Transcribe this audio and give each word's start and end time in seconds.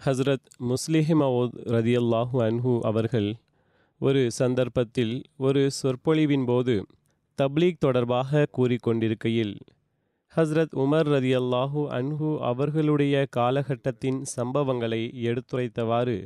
ஹஸ்ரத் 0.00 0.46
முஸ்லிஹிமவுத் 0.68 1.56
ரதியல்லாஹு 1.66 2.38
அன்ஹு 2.44 2.74
அவர்கள் 2.82 3.28
ஒரு 4.00 4.22
சந்தர்ப்பத்தில் 4.30 5.12
ஒரு 5.36 5.62
சொற்பொழிவின் 5.70 6.44
போது 6.44 6.74
தப்லீக் 7.38 7.78
தொடர்பாக 7.78 8.44
கூறிக்கொண்டிருக்கையில் 8.56 9.52
ஹஸ்ரத் 10.34 10.74
உமர் 10.74 11.10
ரதியல்லாஹு 11.16 11.82
அன்ஹு 11.98 12.30
அவர்களுடைய 12.42 13.26
காலகட்டத்தின் 13.30 14.20
சம்பவங்களை 14.36 15.02
எடுத்துரைத்தவாறு 15.30 16.18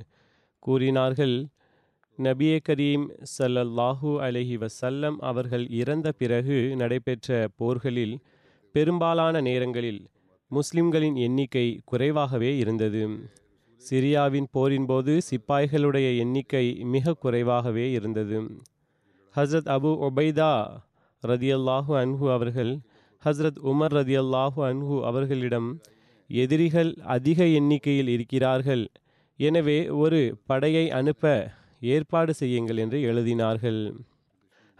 கூறினார்கள் 0.63 1.37
நபியே 2.19 2.59
கரீம் 2.59 3.07
சல்லல்லாஹு 3.37 4.11
அலஹி 4.21 4.57
வசல்லம் 4.57 5.21
அவர்கள் 5.23 5.69
இறந்த 5.75 6.09
பிறகு 6.13 6.59
நடைபெற்ற 6.77 7.49
போர்களில் 7.57 8.17
பெரும்பாலான 8.75 9.41
நேரங்களில் 9.41 10.03
முஸ்லிம்களின் 10.51 11.17
எண்ணிக்கை 11.17 11.69
குறைவாகவே 11.85 12.51
இருந்தது. 12.57 13.03
சிரியாவின் 13.89 14.49
போரின் 14.57 14.87
போது 14.87 15.13
சிப்பாய்களுடைய 15.31 16.09
எண்ணிக்கை 16.23 16.65
மிக 16.95 17.15
குறைவாகவே 17.23 17.87
இருந்தது. 17.93 18.39
ஹஸ்ரத் 19.35 19.71
அபு 19.77 19.91
ஒபைதா 20.09 20.53
ரதியல்லாஹு 21.23 21.93
அன்ஹு 22.03 22.27
அவர்கள் 22.37 22.73
ஹஸ்ரத் 23.23 23.61
உமர் 23.71 23.95
ரதியல்லாஹு 23.99 24.61
அன்ஹு 24.71 24.97
அவர்களிடம் 25.11 25.69
எதிரிகள் 26.31 26.91
அதிக 27.17 27.47
எண்ணிக்கையில் 27.59 28.11
இருக்கிறார்கள். 28.15 28.85
எனவே 29.41 29.79
ஒரு 30.03 30.21
படையை 30.47 30.87
அனுப்ப 31.01 31.25
ஏற்பாடு 31.95 32.33
செய்யுங்கள் 32.35 32.81
என்று 32.85 32.99
எழுதினார்கள். 33.11 33.81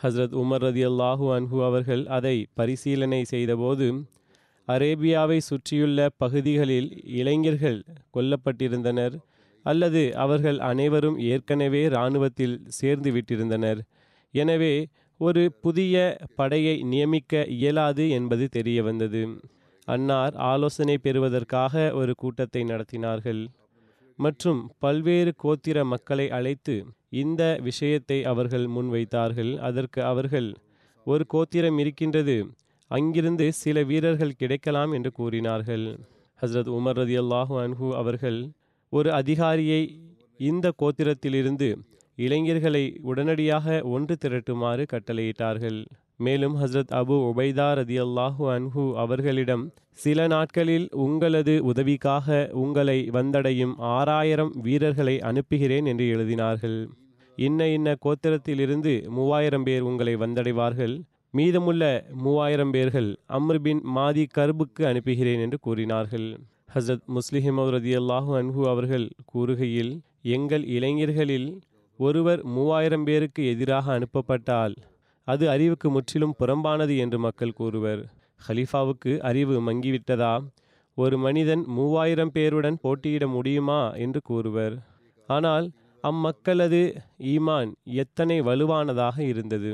ஹஸ்ரத் 0.01 0.35
உமர் 0.43 0.65
ரதியல்லாஹு 0.69 1.27
அன்ஹு 1.37 1.59
அவர்கள் 1.65 2.05
அதை 2.17 2.37
பரிசீலனை 2.55 3.23
செய்தபோது 3.33 3.87
அரேபியாவை 4.69 5.39
சுற்றியுள்ள 5.49 6.09
பகுதிகளில் 6.23 6.89
இளைஞர்கள் 7.21 7.79
கொல்லப்பட்டிருந்தனர் 8.17 9.17
அல்லது 9.65 10.03
அவர்கள் 10.25 10.59
அனைவரும் 10.71 11.19
ஏற்கனவே 11.33 11.83
இராணுவத்தில் 11.89 12.57
சேர்ந்து 12.79 13.11
விட்டிருந்தனர். 13.13 13.81
எனவே 14.35 14.75
ஒரு 15.21 15.43
புதிய 15.65 15.97
படையை 16.39 16.77
நியமிக்க 16.93 17.45
இயலாது 17.57 18.05
என்பது 18.11 18.45
தெரிய 18.57 18.79
வந்தது 18.83 19.23
அன்னார் 19.89 20.35
ஆலோசனை 20.53 20.97
பெறுவதற்காக 21.07 21.75
ஒரு 22.01 22.13
கூட்டத்தை 22.23 22.63
நடத்தினார்கள். 22.65 23.43
மற்றும் 24.19 24.61
பல்வேறு 24.85 25.33
கோத்திர 25.45 25.79
மக்களை 25.93 26.27
அழைத்து 26.39 26.75
இந்த 27.23 27.43
விஷயத்தை 27.69 28.19
அவர்கள் 28.33 28.67
முன்வைத்தார்கள். 28.77 29.53
அதற்கு 29.69 30.01
அவர்கள் 30.13 30.49
ஒரு 31.07 31.25
கோத்திரம் 31.35 31.79
இருக்கின்றது 31.83 32.37
அங்கிருந்து 32.91 33.53
சில 33.53 33.83
வீரர்கள் 33.83 34.39
கிடைக்கலாம் 34.39 34.93
என்று 34.93 35.11
கூறினார்கள். 35.13 35.87
ஹஸ்ரத் 36.41 36.71
உமர் 36.77 36.99
ரதி 37.01 37.17
அல்லாஹூ 37.23 37.55
அன்ஹு 37.65 37.89
அவர்கள் 37.93 38.39
ஒரு 38.93 39.13
அதிகாரியை 39.13 39.83
இந்த 40.41 40.73
கோத்திரத்திலிருந்து 40.83 41.69
இளைஞர்களை 42.19 42.85
உடனடியாக 43.03 43.83
ஒன்று 43.85 44.17
திரட்டுமாறு 44.25 44.85
கட்டளையிட்டார்கள். 44.93 45.79
மேலும் 46.17 46.57
ஹஸ்ரத் 46.61 46.93
அபு 47.01 47.17
உபைதா 47.31 47.69
ரதி 47.79 47.97
அல்லாஹூ 48.07 48.45
அன்ஹு 48.51 48.85
அவர்களிடம் 48.95 49.65
சில 50.05 50.27
நாட்களில் 50.27 50.87
உங்களது 51.05 51.55
உதவிக்காக 51.65 52.51
உங்களை 52.53 52.99
வந்தடையும் 53.13 53.75
ஆறாயிரம் 53.77 54.53
வீரர்களை 54.63 55.21
அனுப்புகிறேன் 55.21 55.87
என்று 55.87 56.05
எழுதினார்கள். 56.15 56.79
இன்ன 57.37 57.69
இன்ன 57.69 57.97
கோத்திரத்திலிருந்து 58.05 58.95
மூவாயிரம் 59.09 59.63
பேர் 59.63 59.81
உங்களை 59.81 60.17
வந்தடைவார்கள். 60.17 60.95
மீதமுள்ள 61.37 61.85
மூவாயிரம் 62.13 62.71
பேர்கள் 62.71 63.09
அம்ருபின் 63.29 63.81
மாதி 63.97 64.25
கர்புக்கு 64.37 64.83
அனுப்புகிறேன் 64.85 65.41
என்று 65.41 65.59
கூறினார்கள். 65.59 66.27
ஹசரத் 66.75 67.07
முஸ்லிஹிம் 67.15 67.59
ரதி 67.75 67.93
அல்லாஹு 68.01 68.33
அன்ஹு 68.41 68.63
அவர்கள் 68.69 69.07
கூறுகையில் 69.35 69.93
எங்கள் 70.23 70.65
இளைஞர்களில் 70.67 71.49
ஒருவர் 71.99 72.45
மூவாயிரம் 72.45 73.05
பேருக்கு 73.05 73.47
எதிராக 73.47 73.99
அனுப்பப்பட்டால் 73.99 74.77
அது 75.29 75.49
அறிவுக்கு 75.49 75.91
முற்றிலும் 75.91 76.35
புறம்பானது 76.39 76.99
என்று 76.99 77.19
மக்கள் 77.19 77.53
கூறுவர். 77.53 78.03
ஹலீஃபாவுக்கு 78.49 79.19
அறிவு 79.19 79.57
மங்கிவிட்டதா? 79.69 80.33
ஒரு 80.95 81.19
மனிதன் 81.19 81.65
மூவாயிரம் 81.67 82.33
பேருடன் 82.35 82.81
போட்டியிட 82.81 83.27
முடியுமா? 83.27 83.93
என்று 83.97 84.21
கூறுவர். 84.25 84.77
ஆனால் 85.29 85.71
அம்மக்களது 86.03 86.83
ஈமான் 87.19 87.73
எத்தனை 87.85 88.41
வலுவானதாக 88.41 89.19
இருந்தது. 89.19 89.73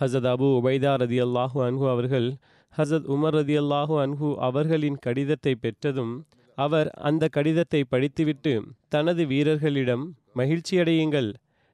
ஹசத் 0.00 0.28
அபு 0.30 0.46
உபைதா 0.58 0.92
ரதி 1.02 1.18
அல்லாஹூ 1.26 1.58
அன்ஹு 1.66 1.84
அவர்கள் 1.88 2.28
ஹசத் 2.72 3.08
உமர் 3.14 3.36
ரதி 3.38 3.56
அல்லாஹூ 3.62 3.94
அன்ஹு 4.04 4.28
அவர்களின் 4.38 4.98
கடிதத்தை 5.00 5.54
பெற்றதும் 5.54 6.14
அவர் 6.58 6.88
அந்த 6.88 7.24
கடிதத்தை 7.28 7.80
படித்துவிட்டு 7.84 8.52
தனது 8.88 9.22
வீரர்களிடம் 9.26 10.04
மகிழ்ச்சியடையுங்கள். 10.36 11.30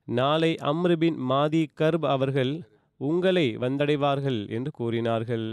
நாளை 0.09 0.54
அம்ருபின் 0.62 1.19
மாதி 1.30 1.62
கர்ப் 1.75 2.06
அவர்கள் 2.06 2.53
உங்களை 3.00 3.47
வந்தடைவார்கள் 3.56 4.41
என்று 4.48 4.70
கூறினார்கள். 4.70 5.47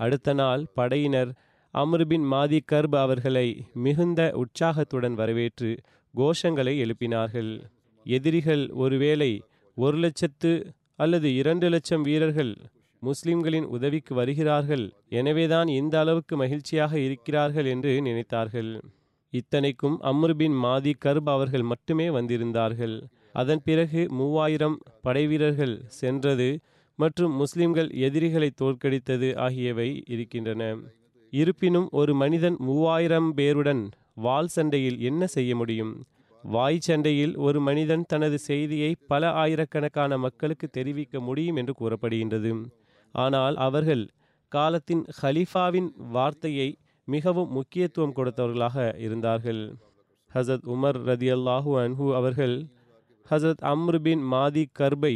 அடுத்த 0.00 0.34
நாள் 0.34 0.62
படையினர் 0.74 1.30
அம்ருபின் 1.74 2.26
மாதி 2.32 2.60
கர்ப் 2.64 2.96
அவர்களை 2.96 3.46
மிகுந்த 3.74 4.20
உற்சாகத்துடன் 4.34 5.14
வரவேற்று 5.14 5.70
கோஷங்களை 6.14 6.74
எழுப்பினார்கள். 6.84 7.52
எதிரிகள் 8.06 8.64
ஒருவேளை 8.74 9.30
ஒரு 9.76 9.96
லட்சத்து 9.96 10.52
அல்லது 10.98 11.28
இரண்டு 11.34 11.66
லட்சம் 11.68 12.02
வீரர்கள் 12.02 12.52
முஸ்லிம்களின் 13.02 13.66
உதவிக்கு 13.76 14.12
வருகிறார்கள் 14.14 14.84
எனவேதான் 15.08 15.68
இந்த 15.78 15.94
அளவுக்கு 15.98 16.34
மகிழ்ச்சியாக 16.36 16.92
இருக்கிறார்கள் 16.98 17.66
என்று 17.66 17.92
நினைத்தார்கள். 18.06 18.70
இத்தனைக்கும் 19.32 19.96
அம்ருபின் 20.10 20.56
மாதி 20.64 20.92
கர்ப் 20.98 21.28
அவர்கள் 21.28 21.64
மட்டுமே 21.72 22.06
வந்திருந்தார்கள். 22.08 22.96
அதன் 23.32 23.62
பிறகு 23.64 24.00
மூவாயிரம் 24.10 24.76
படைவீரர்கள் 25.02 25.74
சென்றது 26.00 26.48
மற்றும் 26.98 27.32
முஸ்லிம்கள் 27.32 27.90
எதிரிகளை 28.06 28.50
தோற்கடித்தது 28.60 29.28
ஆகியவை 29.46 29.88
இருக்கின்றன. 30.06 30.62
இருப்பினும் 31.32 31.88
ஒரு 31.92 32.12
மனிதன் 32.14 32.56
மூவாயிரம் 32.58 33.30
பேருடன் 33.36 33.82
வாள் 34.16 34.52
சண்டையில் 34.56 34.98
என்ன 35.00 35.26
செய்ய 35.26 35.52
முடியும்? 35.56 35.94
வாய் 36.54 36.84
சண்டையில் 36.86 37.34
ஒரு 37.36 37.60
மனிதன் 37.60 38.04
தனது 38.08 38.38
செய்தியை 38.38 38.90
பல 39.08 39.30
ஆயிரக்கணக்கான 39.32 40.18
மக்களுக்கு 40.18 40.66
தெரிவிக்க 40.68 41.20
முடியும் 41.20 41.56
என்று 41.56 41.74
கூறப்படுகின்றது. 41.80 42.52
ஆனால் 43.14 43.56
அவர்கள் 43.56 44.04
காலத்தின் 44.52 45.02
ஹலீஃபாவின் 45.20 45.88
வார்த்தையை 45.96 46.68
மிகவும் 47.08 47.50
முக்கியத்துவம் 47.50 48.14
கொடுத்தவர்களாக 48.16 48.86
இருந்தார்கள். 48.98 49.62
ஹசரத் 50.34 50.66
உமர் 50.74 50.98
ரதியல்லாஹு 51.10 51.72
அன்ஹு 51.84 52.06
அவர்கள் 52.14 52.56
ஹசரத் 53.30 53.64
அம்ருபின் 53.64 54.22
மாதி 54.32 54.64
கர்பை 54.78 55.14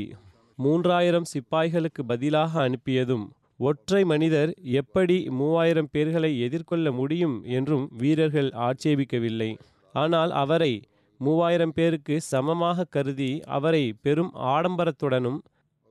மூன்றாயிரம் 0.58 1.30
சிப்பாய்களுக்கு 1.32 2.02
பதிலாக 2.06 2.52
அனுப்பியதும் 2.68 3.26
ஒற்றை 3.58 4.02
மனிதர் 4.04 4.50
எப்படி 4.72 5.16
மூவாயிரம் 5.30 5.90
பேர்களை 5.92 6.30
எதிர்கொள்ள 6.38 6.92
முடியும் 6.92 7.36
என்றும் 7.44 7.86
வீரர்கள் 7.92 8.50
ஆட்சேபிக்கவில்லை. 8.66 9.50
ஆனால் 9.94 10.32
அவரை 10.42 10.72
மூவாயிரம் 11.20 11.72
பேருக்கு 11.72 12.14
சமமாக 12.20 12.84
கருதி 12.84 13.32
அவரை 13.56 13.84
பெரும் 14.02 14.32
ஆடம்பரத்துடனும் 14.54 15.40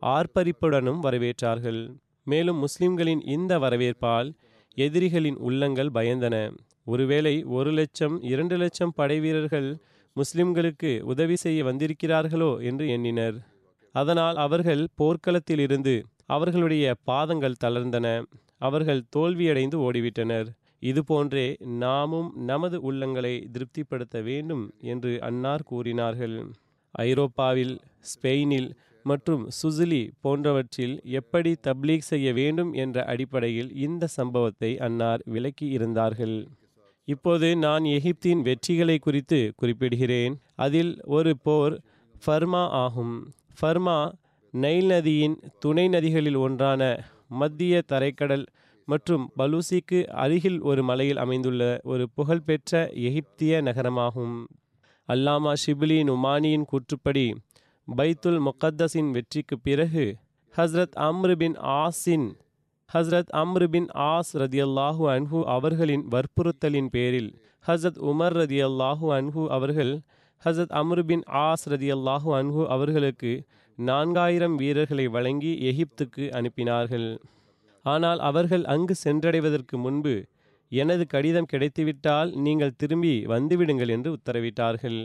ஆர்ப்பரிப்புடனும் 0.02 1.02
வரவேற்றார்கள். 1.06 1.82
மேலும் 2.24 2.58
முஸ்லிம்களின் 2.58 3.22
இந்த 3.36 3.54
வரவேற்பால் 3.60 4.30
எதிரிகளின் 4.78 5.38
உள்ளங்கள் 5.48 5.92
பயந்தன. 5.94 6.36
ஒருவேளை 6.86 7.36
ஒரு 7.58 7.72
லட்சம் 7.72 8.16
இரண்டு 8.32 8.58
லட்சம் 8.58 8.94
படை 8.96 9.18
வீரர்கள் 9.20 9.70
முஸ்லிம்களுக்கு 10.16 10.92
உதவி 11.12 11.36
செய்ய 11.36 11.60
வந்திருக்கிறார்களோ 11.64 12.52
என்று 12.70 12.86
எண்ணினர். 12.90 13.38
அதனால் 13.96 14.36
அவர்கள் 14.36 14.84
போர்க்களத்திலிருந்து 15.02 15.96
அவர்களுடைய 16.36 16.86
பாதங்கள் 17.04 17.62
தளர்ந்தன. 17.64 18.08
அவர்கள் 18.58 19.08
தோல்வியடைந்து 19.16 19.78
ஓடிவிட்டனர். 19.86 20.50
இதுபோன்றே 20.80 21.48
நாமும் 21.60 22.30
நமது 22.36 22.92
உள்ளங்களை 22.92 23.34
திருப்திப்படுத்த 23.52 24.22
வேண்டும் 24.22 24.74
என்று 24.80 25.22
அன்னார் 25.22 25.64
கூறினார்கள். 25.64 26.38
ஐரோப்பாவில் 26.92 27.76
ஸ்பெயினில் 28.12 28.70
மற்றும் 29.04 29.50
சுசிலி 29.60 30.10
போன்றவற்றில் 30.22 30.96
எப்படி 31.04 31.52
தப்லீக் 31.68 32.10
செய்ய 32.12 32.34
வேண்டும் 32.34 32.74
என்ற 32.74 33.04
அடிப்படையில் 33.06 33.76
இந்த 33.76 34.08
சம்பவத்தை 34.08 34.80
அன்னார் 34.80 35.22
விளக்கி 35.26 35.68
இருந்தார்கள். 35.68 36.48
இப்போது 37.06 37.56
நான் 37.56 37.84
எகிப்தின் 37.84 38.42
வெற்றிகளை 38.50 38.98
குறித்து 39.00 39.54
குறிப்பிடுகிறேன். 39.62 40.34
அதில் 40.56 41.02
ஒரு 41.06 41.38
போர் 41.38 41.76
ஃபர்மா 42.26 42.64
ஆகும். 42.84 43.16
ஃபர்மா 43.60 44.00
நைல் 44.52 44.86
நதியின் 44.86 45.38
துணை 45.60 45.88
நதிகளில் 45.88 46.36
ஒன்றான 46.36 46.84
மத்திய 47.28 47.82
தரைக்கடல் 47.88 48.46
மற்றும் 48.92 49.26
பலூசிக்கு 49.40 50.00
அருகில் 50.24 50.60
ஒரு 50.70 50.82
மலையில் 50.90 51.22
அமைந்துள்ள 51.24 51.64
ஒரு 51.92 52.06
புகழ்பெற்ற 52.18 52.82
எகிப்திய 53.08 53.62
நகரமாகும். 53.68 54.38
அல்லாமா 55.10 55.54
ஷிபிலி 55.64 55.98
நுமானியின் 56.10 56.66
கூற்றுப்படி 56.72 57.28
பைத்துல் 57.88 58.40
முகத்தஸின் 58.48 59.10
வெற்றிக்கு 59.16 59.56
பிறகு 59.68 60.06
ஹஸ்ரத் 60.56 60.96
அம்ரு 61.08 61.36
பின் 61.42 61.56
ஆஸின் 61.80 62.28
ஹஸ்ரத் 62.90 63.32
அம்ரு 63.42 63.66
பின் 63.74 63.88
ஆஸ் 64.12 64.32
ரதியல்லாஹு 64.44 65.04
அன்ஹு 65.16 65.40
அவர்களின் 65.56 66.06
வற்புறுத்தலின் 66.14 66.90
பேரில் 66.96 67.32
ஹஸ்ரத் 67.66 68.00
உமர் 68.12 68.36
ரதியல்லாஹு 68.42 69.08
அன்ஹு 69.18 69.44
அவர்கள் 69.58 69.94
ஹஸ்ரத் 70.44 70.74
அம்ரு 70.82 71.04
பின் 71.10 71.24
ஆஸ் 71.42 71.66
ரதியல்லாஹு 71.74 72.30
அன்ஹு 72.40 72.64
அவர்களுக்கு 72.76 73.34
நான்காயிரம் 73.78 74.56
வீரர்களை 74.62 75.06
வழங்கி 75.18 75.52
எகிப்துக்கு 75.72 76.26
அனுப்பினார்கள். 76.40 77.10
ஆனால் 77.92 78.20
அவர்கள் 78.30 78.64
அங்கு 78.74 78.96
சென்றடைவதற்கு 79.06 79.76
முன்பு 79.86 80.16
எனது 80.72 81.04
கடிதம் 81.14 81.50
கிடைத்துவிட்டால் 81.52 82.30
நீங்கள் 82.46 82.78
திரும்பி 82.82 83.14
வந்துவிடுங்கள் 83.34 83.92
என்று 83.96 84.10
உத்தரவிட்டார்கள். 84.18 85.00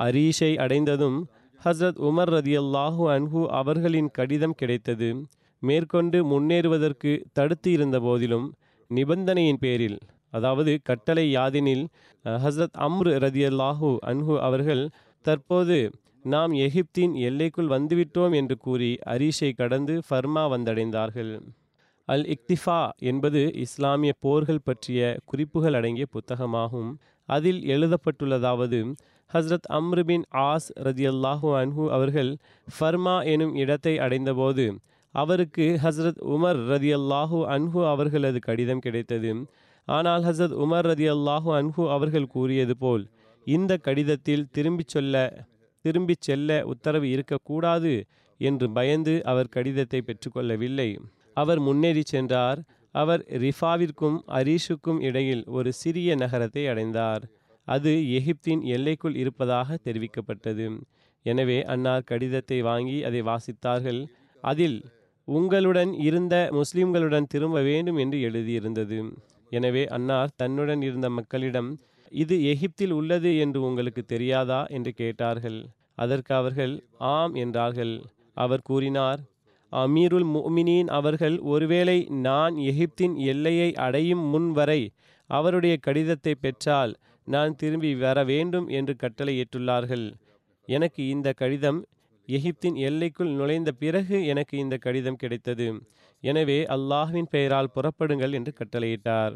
அரீஷை 0.00 0.52
அடைந்ததும் 0.64 1.18
ஹஸ்ரத் 1.60 2.00
உமர் 2.08 2.32
ரதியல்லாஹு 2.36 3.04
அன்ஹு 3.14 3.40
அவர்களின் 3.60 4.10
கடிதம் 4.18 4.58
கிடைத்தது. 4.60 5.08
மேற்கொண்டு 5.62 6.18
முன்னேறுவதற்கு 6.32 7.12
தடுத்து 7.38 7.68
இருந்த 7.76 7.96
போதிலும் 8.00 8.46
நிபந்தனையின் 8.90 9.60
பேரில் 9.64 9.98
அதாவது 10.32 10.72
கட்டளை 10.88 11.24
யாதினில் 11.36 11.84
ஹஸ்ரத் 12.24 12.76
அம்ரு 12.86 13.12
ரதியல்லாஹு 13.24 13.90
அன்ஹு 14.10 14.34
அவர்கள் 14.48 14.84
தற்போது 15.24 15.78
நாம் 16.24 16.52
எகிப்தின் 16.66 17.14
எல்லைக்குள் 17.28 17.72
வந்துவிட்டோம் 17.74 18.34
என்று 18.40 18.56
கூறி 18.66 18.90
அரீஷை 19.14 19.50
கடந்து 19.60 19.94
ஃபர்மா 20.08 20.44
வந்தடைந்தார்கள். 20.54 21.32
அல் 22.08 22.24
இக்திஃபா 22.34 22.80
என்பது 23.10 23.40
இஸ்லாமிய 23.64 24.12
போர்கள் 24.24 24.64
பற்றிய 24.64 25.00
குறிப்புகள் 25.24 25.74
அடங்கிய 25.74 26.06
புத்தகமாகும். 26.16 26.90
அதில் 27.28 27.60
எழுதப்பட்டுள்ளதாவது 27.74 28.78
ஹஸ்ரத் 29.30 29.68
அம்ருபின் 29.78 30.24
ஆஸ் 30.50 30.68
ரதியல்லாஹு 30.86 31.48
அன்ஹு 31.60 31.84
அவர்கள் 31.96 32.30
ஃபர்மா 32.68 33.16
எனும் 33.32 33.54
இடத்தை 33.54 33.94
அடைந்தபோது 33.98 34.66
அவருக்கு 35.14 35.66
ஹஸ்ரத் 35.82 36.22
உமர் 36.34 36.60
ரதியல்லாஹு 36.72 37.40
அன்ஹு 37.56 37.80
அவர்களது 37.92 38.38
கடிதம் 38.38 38.82
கிடைத்தது. 38.86 39.32
ஆனால் 39.88 40.22
ஹஸ்ரத் 40.22 40.56
உமர் 40.64 40.88
ரதியல்லாஹு 40.92 41.50
அன்ஹு 41.60 41.84
அவர்கள் 41.96 42.32
கூறியது 42.36 42.76
போல் 42.76 43.04
இந்த 43.46 43.72
கடிதத்தில் 43.86 44.48
திரும்பிச் 44.56 44.92
சொல்ல 44.94 45.14
திரும்பிச் 45.84 46.24
செல்ல 46.26 46.58
உத்தரவு 46.64 47.06
இருக்கக்கூடாது 47.10 47.92
என்று 48.40 48.66
பயந்து 48.70 49.14
அவர் 49.24 49.54
கடிதத்தை 49.56 50.00
பெற்றுக்கொள்ளவில்லை. 50.08 50.90
அவர் 51.40 51.60
முன்னேறி 51.66 52.02
சென்றார். 52.12 52.60
அவர் 52.94 53.22
ரிஃபாவிற்கும் 53.44 54.18
அரீஷுக்கும் 54.38 55.00
இடையில் 55.08 55.42
ஒரு 55.56 55.70
சிறிய 55.72 56.14
நகரத்தை 56.22 56.62
அடைந்தார். 56.72 57.24
அது 57.68 57.92
எகிப்தின் 58.18 58.62
எல்லைக்குள் 58.74 59.16
இருப்பதாக 59.22 59.78
தெரிவிக்கப்பட்டது. 59.86 60.66
எனவே 61.26 61.58
அன்னார் 61.72 62.08
கடிதத்தை 62.10 62.58
வாங்கி 62.68 62.98
அதை 63.08 63.20
வாசித்தார்கள். 63.22 64.00
அதில் 64.44 64.78
உங்களுடன் 65.28 65.90
இருந்த 66.08 66.34
முஸ்லிம்களுடன் 66.58 67.30
திரும்ப 67.32 67.62
வேண்டும் 67.70 67.98
என்று 68.04 68.18
எழுதியிருந்தது. 68.28 68.98
எனவே 69.52 69.82
அன்னார் 69.96 70.34
தன்னுடன் 70.36 70.82
இருந்த 70.88 71.08
மக்களிடம் 71.18 71.70
இது 72.12 72.36
எகிப்தில் 72.52 72.94
உள்ளது 72.98 73.30
என்று 73.44 73.58
உங்களுக்கு 73.68 74.02
தெரியாதா? 74.12 74.60
என்று 74.76 74.92
கேட்டார்கள். 75.00 75.58
அதற்கு 75.94 76.32
அவர்கள் 76.34 76.74
ஆம் 77.14 77.34
என்றார்கள். 77.44 77.94
அவர் 78.36 78.66
கூறினார் 78.68 79.20
அமீருல் 79.72 80.26
முமினீன் 80.34 80.90
அவர்கள் 80.98 81.36
ஒருவேளை 81.52 81.98
நான் 82.26 82.54
எகிப்தின் 82.70 83.14
எல்லையை 83.32 83.68
அடையும் 83.86 84.24
முன் 84.32 84.50
வரை 84.52 84.80
அவருடைய 85.30 85.74
கடிதத்தை 85.86 86.34
பெற்றால் 86.34 86.92
நான் 87.26 87.56
திரும்பி 87.56 87.90
வர 87.94 88.18
வேண்டும் 88.24 88.66
என்று 88.68 88.94
கட்டளையிட்டுள்ளார்கள். 89.02 90.06
எனக்கு 90.68 91.02
இந்த 91.08 91.28
கடிதம் 91.32 91.80
எகிப்தின் 92.28 92.76
எல்லைக்குள் 92.88 93.30
நுழைந்த 93.30 93.70
பிறகு 93.72 94.16
எனக்கு 94.26 94.54
இந்த 94.58 94.76
கடிதம் 94.76 95.20
கிடைத்தது. 95.22 95.68
எனவே 96.22 96.58
அல்லாஹ்வின் 96.76 97.30
பெயரால் 97.30 97.72
புறப்படுங்கள் 97.74 98.32
என்று 98.32 98.52
கட்டளையிட்டார். 98.60 99.34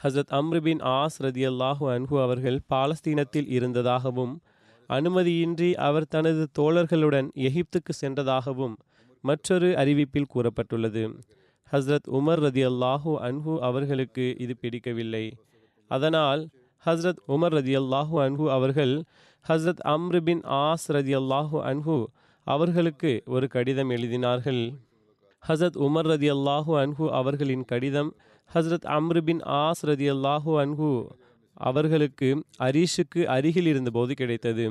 ஹசரத் 0.00 0.32
அம்ருபின் 0.38 0.80
ஆஸ் 0.92 1.18
ரதி 1.24 1.42
அல்லாஹு 1.46 1.84
அன்ஹு 1.94 2.16
அவர்கள் 2.22 2.58
பாலஸ்தீனத்தில் 2.74 3.48
இருந்ததாகவும் 3.48 4.32
அனுமதியின்றி 4.90 5.68
அவர் 5.78 6.06
தனது 6.08 6.44
தோழர்களுடன் 6.58 7.28
எகிப்துக்கு 7.48 7.92
சென்றதாகவும் 8.00 8.74
மற்றொரு 9.22 9.68
அறிவிப்பில் 9.82 10.30
கூறப்பட்டுள்ளது. 10.34 11.04
ஹஸ்ரத் 11.72 12.08
உமர் 12.18 12.40
ரதி 12.46 12.62
அல்லாஹூ 12.70 13.12
அன்ஹு 13.28 13.52
அவர்களுக்கு 13.58 14.24
இது 14.38 14.54
பிடிக்கவில்லை. 14.60 15.24
அதனால் 15.90 16.42
ஹஸ்ரத் 16.86 17.20
உமர் 17.28 17.54
ரதி 17.58 17.74
அல்லாஹூ 17.82 18.16
அன்ஹு 18.24 18.46
அவர்கள் 18.50 18.94
ஹஸ்ரத் 19.48 19.82
அம்ரு 19.94 20.20
பின் 20.20 20.42
ஆஸ் 20.62 20.86
ரதி 20.88 21.14
அல்லாஹூ 21.20 21.58
அன்ஹு 21.70 21.96
அவர்களுக்கு 22.46 23.12
ஒரு 23.26 23.46
கடிதம் 23.48 23.90
எழுதினார்கள். 23.90 24.62
ஹசரத் 25.42 25.78
உமர் 25.86 26.08
ரதி 26.12 26.28
அல்லாஹூ 26.36 26.72
அன்ஹு 26.82 27.06
அவர்களின் 27.20 27.64
கடிதம் 27.64 28.10
ஹஸ்ரத் 28.50 28.86
அம்ரு 28.96 29.20
பின் 29.20 29.42
ஆஸ் 29.60 29.82
ரதி 29.90 30.08
அல்லாஹூ 30.14 30.52
அன்ஹு 30.64 30.90
அவர்களுக்கு 31.66 32.28
அரிஷுக்கு 32.58 33.22
அருகில் 33.36 33.66
இருந்தபோது 33.66 34.12
கிடைத்தது. 34.14 34.66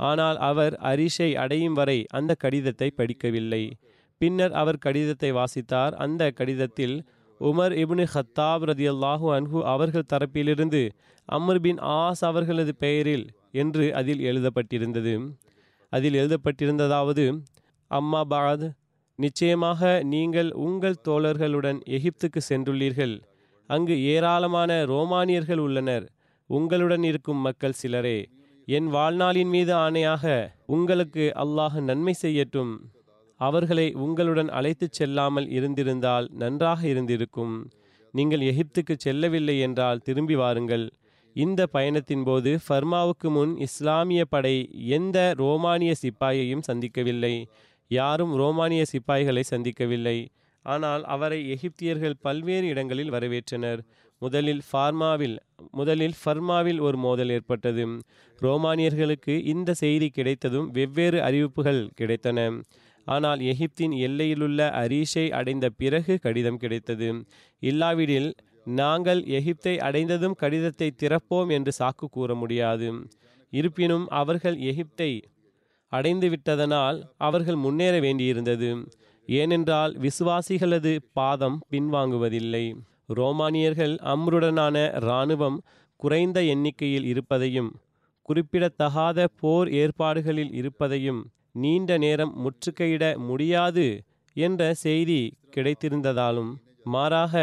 ஆனால் 0.00 0.38
அவர் 0.48 0.74
அரிஷை 0.82 1.30
அடையும் 1.34 1.72
வரை 1.72 1.98
அந்த 2.10 2.32
கடிதத்தை 2.34 2.88
படிக்கவில்லை. 2.96 3.62
பின்னர் 4.20 4.52
அவர் 4.52 4.78
கடிதத்தை 4.78 5.30
வாசித்தார். 5.32 5.92
அந்த 6.04 6.22
கடிதத்தில் 6.30 6.96
உமர் 7.40 7.74
இப்னு 7.82 8.04
ஹத்தாப் 8.14 8.64
ரதியல்லாஹு 8.70 9.26
அன்ஹு 9.36 9.60
அவர்கள் 9.74 10.10
தரப்பிலிருந்து 10.12 10.82
அமர் 11.28 11.60
பின் 11.60 11.80
ஆஸ் 11.98 12.22
அவர்களது 12.28 12.72
பெயரில் 12.74 13.26
என்று 13.52 13.84
அதில் 13.94 14.22
எழுதப்பட்டிருந்தது. 14.30 15.14
அதில் 15.92 16.16
எழுதப்பட்டிருந்ததாவது 16.22 17.24
அம்மா 17.90 18.22
பாத் 18.24 18.66
நிச்சயமாக 19.18 19.80
நீங்கள் 20.04 20.50
உங்கள் 20.66 21.02
தோழர்களுடன் 21.08 21.80
எகிப்துக்கு 21.96 22.40
சென்றுள்ளீர்கள். 22.48 23.14
அங்கு 23.70 23.96
ஏராளமான 24.04 24.70
ரோமானியர்கள் 24.84 25.58
உள்ளனர். 25.58 26.06
உங்களுடன் 26.50 27.02
இருக்கும் 27.02 27.42
மக்கள் 27.46 27.78
சிலரே. 27.82 28.18
என் 28.76 28.88
வாழ்நாளின் 28.94 29.50
மீது 29.54 29.72
ஆணையாக 29.74 30.24
உங்களுக்கு 30.74 31.24
அல்லாஹ் 31.42 31.76
நன்மை 31.80 32.14
செய்யட்டும். 32.22 32.72
அவர்களை 33.40 33.86
உங்களுடன் 34.04 34.50
அழைத்துச் 34.58 34.96
செல்லாமல் 34.98 35.46
இருந்திருந்தால் 35.50 36.26
நன்றாக 36.42 36.80
இருந்திருக்கும். 36.88 37.54
நீங்கள் 38.14 38.40
எகிப்துக்கு 38.40 38.94
செல்லவில்லை 38.96 39.56
என்றால் 39.58 40.02
திரும்பி 40.08 40.34
வாருங்கள். 40.34 40.86
இந்த 41.36 41.66
பயணத்தின் 41.66 42.24
போது 42.24 42.52
ஃபர்மாவுக்கு 42.66 43.30
முன் 43.30 43.54
இஸ்லாமிய 43.58 44.24
படை 44.24 44.56
எந்த 44.98 45.18
ரோமானிய 45.42 45.94
சிப்பாயையும் 46.02 46.66
சந்திக்கவில்லை. 46.68 47.34
யாரும் 47.90 48.34
ரோமானிய 48.42 48.84
சிப்பாய்களை 48.92 49.44
சந்திக்கவில்லை. 49.50 50.18
ஆனால் 50.64 51.04
அவரை 51.14 51.40
எகிப்தியர்கள் 51.50 52.20
பல்வேறு 52.20 52.66
இடங்களில் 52.66 53.12
வரவேற்றனர். 53.12 53.80
முதலில் 54.22 54.62
ஃபார்மாவில் 54.68 55.36
முதலில் 55.70 56.16
ஃபர்மாவில் 56.20 56.80
ஒரு 56.80 56.96
மோதல் 56.96 57.28
ஏற்பட்டது. 57.28 57.84
ரோமானியர்களுக்கு 58.38 59.34
இந்த 59.44 59.70
செய்தி 59.74 60.08
கிடைத்ததும் 60.08 60.68
வெவ்வேறு 60.70 61.22
அறிவிப்புகள் 61.22 61.80
கிடைத்தன. 62.00 62.38
ஆனால் 63.06 63.40
எகிப்தின் 63.52 63.94
எல்லையிலுள்ள 64.06 64.60
அரீஷை 64.82 65.30
அடைந்த 65.30 65.66
பிறகு 65.70 66.14
கடிதம் 66.18 66.56
கிடைத்தது. 66.56 67.08
இல்லாவிடில் 67.62 68.30
நாங்கள் 68.64 69.20
எகிப்தை 69.38 69.74
அடைந்ததும் 69.78 70.38
கடிதத்தை 70.42 70.88
திறப்போம் 71.02 71.50
என்று 71.50 71.72
சாக்கு 71.78 72.06
கூற 72.10 72.34
முடியாது. 72.34 72.88
இருப்பினும் 73.52 74.06
அவர்கள் 74.08 74.56
எகிப்தை 74.70 75.10
அடைந்து 75.92 76.28
விட்டதனால் 76.28 76.98
அவர்கள் 77.18 77.56
முன்னேற 77.56 77.94
வேண்டியிருந்தது. 78.00 78.68
ஏனென்றால் 79.28 79.92
விசுவாசிகளது 79.98 80.92
பாதம் 81.12 81.58
பின்வாங்குவதில்லை. 81.70 82.64
ரோமானியர்கள் 83.14 83.94
அம்ருடனான 84.04 84.76
இராணுவம் 85.00 85.58
குறைந்த 86.02 86.38
எண்ணிக்கையில் 86.44 87.04
இருப்பதையும் 87.04 87.70
குறிப்பிடத்தகாத 88.28 89.26
போர் 89.40 89.68
ஏற்பாடுகளில் 89.72 90.52
இருப்பதையும் 90.52 91.20
நீண்ட 91.52 91.98
நேரம் 91.98 92.32
முற்றுகையிட 92.36 93.04
முடியாது 93.18 93.86
என்ற 94.36 94.74
செய்தி 94.74 95.20
கிடைத்திருந்ததாலும் 95.56 96.52
மாறாக 96.84 97.34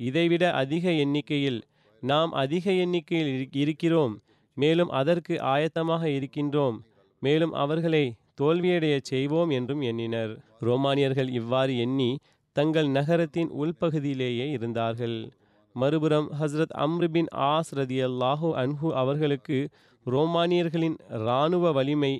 இதைவிட 0.00 0.44
அதிக 0.52 0.92
எண்ணிக்கையில் 0.94 1.60
நாம் 2.02 2.32
அதிக 2.34 2.72
எண்ணிக்கையில் 2.84 3.30
இருக்கிறோம் 3.54 4.14
மேலும் 4.56 4.90
அதற்கு 4.90 5.34
ஆயத்தமாக 5.54 6.04
இருக்கின்றோம் 6.16 6.76
மேலும் 7.22 7.52
அவர்களை 7.54 8.04
தோல்வியடையச் 8.40 9.08
செய்வோம் 9.10 9.50
என்றும் 9.50 9.80
எண்ணினர். 9.80 10.32
ரோமானியர்கள் 10.58 11.30
இவ்வாறு 11.30 11.72
எண்ணி 11.78 12.10
தங்கள் 12.56 12.88
நகரத்தின் 12.96 13.50
உள்பகுதியிலேயே 13.62 14.46
இருந்தார்கள். 14.56 15.16
மறுபுறம் 15.74 16.28
ஹஸ்ரத் 16.40 16.74
அம்ருபின் 16.84 17.30
ஆஸ் 17.52 17.72
ரதி 17.78 17.98
அல்லாஹு 18.08 18.48
அன்ஹு 18.62 18.88
அவர்களுக்கு 19.02 19.58
ரோமானியர்களின் 20.06 20.96
இராணுவ 21.24 21.72
வலிமை 21.72 22.12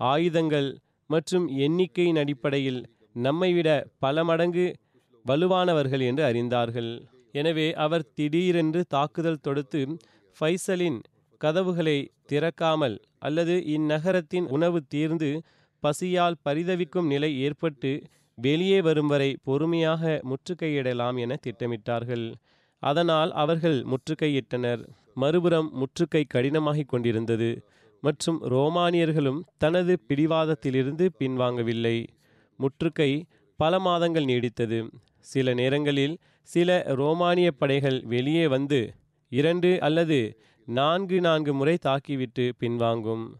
ஆயுதங்கள் 0.00 0.68
மற்றும் 1.10 1.46
எண்ணிக்கையின் 1.64 2.20
அடிப்படையில் 2.22 2.80
நம்மை 3.16 3.50
விட 3.52 3.68
பல 3.98 4.24
மடங்கு 4.24 4.66
வலுவானவர்கள் 5.24 6.04
என்று 6.10 6.22
அறிந்தார்கள். 6.30 6.92
எனவே 7.40 7.66
அவர் 7.84 8.08
திடீரென்று 8.14 8.80
தாக்குதல் 8.94 9.42
தொடுத்து 9.46 9.82
ஃபைசலின் 10.38 10.98
கதவுகளை 11.40 11.98
திறக்காமல் 12.30 12.96
அல்லது 13.26 13.54
இந்நகரத்தின் 13.74 14.46
உணவு 14.56 14.78
தீர்ந்து 14.94 15.30
பசியால் 15.82 16.40
பரிதவிக்கும் 16.46 17.08
நிலை 17.12 17.30
ஏற்பட்டு 17.46 17.92
வெளியே 18.34 18.82
வரும் 18.82 19.06
வரை 19.06 19.36
பொறுமையாக 19.42 20.20
முற்றுகையிடலாம் 20.24 21.18
என 21.18 21.36
திட்டமிட்டார்கள். 21.46 22.34
அதனால் 22.78 23.32
அவர்கள் 23.32 23.84
முற்றுகையிட்டனர். 23.84 24.88
மறுபுறம் 25.14 25.70
முற்றுகை 25.72 26.26
கடினமாகிக் 26.34 26.88
கொண்டிருந்தது. 26.88 27.62
மற்றும் 28.00 28.42
ரோமானியர்களும் 28.42 29.40
தனது 29.58 29.98
பிடிவாதத்திலிருந்து 30.08 31.10
பின்வாங்கவில்லை. 31.18 32.06
முற்றுகை 32.56 33.24
பல 33.56 33.78
மாதங்கள் 33.78 34.24
நீடித்தது. 34.24 34.88
சில 35.18 35.54
நேரங்களில் 35.54 36.18
சில 36.42 36.82
ரோமானிய 36.86 37.52
படைகள் 37.52 38.02
வெளியே 38.04 38.46
வந்து 38.46 38.94
இரண்டு 39.28 39.80
அல்லது 39.80 40.38
நான்கு 40.66 41.20
நான்கு 41.20 41.54
முறை 41.54 41.78
தாக்கிவிட்டு 41.86 42.52
பின்வாங்கும். 42.60 43.34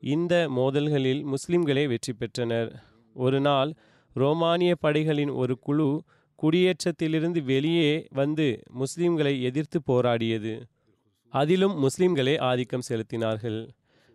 இந்த 0.00 0.46
மோதல்களில் 0.48 1.24
முஸ்லிம்களே 1.24 1.86
வெற்றி 1.86 2.12
பெற்றனர். 2.12 2.82
ஒரு 3.14 3.40
நாள் 3.40 3.74
ரோமானிய 4.16 4.74
படைகளின் 4.74 5.30
ஒரு 5.30 5.58
குழு 5.58 5.88
குடியேற்றத்திலிருந்து 6.38 7.40
வெளியே 7.44 8.06
வந்து 8.10 8.46
முஸ்லிம்களை 8.80 9.42
எதிர்த்து 9.42 9.78
போராடியது. 9.86 10.54
அதிலும் 11.32 11.74
முஸ்லிம்களே 11.84 12.34
ஆதிக்கம் 12.40 12.86
செலுத்தினார்கள். 12.88 13.58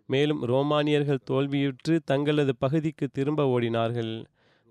மேலும் 0.08 0.40
ரோமானியர்கள் 0.44 1.26
தோல்வியுற்று 1.30 1.94
தங்களது 2.04 2.52
பகுதிக்கு 2.56 3.08
திரும்ப 3.08 3.44
ஓடினார்கள். 3.44 4.12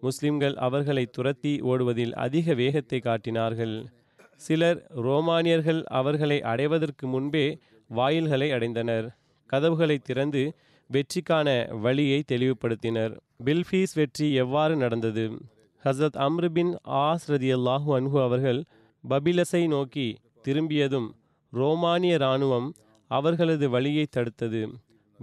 முஸ்லிம்கள் 0.02 0.56
அவர்களை 0.56 1.06
துரத்தி 1.06 1.54
ஓடுவதில் 1.62 2.14
அதிக 2.16 2.54
வேகத்தை 2.54 3.00
காட்டினார்கள். 3.00 3.76
சிலர் 4.36 4.80
ரோமானியர்கள் 5.06 5.82
அவர்களை 5.84 6.42
அடைவதற்கு 6.42 7.08
முன்பே 7.08 7.46
வாயில்களை 7.90 8.50
அடைந்தனர். 8.52 9.08
கதவுகளை 9.50 9.98
திறந்து 9.98 10.44
வெற்றிக்கான 10.90 11.50
வழியை 11.80 12.24
தெளிவுபடுத்தினர். 12.32 13.14
பில்ஃபீஸ் 13.46 13.88
வெற்றி 13.94 14.34
எவ்வாறு 14.34 14.76
நடந்தது? 14.76 15.32
ஹசரத் 15.84 16.18
அம்ருபின் 16.18 16.52
பின் 16.54 16.78
ஆஸ் 16.86 17.28
அன்ஹு 17.28 18.24
அவர்கள் 18.24 18.64
பபிலஸை 19.10 19.68
நோக்கி 19.68 20.18
திரும்பியதும் 20.42 21.16
ரோமானிய 21.52 22.14
இராணுவம் 22.14 22.74
அவர்களது 23.08 23.70
வழியை 23.70 24.08
தடுத்தது. 24.18 24.74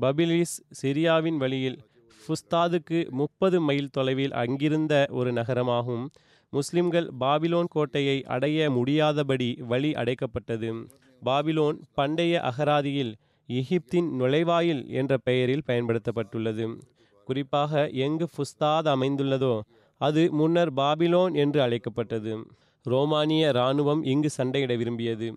பபிலிஸ் 0.01 0.63
சிரியாவின் 0.83 1.37
வழியில் 1.37 1.79
ஃபுஸ்தாதுக்கு 2.17 3.09
முப்பது 3.09 3.61
மைல் 3.61 3.89
தொலைவில் 3.89 4.33
அங்கிருந்த 4.33 5.07
ஒரு 5.11 5.33
நகரமாகும். 5.33 6.07
முஸ்லிம்கள் 6.51 7.11
பாபிலோன் 7.21 7.69
கோட்டையை 7.69 8.25
அடைய 8.25 8.71
முடியாதபடி 8.71 9.57
வழி 9.59 9.91
அடைக்கப்பட்டது. 9.91 10.89
பாபிலோன் 11.25 11.81
பண்டைய 11.95 12.41
அகராதியில் 12.41 13.15
எகிப்தின் 13.49 14.11
நுழைவாயில் 14.19 14.87
என்ற 14.87 15.17
பெயரில் 15.17 15.63
பயன்படுத்தப்பட்டுள்ளது. 15.67 16.81
குறிப்பாக 17.29 17.73
எங்கு 18.07 18.27
ஃபுஸ்தாத் 18.33 18.89
அமைந்துள்ளதோ 18.95 19.55
அது 20.01 20.23
முன்னர் 20.39 20.73
பாபிலோன் 20.75 21.33
என்று 21.43 21.59
அழைக்கப்பட்டது. 21.63 22.33
ரோமானிய 22.87 23.45
இராணுவம் 23.53 24.03
இங்கு 24.13 24.31
சண்டையிட 24.37 24.73
விரும்பியது. 24.81 25.29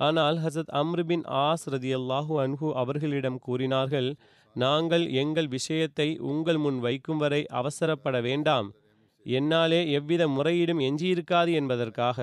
ஆனால் 0.00 0.36
ஹசத் 0.44 0.72
அம்ருபின் 0.80 1.24
ஆஸ் 1.44 1.64
ரதியல்லாஹு 1.74 2.34
அன்ஹு 2.44 2.68
அவர்களிடம் 2.82 3.38
கூறினார்கள் 3.46 4.08
நாங்கள் 4.56 5.04
எங்கள் 5.22 5.48
விஷயத்தை 5.48 6.06
உங்கள் 6.30 6.60
முன் 6.64 6.78
வைக்கும் 6.86 7.20
வரை 7.22 7.40
அவசரப்பட 7.60 8.16
வேண்டாம். 8.28 8.68
என்னாலே 9.26 9.80
எவ்வித 9.98 10.22
முறையீடும் 10.36 10.80
எஞ்சியிருக்காது 10.88 11.50
என்பதற்காக. 11.60 12.18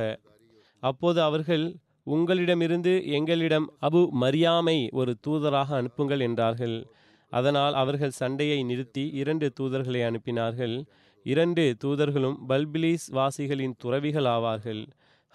அப்போது 0.84 1.20
அவர்கள் 1.22 1.66
உங்களிடமிருந்து 2.08 2.94
எங்களிடம் 3.18 3.68
அபு 3.88 4.02
மரியாமை 4.22 4.78
ஒரு 5.00 5.14
தூதராக 5.26 5.70
அனுப்புங்கள் 5.80 6.24
என்றார்கள். 6.28 6.78
அதனால் 7.34 7.76
அவர்கள் 7.82 8.18
சண்டையை 8.22 8.60
நிறுத்தி 8.64 9.04
இரண்டு 9.22 9.48
தூதர்களை 9.60 10.02
அனுப்பினார்கள். 10.10 10.76
இரண்டு 11.26 11.64
தூதர்களும் 11.84 12.38
பல்பிலீஸ் 12.50 13.08
வாசிகளின் 13.18 13.76
துறவிகள் 13.84 14.30
ஆவார்கள். 14.36 14.82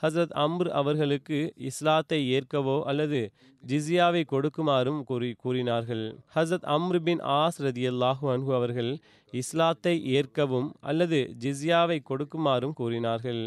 ஹசரத் 0.02 0.32
அம்ர் 0.44 0.68
அவர்களுக்கு 0.80 1.38
இஸ்லாத்தை 1.70 2.18
ஏற்கவோ 2.36 2.76
அல்லது 2.90 3.20
ஜிஸ்யாவை 3.64 4.22
கொடுக்குமாறும் 4.30 5.02
கூறி 5.10 5.28
கூறினார்கள். 5.42 6.04
ஹசரத் 6.36 6.66
அம்ரு 6.76 7.00
பின் 7.08 7.20
ஆஸ் 7.40 7.58
ரதியல்லாஹு 7.66 8.26
அன்ஹு 8.34 8.52
அவர்கள் 8.58 8.90
இஸ்லாத்தை 9.32 9.94
ஏற்கவும் 10.16 10.68
அல்லது 10.80 11.20
ஜிஸ்யாவை 11.44 11.98
கொடுக்குமாறும் 12.10 12.74
கூறினார்கள். 12.80 13.42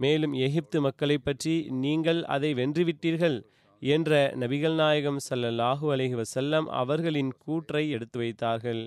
மேலும் 0.00 0.34
எகிப்து 0.46 0.78
மக்களை 0.80 1.16
பற்றி 1.18 1.54
நீங்கள் 1.84 2.20
அதை 2.34 2.50
வென்றுவிட்டீர்கள். 2.60 3.38
என்ற 3.82 4.10
நபிகள் 4.42 4.76
நாயகம் 4.80 5.20
சல்லல்லாஹு 5.28 5.86
அலஹி 5.94 6.16
வசல்லம் 6.20 6.66
அவர்களின் 6.80 7.32
கூற்றை 7.44 7.84
எடுத்து 7.96 8.18
வைத்தார்கள். 8.22 8.82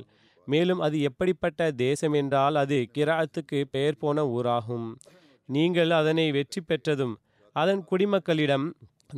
மேலும் 0.47 0.81
அது 0.85 0.97
எப்படிப்பட்ட 1.09 1.69
தேசம் 1.81 2.15
என்றால் 2.21 2.55
அது 2.61 2.77
கிராத்துக்கு 2.97 3.59
பெயர் 3.75 3.99
போன 4.01 4.25
ஊராகும். 4.37 4.87
நீங்கள் 5.49 5.91
அதனை 5.99 6.25
வெற்றி 6.31 6.61
பெற்றதும் 6.61 7.15
அதன் 7.55 7.81
குடிமக்களிடம் 7.89 8.67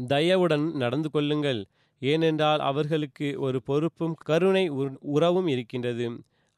தயவுடன் 0.10 0.66
நடந்து 0.84 1.10
கொள்ளுங்கள். 1.10 1.62
ஏனென்றால் 2.02 2.62
அவர்களுக்கு 2.70 3.28
ஒரு 3.48 3.60
பொறுப்பும் 3.70 4.16
கருணை 4.30 4.66
உறவும் 5.16 5.50
இருக்கின்றது. 5.54 6.08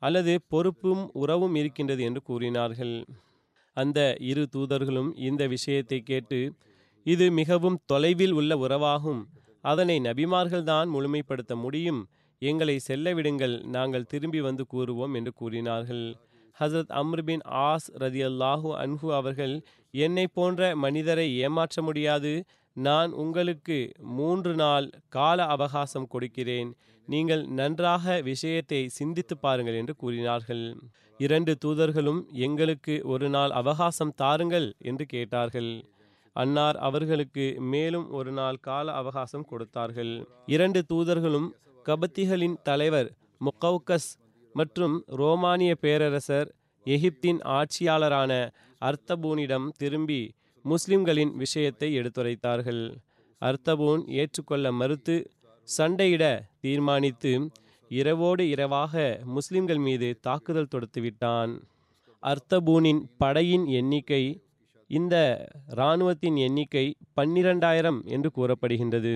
அல்லது 0.02 0.34
பொறுப்பும் 0.54 1.04
உறவும் 1.22 1.56
இருக்கின்றது 1.62 2.02
என்று 2.10 2.22
கூறினார்கள். 2.30 2.96
அந்த 3.78 4.00
இரு 4.30 4.44
தூதர்களும் 4.56 5.12
இந்த 5.30 5.44
விஷயத்தை 5.48 6.00
கேட்டு 6.02 6.40
இது 7.14 7.26
மிகவும் 7.32 7.78
தொலைவில் 7.86 8.36
உள்ள 8.40 8.52
உறவாகும். 8.58 9.22
அதனை 9.64 9.96
நபிமார்கள்தான் 10.00 10.88
முழுமைப்படுத்த 10.94 11.54
முடியும். 11.56 12.02
எங்களை 12.42 12.76
செல்ல 12.80 13.14
விடுங்கள் 13.14 13.56
நாங்கள் 13.76 14.10
திரும்பி 14.14 14.42
வந்து 14.42 14.64
கூறுவோம் 14.74 15.14
என்று 15.16 15.32
கூறினார்கள். 15.34 16.06
ஹசரத் 16.58 16.94
அம்ருபின் 17.00 17.44
ஆஸ் 17.68 17.88
ரதி 18.00 18.22
அல்லாஹூ 18.30 18.70
அன்ஹு 18.84 19.08
அவர்கள் 19.20 19.56
என்னை 19.94 20.26
போன்ற 20.28 20.62
மனிதரை 20.76 21.28
ஏமாற்ற 21.38 21.82
முடியாது. 21.82 22.34
நான் 22.76 23.12
உங்களுக்கு 23.24 23.78
மூன்று 24.18 24.52
நாள் 24.56 24.88
கால 25.08 25.46
அவகாசம் 25.56 26.08
கொடுக்கிறேன். 26.08 26.70
நீங்கள் 27.08 27.44
நன்றாக 27.60 28.22
விஷயத்தை 28.22 28.82
சிந்தித்து 29.00 29.36
பாருங்கள் 29.38 29.78
என்று 29.82 29.96
கூறினார்கள். 29.96 30.66
இரண்டு 31.20 31.54
தூதர்களும் 31.66 32.22
எங்களுக்கு 32.46 32.96
ஒரு 33.14 33.28
நாள் 33.30 33.54
அவகாசம் 33.62 34.16
தாருங்கள் 34.16 34.68
என்று 34.90 35.06
கேட்டார்கள். 35.06 35.72
அன்னார் 36.42 36.78
அவர்களுக்கு 36.88 37.46
மேலும் 37.74 38.08
ஒரு 38.12 38.32
நாள் 38.32 38.64
கால 38.68 38.94
அவகாசம் 38.94 39.46
கொடுத்தார்கள். 39.52 40.14
இரண்டு 40.46 40.80
தூதர்களும் 40.92 41.50
கபத்திகளின் 41.86 42.58
தலைவர் 42.64 43.10
முக்கவுக்கஸ் 43.46 44.10
மற்றும் 44.56 44.96
ரோமானிய 45.22 45.72
பேரரசர் 45.76 46.50
எகிப்தின் 46.86 47.40
ஆட்சியாளரான 47.58 48.32
அர்த்தபூனிடம் 48.82 49.68
திரும்பி 49.78 50.22
முஸ்லிம்களின் 50.66 51.34
விஷயத்தை 51.36 51.90
எடுத்துரைத்தார்கள். 52.00 52.84
அர்த்தபூன் 53.42 54.04
ஏற்றுக்கொள்ள 54.20 54.72
மறுத்து 54.72 55.16
சண்டையிட 55.68 56.24
தீர்மானித்து 56.64 57.32
இரவோடு 57.92 58.44
இரவாக 58.50 58.94
முஸ்லிம்கள் 59.36 59.82
மீது 59.88 60.08
தாக்குதல் 60.22 60.72
தொடுத்துவிட்டான். 60.74 61.54
அர்த்தபூனின் 62.24 63.02
படையின் 63.18 63.66
எண்ணிக்கை 63.80 64.24
இந்த 64.88 65.16
இராணுவத்தின் 65.76 66.36
எண்ணிக்கை 66.36 66.96
பன்னிரண்டாயிரம் 67.22 68.00
என்று 68.06 68.30
கூறப்படுகின்றது. 68.36 69.14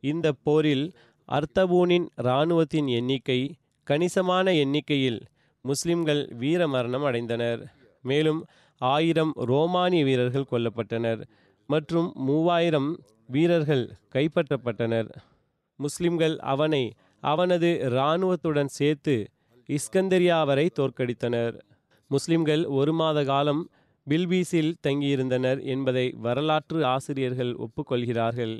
இந்த 0.00 0.32
போரில் 0.44 0.86
அர்த்தபூனின் 1.28 2.06
இராணுவத்தின் 2.16 2.88
எண்ணிக்கை 2.88 3.54
கணிசமான 3.86 4.52
எண்ணிக்கையில் 4.54 5.20
முஸ்லிம்கள் 5.64 6.22
வீரமரணம் 6.40 7.06
அடைந்தனர். 7.08 7.60
மேலும் 8.02 8.40
ஆயிரம் 8.80 9.32
ரோமானிய 9.50 10.04
வீரர்கள் 10.04 10.50
கொல்லப்பட்டனர் 10.50 11.20
மற்றும் 11.66 12.12
மூவாயிரம் 12.14 12.90
வீரர்கள் 13.26 13.84
கைப்பற்றப்பட்டனர். 14.14 15.10
முஸ்லிம்கள் 15.76 16.38
அவனை 16.38 16.92
அவனது 17.20 17.68
இராணுவத்துடன் 17.90 18.72
சேர்த்து 18.78 19.14
இஸ்கந்தரியா 19.68 20.38
வரை 20.46 20.70
தோற்கடித்தனர். 20.78 21.54
முஸ்லிம்கள் 22.10 22.64
ஒரு 22.64 22.92
மாத 22.92 23.24
காலம் 23.24 23.62
பில்பீஸில் 24.06 24.72
தங்கியிருந்தனர் 24.86 25.60
என்பதை 25.74 26.06
வரலாற்று 26.26 26.78
ஆசிரியர்கள் 26.84 27.52
ஒப்புக்கொள்கிறார்கள். 27.64 28.54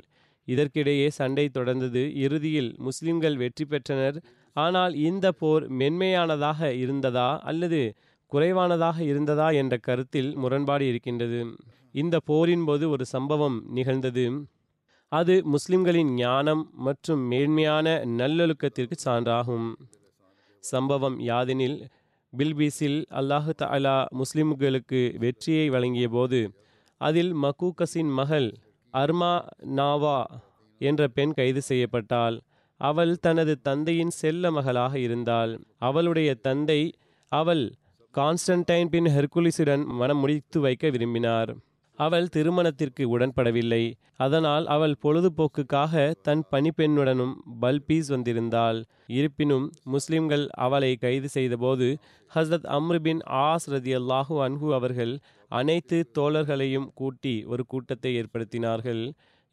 இதற்கிடையே 0.47 1.07
சண்டை 1.19 1.45
தொடர்ந்தது. 1.53 2.03
இறுதியில் 2.25 2.71
முஸ்லிம்கள் 2.77 3.37
வெற்றி 3.37 3.65
பெற்றனர். 3.65 4.17
ஆனால் 4.55 4.93
இந்த 5.09 5.27
போர் 5.31 5.63
மென்மையானதாக 5.79 6.69
இருந்ததா 6.75 7.29
அல்லது 7.43 7.81
குறைவானதாக 8.31 8.97
இருந்ததா 9.03 9.47
என்ற 9.61 9.73
கருத்தில் 9.77 10.29
முரண்பாடு 10.35 10.85
இருக்கின்றது. 10.87 11.39
இந்த 11.91 12.15
போரின் 12.25 12.65
போது 12.65 12.85
ஒரு 12.89 13.05
சம்பவம் 13.05 13.57
நிகழ்ந்தது. 13.77 14.25
அது 15.11 15.33
முஸ்லிம்களின் 15.45 16.11
ஞானம் 16.15 16.63
மற்றும் 16.87 17.21
மேன்மையான 17.31 17.87
நல்லொழுக்கத்திற்கு 18.19 18.95
சான்றாகும். 19.05 19.67
சம்பவம் 20.63 21.17
யாதெனில் 21.29 21.77
பில்பீஸில் 22.37 22.99
அல்லாஹு 23.09 23.51
தஆலா 23.61 23.97
முஸ்லிம்களுக்கு 24.21 25.01
வெற்றியை 25.17 25.69
வழங்கிய 25.69 26.07
போது 26.09 26.39
அதில் 27.01 27.33
மக்கூக்கஸின் 27.35 28.11
மகள் 28.13 28.49
அர்மா 28.93 29.33
நாவா 29.75 30.17
என்ற 30.81 31.01
பெண் 31.07 31.33
கைது 31.33 31.61
செய்யப்பட்டாள். 31.69 32.35
அவள் 32.81 33.13
தனது 33.17 33.53
தந்தையின் 33.61 34.13
செல்ல 34.21 34.51
மகளாக 34.51 34.93
இருந்தாள். 34.99 35.51
அவளுடைய 35.79 36.29
தந்தை 36.47 36.81
அவள் 37.31 37.63
கான்ஸ்டன்டைன் 38.13 38.85
பின் 38.85 39.05
ஹெர்குலிஸுடன் 39.05 39.83
மனம் 39.99 40.17
முடித்து 40.17 40.59
வைக்க 40.59 40.89
விரும்பினார். 40.89 41.51
அவள் 41.99 42.27
திருமணத்திற்கு 42.27 43.03
உடன்படவில்லை. 43.15 43.83
அதனால் 44.15 44.65
அவள் 44.67 44.95
பொழுதுபோக்குக்காக 45.03 46.13
தன் 46.21 46.43
பணிப்பெண்ணுடனும் 46.51 47.33
பல்பீஸ் 47.61 48.09
வந்திருந்தாள். 48.13 48.79
இருப்பினும் 49.17 49.65
முஸ்லிம்கள் 49.83 50.45
அவளை 50.65 50.91
கைது 50.95 51.29
செய்தபோது 51.29 51.87
ஹஸ்ரத் 52.31 52.67
அம்ருபின் 52.77 53.21
ஆஸ்ரதி 53.25 53.49
ஆஸ் 53.49 53.67
ரதி 53.73 53.93
அல்லாஹூ 53.99 54.35
அன்ஹு 54.45 54.69
அவர்கள் 54.73 55.13
அனைத்து 55.51 55.97
தோழர்களையும் 56.17 56.87
கூட்டி 56.93 57.35
ஒரு 57.45 57.65
கூட்டத்தை 57.65 58.11
ஏற்படுத்தினார்கள். 58.21 59.03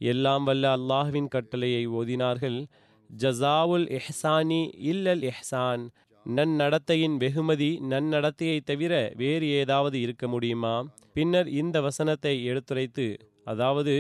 எல்லாம் 0.01 0.45
வல்ல 0.45 0.77
அல்லாஹ்வின் 0.77 1.29
கட்டளையை 1.29 1.83
ஓதினார்கள். 1.89 2.59
ஜசாவுல் 3.11 3.87
எஹ்சானி 3.99 4.63
இல்லல் 4.93 5.25
எஹ்சான் 5.31 5.85
நன்னடத்தையின் 6.27 7.17
வெகுமதி 7.17 7.69
நன்னடத்தையை 7.83 8.59
தவிர 8.61 8.93
வேறு 9.17 9.47
ஏதாவது 9.50 10.00
இருக்க 10.00 10.25
முடியுமா? 10.29 10.75
பின்னர் 11.12 11.49
இந்த 11.53 11.77
வசனத்தை 11.81 12.35
எடுத்துரைத்து 12.45 13.07
அதாவது 13.45 13.95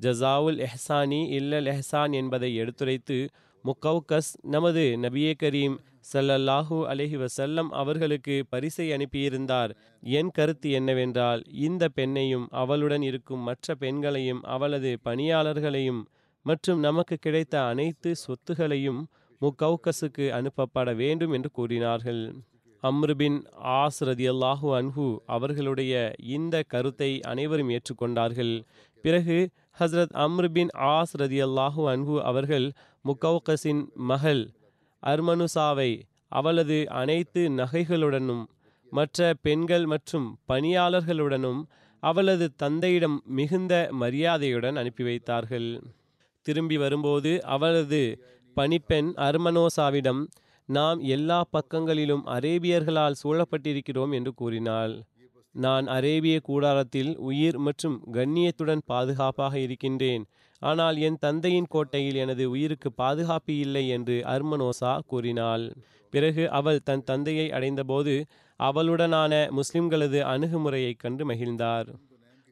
ஜசாவுல் 0.00 0.58
எஹ்சானி 0.66 1.20
இல்லல் 1.38 1.68
எஹ்சான் 1.74 2.12
என்பதை 2.12 2.50
எடுத்துரைத்து 2.56 3.18
முக்கௌகஸ் 3.64 4.32
நமது 4.46 4.82
நபியே 5.04 5.32
கரீம் 5.42 5.76
சல்லல்லாஹூ 6.12 6.76
அலஹி 6.86 7.16
வசல்லம் 7.16 7.70
அவர்களுக்கு 7.72 8.34
பரிசை 8.48 8.86
அனுப்பியிருந்தார். 8.92 9.70
என் 10.02 10.30
கருத்து 10.30 10.70
என்னவென்றால் 10.70 11.42
இந்த 11.60 11.88
பெண்ணையும் 11.96 12.46
அவளுடன் 12.62 13.02
இருக்கும் 13.02 13.42
மற்ற 13.42 13.74
பெண்களையும் 13.74 14.42
அவளது 14.46 14.92
பணியாளர்களையும் 15.04 16.02
மற்றும் 16.46 16.80
நமக்கு 16.80 17.16
கிடைத்த 17.16 17.54
அனைத்து 17.62 18.10
சொத்துகளையும் 18.16 19.00
முக்கவுக்கஸுக்கு 19.40 20.28
அனுப்பப்பட 20.30 20.94
வேண்டும் 20.94 21.32
என்று 21.32 21.50
கூறினார்கள். 21.50 22.34
அம்ருபின் 22.82 23.44
ஆஸ் 23.64 24.00
ரதியல்லாஹு 24.00 24.68
அன்ஹு 24.78 25.16
அவர்களுடைய 25.26 26.14
இந்த 26.18 26.62
கருத்தை 26.66 27.20
அனைவரும் 27.20 27.68
ஏற்றுக்கொண்டார்கள். 27.68 28.62
பிறகு 29.02 29.48
ஹஸ்ரத் 29.80 30.12
அம்ருபின் 30.12 30.68
ஆஸ் 30.74 31.14
அல்லாஹு 31.20 31.82
அன்ஹு 31.88 32.20
அவர்கள் 32.20 32.72
முக்கவுக்கஸின் 33.04 33.84
மகள் 33.94 34.50
அர்மனுசாவை 35.02 36.02
அவளது 36.28 36.90
அனைத்து 36.90 37.48
நகைகளுடனும் 37.48 38.44
மற்ற 38.90 39.34
பெண்கள் 39.42 39.86
மற்றும் 39.86 40.38
பணியாளர்களுடனும் 40.48 41.62
அவளது 42.00 42.54
தந்தையிடம் 42.54 43.22
மிகுந்த 43.26 43.88
மரியாதையுடன் 43.90 44.76
அனுப்பி 44.76 45.04
வைத்தார்கள். 45.04 45.82
திரும்பி 46.42 46.76
வரும்போது 46.76 47.44
அவளது 47.44 48.20
பணிப்பெண் 48.56 49.12
அர்மனோசாவிடம் 49.16 50.26
நாம் 50.68 51.00
எல்லா 51.00 51.44
பக்கங்களிலும் 51.50 52.26
அரேபியர்களால் 52.26 53.18
சூழப்பட்டிருக்கிறோம் 53.22 54.12
என்று 54.12 54.34
கூறினாள். 54.34 54.94
நான் 55.54 55.86
அரேபிய 55.86 56.40
கூடாரத்தில் 56.40 57.16
உயிர் 57.18 57.58
மற்றும் 57.58 58.02
கண்ணியத்துடன் 58.12 58.82
பாதுகாப்பாக 58.86 59.58
இருக்கின்றேன். 59.58 60.24
ஆனால் 60.62 60.96
என் 60.96 61.18
தந்தையின் 61.18 61.66
கோட்டையில் 61.68 62.14
எனது 62.14 62.50
உயிருக்கு 62.50 62.92
பாதுகாப்பு 62.92 63.58
இல்லை 63.58 63.88
என்று 63.88 64.22
அர்மனோசா 64.26 64.98
கூறினாள். 65.06 65.72
பிறகு 66.10 66.50
அவள் 66.50 66.82
தன் 66.82 67.04
தந்தையை 67.04 67.52
அடைந்தபோது 67.52 68.14
அவளுடனான 68.60 69.32
முஸ்லிம்களது 69.50 70.20
அணுகுமுறையைக் 70.32 70.98
கண்டு 70.98 71.24
மகிழ்ந்தார். 71.30 71.88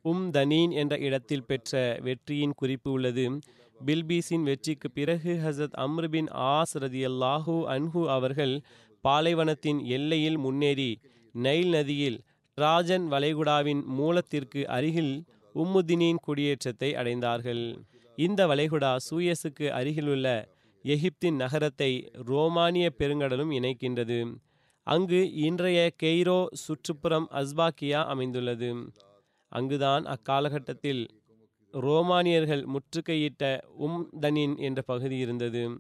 உம் 0.03 0.31
தனீன் 0.31 0.73
என்ற 0.73 0.99
இடத்தில் 0.99 1.47
பெற்ற 1.47 1.99
வெற்றியின் 2.01 2.57
குறிப்பு 2.57 2.91
உள்ளது. 2.93 3.39
பில்பீஸின் 3.81 4.43
வெற்றிக்கு 4.43 4.91
பிறகு 4.91 5.33
ஹசரத் 5.45 5.79
அம்ருபின் 5.85 6.29
ஆஸ் 6.53 6.75
ரதியல்லாஹூ 6.79 7.57
அன்ஹு 7.75 8.03
அவர்கள் 8.07 8.55
பாலைவனத்தின் 9.01 9.81
எல்லையில் 9.87 10.39
முன்னேறி 10.39 10.91
நைல் 11.35 11.69
நதியில் 11.69 12.19
ராஜன் 12.59 13.07
வளைகுடாவின் 13.13 13.83
மூலத்திற்கு 13.99 14.69
அருகில் 14.69 15.15
உம்முதினின் 15.55 16.21
குடியேற்றத்தை 16.23 16.95
அடைந்தார்கள். 16.95 17.65
இந்த 18.19 18.47
வளைகுடா 18.47 18.97
சூயஸுக்கு 19.11 19.67
அருகிலுள்ள 19.69 20.27
எகிப்தின் 20.85 21.37
நகரத்தை 21.37 22.11
ரோமானிய 22.25 22.87
பெருங்கடலும் 22.99 23.53
இணைக்கின்றது. 23.53 24.19
அங்கு 24.87 25.33
இன்றைய 25.33 25.91
கெய்ரோ 26.03 26.47
சுற்றுப்புறம் 26.65 27.27
அஸ்பாக்கியா 27.33 28.01
அமைந்துள்ளது. 28.05 28.71
அங்குதான் 29.53 30.05
அக்காலகட்டத்தில் 30.05 31.03
ரோமானியர்கள் 31.81 32.65
முற்றுகையிட்ட 32.65 33.59
உம்தனின் 33.81 34.57
என்ற 34.59 34.83
பகுதி 34.83 35.17
இருந்தது. 35.17 35.79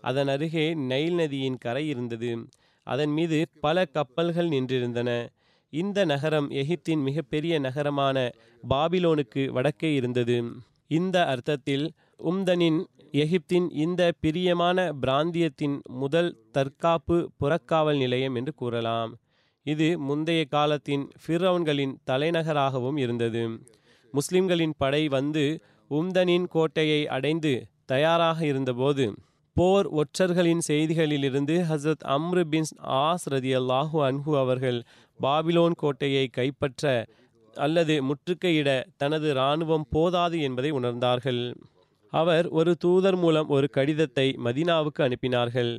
அதன் 0.00 0.28
அருகே 0.28 0.74
நைல் 0.74 1.14
நதியின் 1.14 1.58
கரை 1.58 1.88
இருந்தது. 1.88 2.46
அதன் 2.82 3.10
மீது 3.10 3.48
பல 3.60 3.84
கப்பல்கள் 3.84 4.48
நின்றிருந்தன. 4.48 5.28
இந்த 5.70 6.04
நகரம் 6.04 6.50
எகிப்தின் 6.50 7.02
மிகப்பெரிய 7.02 7.58
நகரமான 7.58 8.30
பாபிலோனுக்கு 8.70 9.48
வடக்கே 9.48 9.94
இருந்தது. 9.94 10.44
இந்த 10.86 11.26
அர்த்தத்தில் 11.26 11.92
உம்தனின் 12.24 12.84
எகிப்தின் 13.12 13.66
இந்த 13.70 14.12
பிரியமான 14.20 14.92
பிராந்தியத்தின் 15.02 15.80
முதல் 15.82 16.36
தற்காப்பு 16.52 17.30
புறக்காவல் 17.40 17.96
நிலையம் 17.96 18.34
என்று 18.34 18.54
கூறலாம். 18.54 19.16
இது 19.62 19.98
முந்தைய 19.98 20.44
காலத்தின் 20.44 21.10
ஃபிரௌன்களின் 21.26 21.94
தலைநகராகவும் 22.04 22.96
இருந்தது. 22.96 23.64
முஸ்லிம்களின் 24.14 24.74
படை 24.78 25.02
வந்து 25.08 25.44
உம்தனின் 25.90 26.46
கோட்டையை 26.48 27.00
அடைந்து 27.08 27.52
தயாராக 27.86 28.38
இருந்தபோது 28.46 29.06
போர் 29.56 29.88
ஒற்றர்களின் 29.92 30.62
செய்திகளிலிருந்து 30.68 31.56
ஹசரத் 31.70 32.06
அம்ரு 32.14 32.42
பின் 32.44 32.68
ஆஸ் 33.00 33.26
ரதி 33.30 33.52
அல்லாஹு 33.60 33.98
அன்ஹு 34.08 34.32
அவர்கள் 34.38 34.78
பாபிலோன் 35.20 35.76
கோட்டையை 35.76 36.24
கைப்பற்ற 36.28 36.84
அல்லது 37.56 37.94
முற்றுகையிட 38.08 38.68
தனது 38.96 39.28
இராணுவம் 39.30 39.86
போதாது 39.90 40.36
என்பதை 40.40 40.70
உணர்ந்தார்கள். 40.72 41.42
அவர் 42.12 42.46
ஒரு 42.50 42.72
தூதர் 42.76 43.16
மூலம் 43.16 43.48
ஒரு 43.48 43.66
கடிதத்தை 43.70 44.26
மதினாவுக்கு 44.44 45.00
அனுப்பினார்கள். 45.06 45.72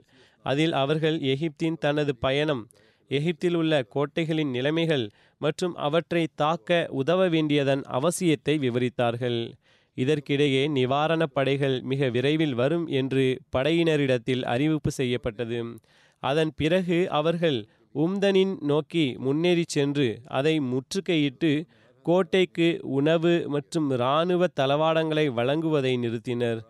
அதில் 0.46 0.74
அவர்கள் 0.74 1.18
எகிப்தின் 1.34 1.78
தனது 1.78 2.14
பயணம் 2.16 2.64
எகிப்தில் 3.08 3.54
உள்ள 3.54 3.86
கோட்டைகளின் 3.96 4.50
நிலைமைகள் 4.50 5.10
மற்றும் 5.38 5.76
அவற்றை 5.76 6.28
தாக்க 6.36 6.88
உதவ 6.90 7.28
வேண்டியதன் 7.28 7.82
அவசியத்தை 7.90 8.58
விவரித்தார்கள். 8.60 9.52
இதற்கிடையே 9.96 10.68
நிவாரணப் 10.68 11.34
படைகள் 11.34 11.82
மிக 11.82 12.10
விரைவில் 12.10 12.54
வரும் 12.54 12.88
என்று 12.88 13.40
படையினரிடத்தில் 13.56 14.44
அறிவிப்பு 14.44 14.92
செய்யப்பட்டது. 14.92 15.80
அதன் 16.20 16.52
பிறகு 16.56 17.10
அவர்கள் 17.10 17.66
உம்தனின் 17.96 18.58
நோக்கி 18.62 19.16
முன்னேறி 19.18 19.64
சென்று 19.68 20.22
அதை 20.26 20.60
முற்றுகையிட்டு 20.60 21.66
கோட்டைக்கு 22.04 22.80
உணவு 22.82 23.44
மற்றும் 23.48 23.92
இராணுவ 23.92 24.46
தளவாடங்களை 24.60 25.28
வழங்குவதை 25.34 25.98
நிறுத்தினர். 26.00 26.62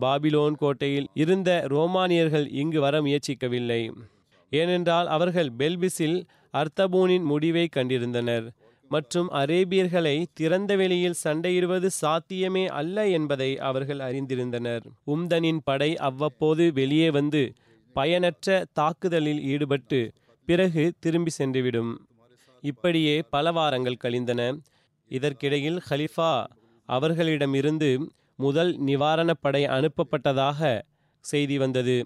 பாபிலோன் 0.00 0.52
கோட்டையில் 0.52 1.06
இருந்த 1.14 1.64
ரோமானியர்கள் 1.66 2.48
இங்கு 2.50 2.80
வர 2.80 3.00
முயற்சிக்கவில்லை. 3.00 3.90
ஏனென்றால் 4.58 5.06
அவர்கள் 5.06 5.50
பெல்பிஸில் 5.58 6.18
அர்த்தபூனின் 6.54 7.26
முடிவை 7.32 7.64
கண்டிருந்தனர் 7.76 8.46
மற்றும் 8.90 9.28
அரேபியர்களை 9.32 10.16
திறந்த 10.32 10.72
வெளியில் 10.76 11.20
சண்டையிடுவது 11.24 11.88
சாத்தியமே 12.00 12.64
அல்ல 12.80 13.06
என்பதை 13.08 13.50
அவர்கள் 13.68 14.00
அறிந்திருந்தனர். 14.08 14.84
உம்தனின் 15.06 15.60
படை 15.64 15.90
அவ்வப்போது 16.08 16.64
வெளியே 16.72 17.08
வந்து 17.10 17.42
பயனற்ற 17.96 18.48
தாக்குதலில் 18.72 19.42
ஈடுபட்டு 19.52 20.00
பிறகு 20.48 20.84
திரும்பி 21.00 21.32
சென்றுவிடும். 21.38 21.92
இப்படியே 22.64 23.14
பல 23.34 23.52
வாரங்கள் 23.52 24.02
கழிந்தன. 24.04 24.40
இதற்கிடையில் 25.10 25.80
ஹலிஃபா 25.90 26.32
அவர்களிடமிருந்து 26.88 27.90
முதல் 28.38 28.72
நிவாரணப் 28.86 29.42
படை 29.44 29.62
அனுப்பப்பட்டதாக 29.76 30.60
செய்தி 31.24 31.58
வந்தது. 31.58 31.96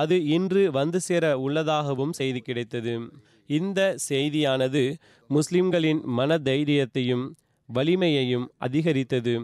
அது 0.00 0.16
இன்று 0.36 0.62
வந்து 0.70 0.98
சேர 1.00 1.24
உள்ளதாகவும் 1.38 2.16
செய்தி 2.20 2.40
கிடைத்தது. 2.40 2.94
இந்த 3.58 3.80
செய்தியானது 4.08 4.82
முஸ்லிம்களின் 5.30 6.00
மன 6.18 6.38
தைரியத்தையும் 6.48 7.24
வலிமையையும் 7.68 8.46
அதிகரித்தது. 8.58 9.34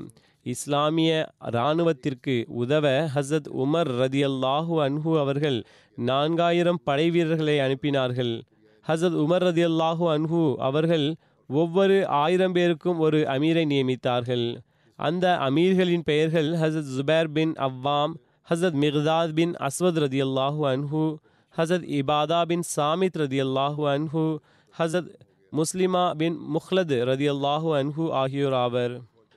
இஸ்லாமிய 0.47 1.13
இராணுவத்திற்கு 1.51 2.35
உதவ 2.63 2.87
ஹசத் 3.15 3.49
உமர் 3.63 3.91
ரதியல்லாஹு 4.03 4.75
அன்ஹு 4.87 5.13
அவர்கள் 5.19 5.59
நான்காயிரம் 5.99 6.81
படை 6.85 7.07
வீரர்களை 7.11 7.57
அனுப்பினார்கள். 7.59 8.33
ஹசத் 8.87 9.19
உமர் 9.25 9.45
ரதியல்லாஹு 9.49 10.05
அன்ஹு 10.15 10.43
அவர்கள் 10.69 11.07
ஒவ்வொரு 11.51 11.99
ஆயிரம் 12.23 12.55
பேருக்கும் 12.57 12.99
ஒரு 12.99 13.21
அமீரை 13.35 13.65
நியமித்தார்கள். 13.73 14.47
அந்த 14.99 15.27
அமீர்களின் 15.49 16.07
பெயர்கள் 16.11 16.51
ஹசத் 16.63 16.91
ஜுபேர் 16.95 17.31
பின் 17.37 17.55
அவ்வாம் 17.67 18.15
ஹசரத் 18.51 18.77
மிர்தாத் 18.83 19.33
பின் 19.39 19.53
அஸ்வத் 19.69 19.99
ரதியல்லாஹு 20.05 20.61
அன்ஹு 20.73 21.03
ஹசரத் 21.55 21.87
இபாதா 21.99 22.39
பின் 22.51 22.63
சாமித் 22.77 23.19
ரதியல்லாஹு 23.23 23.83
அன்ஹு 23.95 24.23
ஹசரத் 24.75 25.11
முஸ்லிமா 25.53 26.05
பின் 26.21 26.37
முஹ்லத் 26.55 26.95
ரதியல்லாஹு 27.11 27.69
அன்ஹு 27.81 28.05
ஆகியோர் 28.23 28.57
ஆவர். 28.65 28.95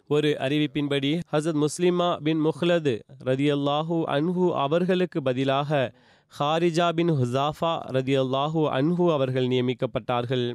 ஒரு 0.10 0.30
அறிவிப்பின்படி 0.46 1.12
ஹசத் 1.34 1.60
முஸ்லிமா 1.66 2.08
பின் 2.26 2.42
முஹ்லத் 2.48 2.90
ரதியல்லாஹு 3.30 3.98
அன்ஹு 4.16 4.46
அவர்களுக்கு 4.66 5.22
பதிலாக 5.22 5.92
ஹாரிஜா 6.40 6.88
பின் 6.98 7.12
ஹுசாஃபா 7.20 7.74
ரதியல்லாஹு 7.98 8.62
அன்ஹு 8.80 9.06
அவர்கள் 9.12 9.48
நியமிக்கப்பட்டார்கள். 9.48 10.46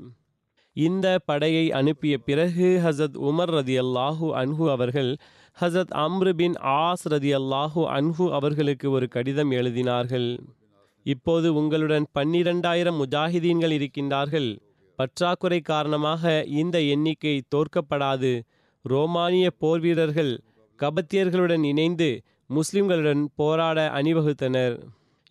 இந்த 0.77 1.07
படையை 1.25 1.66
அனுப்பிய 1.73 2.14
பிறகு 2.19 2.69
ஹசத் 2.85 3.16
உமர் 3.29 3.53
ரதியல்லாஹு 3.59 4.27
அன்ஹு 4.42 4.64
அவர்கள் 4.71 5.11
ஹசரத் 5.61 5.92
அம்ரு 5.97 6.33
பின் 6.33 6.53
ஆஸ் 6.53 7.05
ரதியல்லாஹு 7.11 7.83
அன்ஹு 7.97 8.31
அவர்களுக்கு 8.31 8.90
ஒரு 8.90 9.09
கடிதம் 9.09 9.51
எழுதினார்கள். 9.51 10.38
இப்போது 11.03 11.55
உங்களுடன் 11.55 12.07
பன்னிரண்டாயிரம் 12.19 12.99
முஜாஹிதீன்கள் 13.03 13.75
இருக்கின்றார்கள். 13.79 14.59
பற்றாக்குறை 14.97 15.61
காரணமாக 15.61 16.45
இந்த 16.45 16.81
எண்ணிக்கை 16.81 17.42
தோற்கப்படாது. 17.55 18.42
ரோமானிய 18.83 19.51
போர் 19.51 19.81
வீரர்கள் 19.81 20.40
கபத்தியர்களுடன் 20.79 21.64
இணைந்து 21.64 22.23
முஸ்லிம்களுடன் 22.55 23.25
போராட 23.35 23.88
அணிவகுத்தனர். 23.95 24.77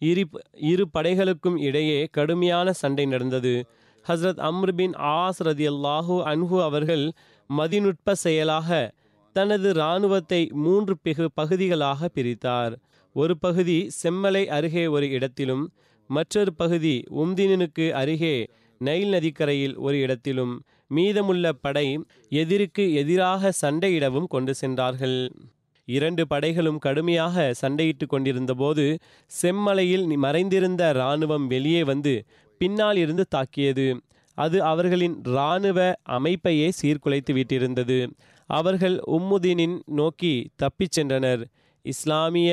இரு 0.01 0.25
இரு 0.53 0.87
படைகளுக்கும் 0.93 1.57
இடையே 1.59 2.07
கடுமையான 2.11 2.73
சண்டை 2.73 3.05
நடந்தது. 3.05 3.65
ஹஸ்ரத் 4.05 4.45
அம்ருபின் 4.49 4.75
பின் 4.75 4.91
ஆஸ் 4.91 5.41
ரதியல்லாஹு 5.43 6.15
அன்ஹு 6.33 6.61
அவர்கள் 6.61 7.11
மதிநுட்ப 7.49 8.11
செயலாக 8.11 8.91
தனது 9.35 9.69
இராணுவத்தை 9.69 10.41
மூன்று 10.63 10.93
பிகு 11.01 11.25
பகுதிகளாக 11.33 12.09
பிரித்தார். 12.15 12.73
ஒரு 13.15 13.33
பகுதி 13.37 13.77
செம்மலை 14.01 14.43
அருகே 14.47 14.85
ஒரு 14.87 15.07
இடத்திலும் 15.09 15.63
மற்றொரு 16.09 16.51
பகுதி 16.53 16.95
உம்தினுக்கு 17.21 17.85
அருகே 18.01 18.35
நைல் 18.81 19.11
நதிக்கரையில் 19.13 19.75
ஒரு 19.77 19.97
இடத்திலும் 19.99 20.53
மீதமுள்ள 20.87 21.45
படை 21.65 21.87
எதிருக்கு 22.41 22.83
எதிராக 22.93 23.51
சண்டையிடவும் 23.61 24.27
கொண்டு 24.27 24.53
சென்றார்கள். 24.53 25.19
இரண்டு 25.87 26.23
படைகளும் 26.27 26.79
கடுமையாக 26.85 27.45
சண்டையிட்டு 27.61 28.05
கொண்டிருந்தபோது 28.07 28.85
செம்மலையில் 29.31 30.05
மறைந்திருந்த 30.25 30.83
இராணுவம் 30.93 31.47
வெளியே 31.47 31.81
வந்து 31.83 32.13
பின்னால் 32.61 32.97
இருந்து 32.97 33.25
தாக்கியது. 33.29 33.87
அது 34.37 34.57
அவர்களின் 34.63 35.17
இராணுவ 35.27 35.79
அமைப்பையே 36.17 36.69
சீர்குலைத்து 36.79 37.31
விட்டிருந்தது. 37.37 37.99
அவர்கள் 38.49 38.95
உம்முதீனின் 39.07 39.75
நோக்கி 39.99 40.33
தப்பிச் 40.55 40.99
சென்றனர். 40.99 41.43
இஸ்லாமிய 41.85 42.51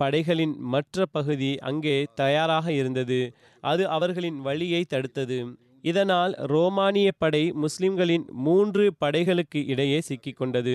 படைகளின் 0.00 0.54
மற்ற 0.72 1.06
பகுதி 1.16 1.58
அங்கே 1.68 1.96
தயாராக 2.14 2.66
இருந்தது. 2.72 3.20
அது 3.60 3.88
அவர்களின் 3.88 4.38
வழியை 4.40 4.82
தடுத்தது. 4.90 5.38
இதனால் 5.82 6.32
ரோமானிய 6.52 7.08
படை 7.18 7.42
முஸ்லிம்களின் 7.52 8.24
மூன்று 8.46 8.84
படைகளுக்கு 9.04 9.60
இடையே 9.66 9.98
சிக்கிக்கொண்டது. 10.08 10.74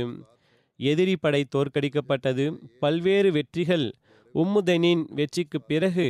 எதிரி 0.79 1.15
படை 1.15 1.41
தோற்கடிக்கப்பட்டது. 1.55 2.45
பல்வேறு 2.79 3.31
வெற்றிகள் 3.31 3.87
உம்முதனின் 4.35 5.03
வெற்றிக்கு 5.13 5.61
பிறகு 5.61 6.07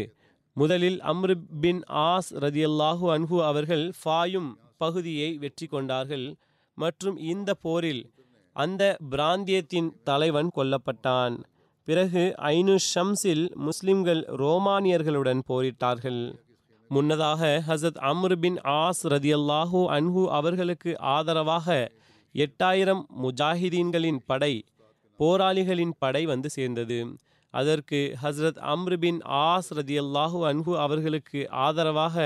முதலில் 0.54 1.00
அம்ரு 1.12 1.36
பின் 1.62 1.82
ஆஸ் 2.10 2.30
ரதியல்லாஹு 2.46 3.06
அன்ஹு 3.16 3.38
அவர்கள் 3.44 3.86
ஃபாயும் 4.00 4.50
பகுதியை 4.78 5.30
வெற்றி 5.38 5.68
கொண்டார்கள். 5.68 6.28
மற்றும் 6.78 7.18
இந்த 7.34 7.50
போரில் 7.54 8.04
அந்த 8.56 8.84
பிராந்தியத்தின் 9.12 9.90
தலைவன் 10.04 10.50
கொல்லப்பட்டான். 10.56 11.36
பிறகு 11.88 12.24
ஐநு 12.38 12.76
ஷம்ஸில் 12.94 13.46
முஸ்லிம்கள் 13.68 14.22
ரோமானியர்களுடன் 14.42 15.42
போரிட்டார்கள். 15.50 16.22
முன்னதாக 16.90 17.64
ஹசத் 17.68 18.00
அம்ரு 18.10 18.36
பின் 18.36 18.58
ஆஸ் 18.76 19.04
ரதியல்லாஹு 19.14 19.82
அன்ஹு 19.98 20.24
அவர்களுக்கு 20.40 20.92
ஆதரவாக 21.16 21.68
எட்டாயிரம் 22.36 23.04
முஜாஹிதீன்களின் 23.24 24.20
படை 24.26 24.54
போராளிகளின் 25.20 25.94
படை 25.98 26.26
வந்து 26.26 26.50
சேர்ந்தது. 26.50 27.00
அதற்கு 27.54 28.00
ஹஸ்ரத் 28.24 28.60
அம்ரு 28.74 28.98
பின் 28.98 29.20
ஆஸ் 29.46 29.70
ரதியல்லாஹு 29.76 30.40
அன்ஹு 30.52 30.74
அவர்களுக்கு 30.78 31.42
ஆதரவாக 31.66 32.18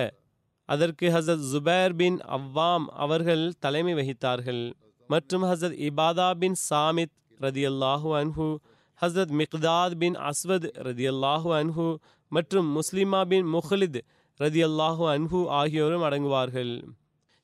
அதற்கு 0.70 1.08
ஹசரத் 1.10 1.48
ஜுபேர் 1.52 1.94
பின் 1.94 2.20
அவ்வாம் 2.38 2.86
அவர்கள் 3.06 3.46
தலைமை 3.60 3.94
வகித்தார்கள். 3.94 4.63
மற்றும் 5.12 5.43
ஹசரத் 5.50 5.78
இபாதா 5.88 6.28
பின் 6.41 6.58
சாமித் 6.70 7.13
ரதியல்லாஹு 7.39 8.10
அன்ஹு 8.22 8.48
ஹசரத் 9.02 9.34
மிக்தாத் 9.39 9.96
பின் 10.02 10.15
அஸ்வத் 10.30 10.67
ரதியல்லாஹு 10.88 11.50
அன்ஹு 11.60 11.88
மற்றும் 12.32 12.67
முஸ்லிமா 12.78 13.22
பின் 13.32 13.48
முஹ்லித் 13.56 14.00
ரதியல்லாஹு 14.39 15.04
அன்ஹு 15.15 15.39
ஆகியோரும் 15.60 16.06
அடங்குவார்கள். 16.08 16.74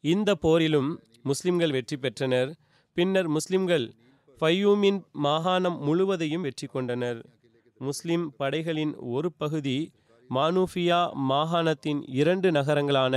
இந்த 0.03 0.29
போரிலும் 0.45 0.89
முஸ்லிம்கள் 1.23 1.71
வெற்றி 1.71 1.97
பெற்றனர். 1.97 2.49
பின்னர் 2.97 3.29
முஸ்லிம்கள் 3.37 3.85
ஃபையூமின் 4.39 4.99
மாகாணம் 5.25 5.77
முழுவதையும் 5.87 6.45
வெற்றி 6.47 6.67
கொண்டனர். 6.67 7.19
முஸ்லிம் 7.79 8.25
படைகளின் 8.39 8.93
ஒரு 9.15 9.29
பகுதி 9.41 9.77
மானூஃபியா 10.29 10.99
மாகாணத்தின் 11.29 12.01
இரண்டு 12.19 12.51
நகரங்களான 12.51 13.15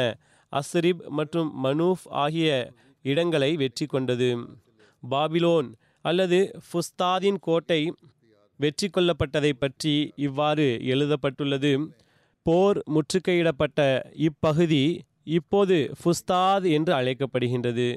அஸ்ரிப் 0.52 1.02
மற்றும் 1.18 1.50
மனூஃப் 1.64 2.04
ஆகிய 2.24 2.48
இடங்களை 3.10 3.50
வெற்றி 3.56 3.86
கொண்டது 3.86 4.28
பாபிலோன் 5.02 5.68
அல்லது 6.04 6.38
ஃபுஸ்தாதின் 6.66 7.40
கோட்டை 7.40 7.80
வெற்றி 8.60 8.88
கொள்ளப்பட்டதை 8.88 9.52
பற்றி 9.62 9.94
இவ்வாறு 10.26 10.66
எழுதப்பட்டுள்ளது. 10.92 11.72
போர் 12.46 12.78
முற்றுகையிடப்பட்ட 12.94 13.80
இப்பகுதி 14.28 14.84
இப்போது 15.38 15.76
ஃபுஸ்தாத் 16.00 16.66
என்று 16.76 16.92
அழைக்கப்படுகின்றது. 16.98 17.88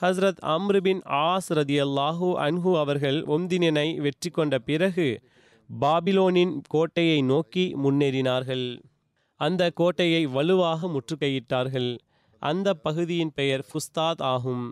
ஹஸ்ரத் 0.00 0.40
அம்ருபின் 0.54 1.00
ஆஸ் 1.20 1.48
ரதி 1.50 1.56
ரதியல்லாஹு 1.58 2.28
அன்ஹு 2.46 2.72
அவர்கள் 2.82 3.18
ஒம்தினனை 3.36 3.88
வெற்றி 4.04 4.30
கொண்ட 4.30 4.54
பிறகு 4.68 5.06
பாபிலோனின் 5.70 6.52
கோட்டையை 6.68 7.18
நோக்கி 7.30 7.64
முன்னேறினார்கள். 7.84 8.66
அந்த 9.40 9.62
கோட்டையை 9.80 10.22
வலுவாக 10.36 10.88
முற்றுகையிட்டார்கள். 10.94 11.90
அந்த 12.42 12.74
பகுதியின் 12.74 13.32
பெயர் 13.34 13.64
ஃபுஸ்தாத் 13.68 14.22
ஆகும். 14.22 14.66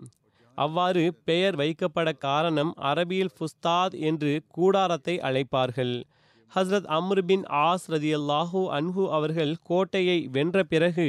அவ்வாறு 0.55 1.03
பெயர் 1.25 1.55
வைக்கப்பட 1.55 2.17
காரணம் 2.17 2.73
அரபியில் 2.81 3.33
ஃபுஸ்தாத் 3.35 3.95
என்று 3.99 4.41
கூடாரத்தை 4.47 5.17
அழைப்பார்கள். 5.19 6.03
ஹஸ்ரத் 6.51 6.87
அம்ரு 6.97 7.21
பின் 7.21 7.43
ஆஸ் 7.43 7.85
ரதியல்லாஹூ 7.87 8.61
அன்ஹு 8.77 9.03
அவர்கள் 9.09 9.55
கோட்டையை 9.63 10.29
வென்ற 10.31 10.63
பிறகு 10.63 11.07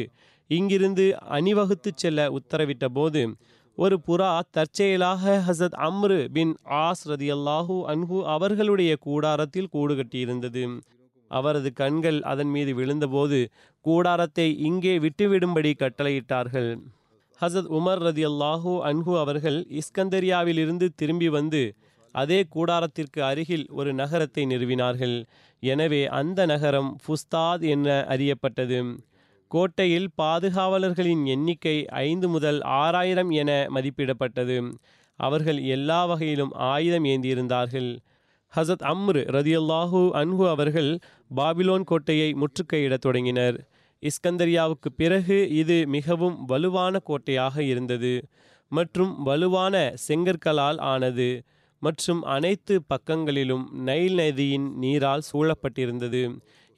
இங்கிருந்து 0.51 1.07
அணிவகுத்துச் 1.31 1.97
செல்ல 1.97 2.29
உத்தரவிட்ட 2.31 2.87
போது 2.89 3.23
ஒரு 3.79 3.97
புறா 4.07 4.41
தற்செயலாக 4.51 5.43
ஹசத் 5.47 5.77
அம்ரு 5.89 6.29
பின் 6.29 6.55
ஆஸ் 6.71 7.05
ரதியல்லாஹூ 7.07 7.77
அன்ஹு 7.87 8.23
அவர்களுடைய 8.25 8.97
கூடாரத்தில் 9.01 9.69
கூடு 9.69 9.95
கட்டியிருந்தது. 9.95 10.65
அவரது 11.29 11.73
கண்கள் 11.73 12.21
அதன் 12.23 12.49
மீது 12.49 12.73
விழுந்தபோது 12.75 13.41
கூடாரத்தை 13.81 14.59
இங்கே 14.59 14.99
விட்டுவிடும்படி 14.99 15.73
கட்டளையிட்டார்கள். 15.79 16.71
ஹசத் 17.41 17.69
உமர் 17.79 18.03
ரதி 18.07 18.25
அல்லாஹூ 18.25 18.73
அன்ஹு 18.91 19.13
அவர்கள் 19.19 19.59
இஸ்கந்தரியாவிலிருந்து 19.81 20.89
திரும்பி 20.95 21.29
வந்து 21.29 21.63
அதே 22.15 22.39
கூடாரத்திற்கு 22.55 23.21
அருகில் 23.21 23.67
ஒரு 23.71 23.91
நகரத்தை 23.93 24.45
நிறுவினார்கள். 24.47 25.17
எனவே 25.63 26.07
அந்த 26.07 26.47
நகரம் 26.47 26.91
ஃபுஸ்தாத் 27.03 27.65
என 27.69 28.07
அறியப்பட்டது. 28.09 28.79
கோட்டையில் 29.51 30.09
பாதுகாவலர்களின் 30.23 31.23
எண்ணிக்கை 31.25 31.77
ஐந்து 31.87 32.29
முதல் 32.29 32.61
ஆறாயிரம் 32.63 33.31
என 33.31 33.51
மதிப்பிடப்பட்டது. 33.75 34.57
அவர்கள் 35.17 35.61
எல்லா 35.77 36.01
வகையிலும் 36.07 36.53
ஆயுதம் 36.53 37.05
ஏந்தியிருந்தார்கள். 37.05 37.91
ஹசத் 38.57 38.85
அம்ரு 38.91 39.23
ரதியல்லாஹூ 39.37 40.01
அன்ஹு 40.21 40.45
அவர்கள் 40.49 40.91
பாபிலோன் 41.31 41.85
கோட்டையை 41.91 42.29
முற்றுகையிடத் 42.33 43.05
தொடங்கினர். 43.07 43.57
இஸ்கந்தரியாவுக்கு 44.03 44.89
பிறகு 44.97 45.37
இது 45.61 45.77
மிகவும் 45.87 46.37
வலுவான 46.45 46.99
கோட்டையாக 46.99 47.63
இருந்தது 47.63 48.13
மற்றும் 48.73 49.13
வலுவான 49.23 49.75
செங்கற்களால் 50.07 50.79
ஆனது 50.93 51.29
மற்றும் 51.83 52.23
அனைத்து 52.37 52.75
பக்கங்களிலும் 52.93 53.65
நைல் 53.89 54.17
நதியின் 54.21 54.67
நீரால் 54.85 55.27
சூழப்பட்டிருந்தது. 55.31 56.23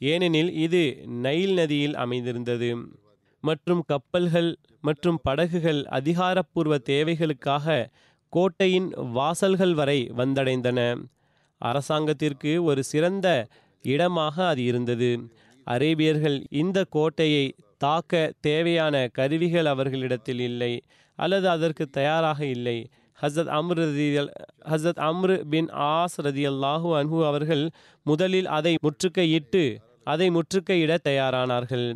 ஏனெனில் 0.00 0.50
இது 0.64 0.83
நைல் 1.26 1.54
நதியில் 1.61 1.96
அமைந்திருந்தது. 2.04 2.70
மற்றும் 3.44 3.83
கப்பல்கள் 3.92 4.50
மற்றும் 4.80 5.20
படகுகள் 5.22 5.80
அதிகாரப்பூர்வ 5.98 6.74
தேவைகளுக்காக 6.90 7.66
கோட்டையின் 8.33 8.90
வாசல்கள் 9.18 9.74
வரை 9.80 9.98
வந்தடைந்தன. 10.20 10.80
அரசாங்கத்திற்கு 11.68 12.53
ஒரு 12.64 12.83
சிறந்த 12.90 13.29
இடமாக 13.85 14.37
அது 14.53 14.62
இருந்தது. 14.64 15.11
அரேபியர்கள் 15.66 16.38
இந்த 16.61 16.79
கோட்டையை 16.96 17.44
தாக்க 17.85 18.33
தேவையான 18.40 18.94
கருவிகள் 19.18 19.68
அவர்களிடத்தில் 19.73 20.42
இல்லை 20.49 20.73
அல்லது 21.18 21.46
அதற்கு 21.49 21.85
தயாராக 21.99 22.40
இல்லை. 22.57 22.79
ஹசத் 23.23 23.51
அம்ரு 23.57 23.83
ரதியல் 23.87 24.31
ஹசத் 24.70 25.01
அம்ரு 25.09 25.35
பின் 25.53 25.68
ஆஸ் 25.90 26.16
ரதி 26.27 26.44
அல்லாஹூ 26.53 26.88
அன்ஹு 27.01 27.18
அவர்கள் 27.31 27.64
முதலில் 28.07 28.49
அதை 28.59 28.73
முற்றுகையிட்டு 28.87 29.64
அதை 30.12 30.27
முற்றுகையிட 30.31 30.92
தயாரானார்கள். 31.09 31.87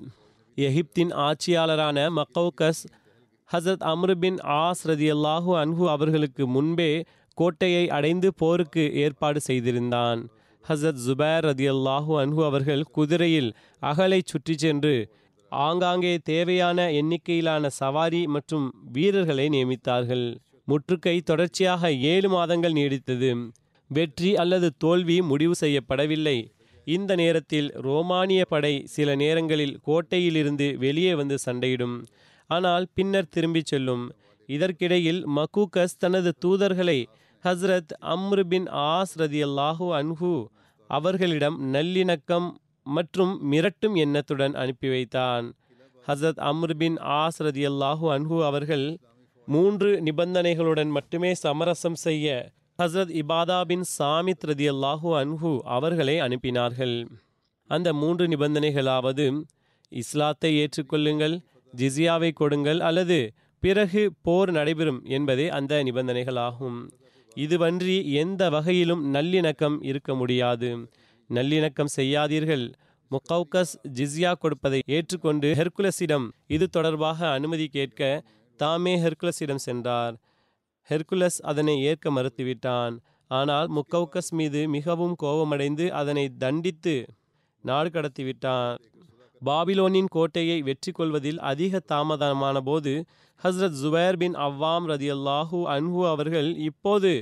எகிப்தின் 0.56 1.12
ஆட்சியாளரான 1.26 1.98
மக்கௌகஸ் 2.18 2.82
ஹசரத் 3.50 3.84
அம்ரு 3.92 4.14
பின் 4.24 4.38
ஆஸ் 4.58 4.82
ரதி 4.90 5.08
அல்லாஹூ 5.14 5.52
அன்ஹு 5.62 5.84
அவர்களுக்கு 5.94 6.44
முன்பே 6.46 6.90
கோட்டையை 7.34 7.84
அடைந்து 7.88 8.28
போருக்கு 8.34 8.84
ஏற்பாடு 8.94 9.40
செய்திருந்தான். 9.40 10.20
ஹசரத் 10.64 11.02
ஜுபேர் 11.06 11.44
ரதி 11.48 11.66
அல்லாஹூ 11.74 12.12
அன்ஹு 12.20 12.42
அவர்கள் 12.44 12.82
குதிரையில் 12.96 13.50
அகலை 13.82 14.20
சுற்றி 14.24 14.54
சென்று 14.56 14.94
ஆங்காங்கே 15.52 16.12
தேவையான 16.24 16.78
எண்ணிக்கையிலான 16.90 17.64
சவாரி 17.80 18.22
மற்றும் 18.26 18.66
வீரர்களை 18.92 19.46
நியமித்தார்கள். 19.48 20.26
முற்றுகை 20.68 21.16
தொடர்ச்சியாக 21.20 21.92
ஏழு 22.12 22.28
மாதங்கள் 22.28 22.72
நீடித்தது. 22.72 23.30
வெற்றி 23.90 24.30
அல்லது 24.36 24.68
தோல்வி 24.78 25.16
முடிவு 25.22 25.54
செய்யப்படவில்லை. 25.60 26.38
இந்த 26.86 27.12
நேரத்தில் 27.14 27.68
ரோமானிய 27.86 28.42
படை 28.44 28.74
சில 28.94 29.08
நேரங்களில் 29.14 29.76
கோட்டையிலிருந்து 29.86 30.66
வெளியே 30.76 31.12
வந்து 31.14 31.38
சண்டையிடும். 31.38 31.96
ஆனால் 32.50 32.86
பின்னர் 32.94 33.32
திரும்பிச் 33.34 33.70
செல்லும். 33.72 34.04
இதற்கிடையில் 34.48 35.20
மக்கூகஸ் 35.36 35.98
தனது 35.98 36.32
தூதர்களை 36.44 36.98
ஹஸ்ரத் 37.44 37.92
அம்ரு 38.12 38.42
பின் 38.50 38.66
ஆஸ் 38.66 39.10
ரதி 39.16 39.40
அல்லாஹூ 39.46 39.86
அன்ஹு 39.96 40.30
அவர்களிடம் 40.90 41.56
நல்லிணக்கம் 41.74 42.46
மற்றும் 42.96 43.32
மிரட்டும் 43.52 43.96
எண்ணத்துடன் 44.04 44.54
அனுப்பி 44.54 44.88
வைத்தான். 44.88 45.46
ஹசரத் 46.08 46.40
அம்ரு 46.50 46.74
பின் 46.82 46.96
ஆஸ் 47.18 47.40
ரதி 47.46 47.64
அல்லாஹூ 47.70 48.06
அன்ஹு 48.16 48.38
அவர்கள் 48.44 48.86
மூன்று 49.48 49.90
நிபந்தனைகளுடன் 50.02 50.90
மட்டுமே 50.96 51.34
சமரசம் 51.34 51.98
செய்ய 52.06 52.52
ஹசரத் 52.78 53.14
இபாதா 53.22 53.60
பின் 53.64 53.84
சாமித் 53.98 54.48
ரதி 54.52 54.68
அல்லாஹூ 54.74 55.12
அன்ஹு 55.22 55.52
அவர்களை 55.76 56.16
அனுப்பினார்கள். 56.20 56.96
அந்த 57.70 57.88
மூன்று 57.92 58.24
நிபந்தனைகளாவது 58.26 59.28
இஸ்லாத்தை 59.88 60.52
ஏற்றுக்கொள்ளுங்கள் 60.62 61.38
ஜிசியாவை 61.72 62.32
கொடுங்கள் 62.32 62.80
அல்லது 62.80 63.32
பிறகு 63.62 64.02
போர் 64.22 64.50
நடைபெறும் 64.50 65.00
என்பதே 65.16 65.48
அந்த 65.48 65.82
நிபந்தனைகளாகும். 65.84 66.78
இதுவன்றி 67.36 67.96
எந்த 68.22 68.42
வகையிலும் 68.50 69.02
நல்லிணக்கம் 69.14 69.76
இருக்க 69.82 70.14
முடியாது. 70.14 70.70
நல்லிணக்கம் 71.30 71.94
செய்யாதீர்கள். 71.96 72.64
முக்கௌகஸ் 73.10 73.74
ஜிஸ்யா 73.98 74.32
கொடுப்பதை 74.42 74.80
ஏற்றுக்கொண்டு 74.86 75.48
ஹெர்குலஸிடம் 75.60 76.26
இது 76.46 76.66
தொடர்பாக 76.68 77.28
அனுமதி 77.30 77.66
கேட்க 77.68 78.22
தாமே 78.60 78.94
ஹெர்குலஸிடம் 79.04 79.64
சென்றார். 79.66 80.14
ஹெர்குலஸ் 80.90 81.38
அதனை 81.42 81.74
ஏற்க 81.82 82.10
மறுத்துவிட்டான். 82.10 82.96
ஆனால் 83.30 83.68
முக்கௌகஸ் 83.68 84.32
மீது 84.38 84.68
மிகவும் 84.68 85.14
கோபமடைந்து 85.14 85.92
அதனை 85.92 86.24
தண்டித்து 86.38 86.94
நாடு 87.64 87.88
கடத்திவிட்டான். 87.88 88.74
பாபிலோனின் 89.46 90.10
கோட்டையை 90.16 90.58
வெற்றி 90.62 90.92
கொள்வதில் 90.92 91.38
அதிக 91.50 91.80
தாமதமான 91.92 92.56
போது 92.68 92.92
ஹஸ்ரத் 93.44 93.78
ஜுபேர் 93.82 94.18
பின் 94.22 94.36
அவ்வாம் 94.46 94.86
ரதி 94.92 95.08
அல்லாஹூ 95.16 95.58
அன்ஹு 95.74 96.02
அவர்கள் 96.12 96.50
இப்போது 96.68 97.12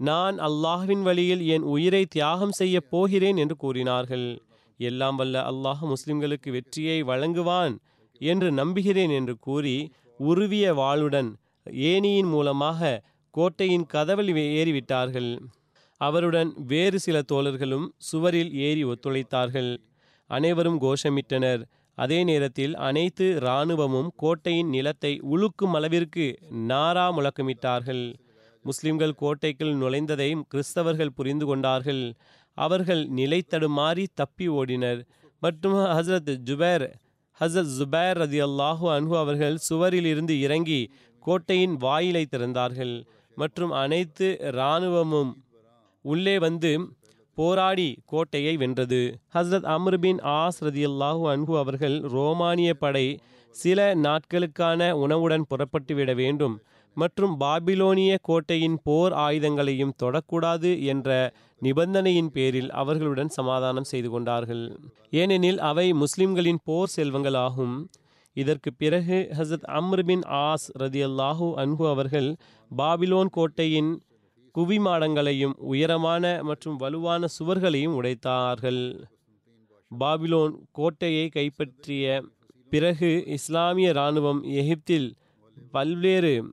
நான் 0.00 0.36
அல்லாஹ்வின் 0.46 1.02
வழியில் 1.02 1.42
என் 1.54 1.66
உயிரை 1.74 2.02
தியாகம் 2.14 2.54
செய்ய 2.60 2.76
போகிறேன் 2.92 3.36
என்று 3.36 3.56
கூறினார்கள். 3.56 4.26
எல்லாம் 4.80 5.16
வல்ல 5.16 5.42
அல்லாஹ் 5.50 5.82
முஸ்லிம்களுக்கு 5.92 6.48
வெற்றியை 6.50 6.98
வழங்குவான் 7.02 7.74
என்று 8.20 8.48
நம்புகிறேன் 8.52 9.12
என்று 9.18 9.34
கூறி 9.46 9.76
உருவிய 10.20 10.66
வாளுடன் 10.74 11.30
ஏணியின் 11.86 12.30
மூலமாக 12.34 13.00
கோட்டையின் 13.34 13.86
கதவில் 13.94 14.32
ஏறிவிட்டார்கள். 14.58 15.30
அவருடன் 16.00 16.50
வேறு 16.72 16.98
சில 16.98 17.16
தோழர்களும் 17.32 17.86
சுவரில் 18.10 18.52
ஏறி 18.66 18.82
ஒத்துழைத்தார்கள். 18.84 19.72
அனைவரும் 20.30 20.80
கோஷமிட்டனர். 20.80 21.62
அதே 21.98 22.24
நேரத்தில் 22.24 22.76
அனைத்து 22.76 23.38
இராணுவமும் 23.40 24.10
கோட்டையின் 24.16 24.68
நிலத்தை 24.68 25.20
உழுக்கும் 25.32 25.74
அளவிற்கு 25.74 26.38
நாரா 26.68 27.06
முழக்கமிட்டார்கள். 27.16 28.14
முஸ்லிம்கள் 28.62 29.14
கோட்டைக்குள் 29.14 29.74
நுழைந்ததை 29.74 30.42
கிறிஸ்தவர்கள் 30.54 31.14
புரிந்து 31.14 31.46
கொண்டார்கள். 31.46 32.14
அவர்கள் 32.58 33.06
நிலை 33.08 33.44
தடுமாறி 33.50 34.06
தப்பி 34.14 34.48
ஓடினர். 34.48 35.00
மற்றும் 35.40 35.74
ஹசரத் 35.74 36.36
ஜுபேர் 36.50 36.86
ஹசரத் 37.40 37.72
ஜுபேர் 37.78 38.18
ரதி 38.22 38.40
அல்லாஹூ 38.48 38.84
அன்ஹு 38.96 39.16
அவர்கள் 39.16 39.56
சுவரில் 39.56 40.04
இருந்து 40.04 40.40
இறங்கி 40.40 40.80
கோட்டையின் 41.18 41.76
வாயிலை 41.76 42.26
திறந்தார்கள். 42.30 42.94
மற்றும் 43.36 43.70
அனைத்து 43.70 44.26
இராணுவமும் 44.52 45.32
உள்ளே 46.04 46.38
வந்து 46.38 46.70
போராடி 47.34 47.88
கோட்டையை 48.06 48.56
வென்றது. 48.56 49.00
ஹஸ்ரத் 49.34 49.68
அம்ருபின் 49.76 50.20
ஆஸ் 50.40 50.60
ரதியல்லாஹு 50.60 51.24
அன்ஹு 51.34 51.54
அவர்கள் 51.62 51.96
ரோமானிய 52.16 52.74
படை 52.74 53.06
சில 53.54 53.94
நாட்களுக்கான 53.94 54.90
உணவுடன் 55.04 55.44
புறப்பட்டுவிட 55.50 56.14
வேண்டும் 56.14 56.54
மற்றும் 56.96 57.32
பாபிலோனிய 57.40 58.12
கோட்டையின் 58.22 58.78
போர் 58.82 59.12
ஆயுதங்களையும் 59.12 59.96
தொடக்கூடாது 60.02 60.70
என்ற 60.84 61.08
நிபந்தனையின் 61.62 62.30
பேரில் 62.30 62.70
அவர்களுடன் 62.70 63.28
சமாதானம் 63.28 63.84
செய்து 63.84 64.10
கொண்டார்கள். 64.10 64.64
ஏனெனில் 65.10 65.60
அவை 65.70 65.86
முஸ்லிம்களின் 65.92 66.60
போர் 66.64 66.92
செல்வங்கள் 66.96 67.38
ஆகும் 67.46 67.76
இதற்கு 68.36 68.70
பிறகு 68.72 69.18
ஹசத் 69.38 69.66
அம்ருபின் 69.78 70.24
ஆஸ் 70.46 70.66
ரதியல்லாஹு 70.78 71.48
அன்ஹு 71.62 71.84
அவர்கள் 71.88 72.30
பாபிலோன் 72.70 73.30
கோட்டையின் 73.30 73.92
குவிமாடங்களையும் 74.54 75.54
உயரமான 75.72 76.40
மற்றும் 76.42 76.76
வலுவான 76.76 77.26
சுவர்களையும் 77.38 77.96
உடைத்தார்கள். 78.00 78.82
பாபிலோன் 80.00 80.54
கோட்டையை 80.72 81.28
கைப்பற்றிய 81.28 82.22
பிறகு 82.70 83.10
இஸ்லாமிய 83.26 83.88
இராணுவம் 83.90 84.42
எகிப்தில் 84.42 85.14
பல்வேறு 85.70 86.52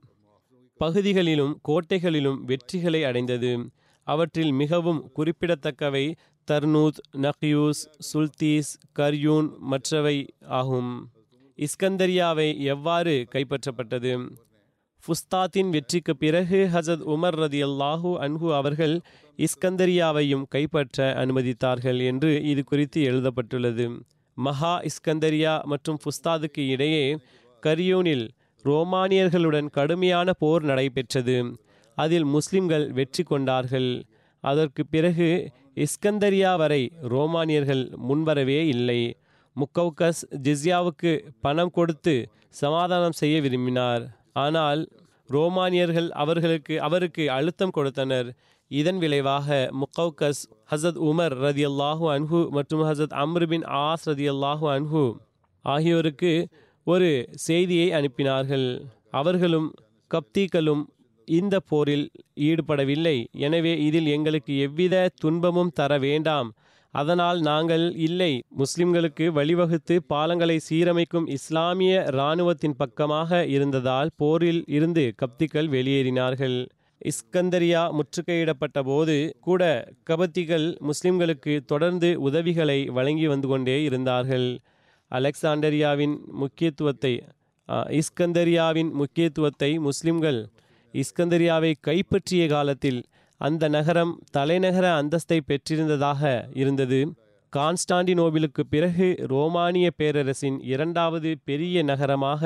பகுதிகளிலும் 0.80 1.60
கோட்டைகளிலும் 1.68 2.38
வெற்றிகளை 2.46 3.04
அடைந்தது. 3.04 3.70
அவற்றில் 4.06 4.52
மிகவும் 4.52 5.10
குறிப்பிடத்தக்கவை 5.12 6.14
தர்னூத் 6.50 7.00
நக்யூஸ் 7.16 7.82
சுல்தீஸ் 8.12 8.70
கர்யூன் 8.98 9.48
மற்றவை 9.58 10.16
ஆகும். 10.58 11.12
இஸ்கந்தரியாவை 11.58 12.48
எவ்வாறு 12.58 13.26
கைப்பற்றப்பட்டது? 13.34 14.12
ஃபுஸ்தாத்தின் 15.06 15.70
வெற்றிக்கு 15.70 16.16
பிறகு 16.16 16.68
ஹசத் 16.72 17.04
உமர் 17.14 17.36
ரதி 17.42 17.60
அல்லாஹூ 17.68 18.10
அன்ஹு 18.24 18.54
அவர்கள் 18.54 19.00
இஸ்கந்தரியாவையும் 19.38 20.44
கைப்பற்ற 20.48 21.14
அனுமதித்தார்கள் 21.14 22.04
என்று 22.04 22.42
இது 22.42 22.64
குறித்து 22.64 23.02
எழுதப்பட்டுள்ளது. 23.02 24.04
மகா 24.34 24.80
இஸ்கந்தரியா 24.80 25.62
மற்றும் 25.62 25.98
ஃபுஸ்தாதுக்கு 26.02 26.68
இடையே 26.68 27.18
கரியூனில் 27.62 28.28
ரோமானியர்களுடன் 28.64 29.70
கடுமையான 29.70 30.32
போர் 30.32 30.62
நடைபெற்றது. 30.62 31.36
அதில் 31.94 32.24
முஸ்லிம்கள் 32.24 32.92
வெற்றி 32.92 33.22
கொண்டார்கள். 33.22 33.90
அதற்கு 34.40 34.86
பிறகு 34.86 35.50
இஸ்கந்தரியா 35.74 36.56
வரை 36.56 36.82
ரோமானியர்கள் 37.02 37.84
முன்வரவே 38.08 38.60
இல்லை. 38.66 39.16
முக்கவுக்கஸ் 39.56 40.24
ஜிஸ்யாவுக்கு 40.42 41.12
பணம் 41.40 41.70
கொடுத்து 41.70 42.28
சமாதானம் 42.48 43.12
செய்ய 43.12 43.40
விரும்பினார். 43.40 44.20
ஆனால் 44.36 44.80
ரோமானியர்கள் 45.28 46.08
அவர்களுக்கு 46.22 46.74
அவருக்கு 46.80 47.24
அழுத்தம் 47.30 47.74
கொடுத்தனர். 47.76 48.28
இதன் 48.70 48.98
விளைவாக 48.98 49.48
முக்கௌகஸ் 49.80 50.42
ஹசத் 50.72 51.00
உமர் 51.08 51.34
ரதி 51.44 51.64
அல்லாஹூ 51.70 52.04
அன்ஹு 52.14 52.40
மற்றும் 52.56 52.84
ஹசத் 52.88 53.14
அம்ருபின் 53.24 53.66
ஆஸ் 53.82 54.06
ரதி 54.10 54.26
அல்லாஹூ 54.34 54.66
அன்ஹு 54.76 55.04
ஆகியோருக்கு 55.64 56.32
ஒரு 56.86 57.10
செய்தியை 57.46 57.88
அனுப்பினார்கள். 57.98 58.66
அவர்களும் 59.10 59.68
கப்தீக்களும் 60.10 60.82
இந்த 61.28 61.56
போரில் 61.70 62.06
ஈடுபடவில்லை. 62.48 63.16
எனவே 63.46 63.72
இதில் 63.88 64.06
எங்களுக்கு 64.06 64.52
எவ்வித 64.58 65.04
துன்பமும் 65.22 65.74
தர 65.78 65.98
வேண்டாம். 65.98 66.48
அதனால் 66.94 67.38
நாங்கள் 67.40 67.84
இல்லை 67.98 68.32
முஸ்லிம்களுக்கு 68.58 69.26
வழிவகுத்து 69.32 69.94
பாலங்களை 70.08 70.56
சீரமைக்கும் 70.68 71.28
இஸ்லாமிய 71.28 71.94
இராணுவத்தின் 72.12 72.76
பக்கமாக 72.76 73.40
இருந்ததால் 73.46 74.12
போரில் 74.16 74.62
இருந்து 74.68 75.04
கப்திகள் 75.22 75.68
வெளியேறினார்கள். 75.68 76.58
இஸ்கந்தரியா 77.02 77.82
முற்றுகையிடப்பட்ட 77.98 78.80
போது 78.82 79.16
கூட 79.40 79.62
கபத்திகள் 80.10 80.66
முஸ்லிம்களுக்கு 80.80 81.54
தொடர்ந்து 81.64 82.10
உதவிகளை 82.20 82.78
வழங்கி 82.88 83.26
வந்து 83.26 83.48
கொண்டே 83.48 83.76
இருந்தார்கள். 83.82 84.48
அலெக்சாண்டரியாவின் 85.10 86.14
முக்கியத்துவத்தை 86.32 87.14
இஸ்கந்தரியாவின் 87.98 88.90
முக்கியத்துவத்தை 88.92 89.70
முஸ்லிம்கள் 89.78 90.40
இஸ்கந்தரியாவை 90.94 91.72
கைப்பற்றிய 91.80 92.42
காலத்தில் 92.48 93.00
அந்த 93.40 93.68
நகரம் 93.68 94.12
தலைநகர 94.30 95.02
அந்தஸ்தை 95.02 95.40
பெற்றிருந்ததாக 95.46 96.48
இருந்தது. 96.52 97.00
கான்ஸ்டாண்டினோபிலுக்கு 97.52 98.62
பிறகு 98.70 99.16
ரோமானிய 99.26 99.90
பேரரசின் 99.96 100.58
இரண்டாவது 100.62 101.38
பெரிய 101.44 101.82
நகரமாக 101.82 102.42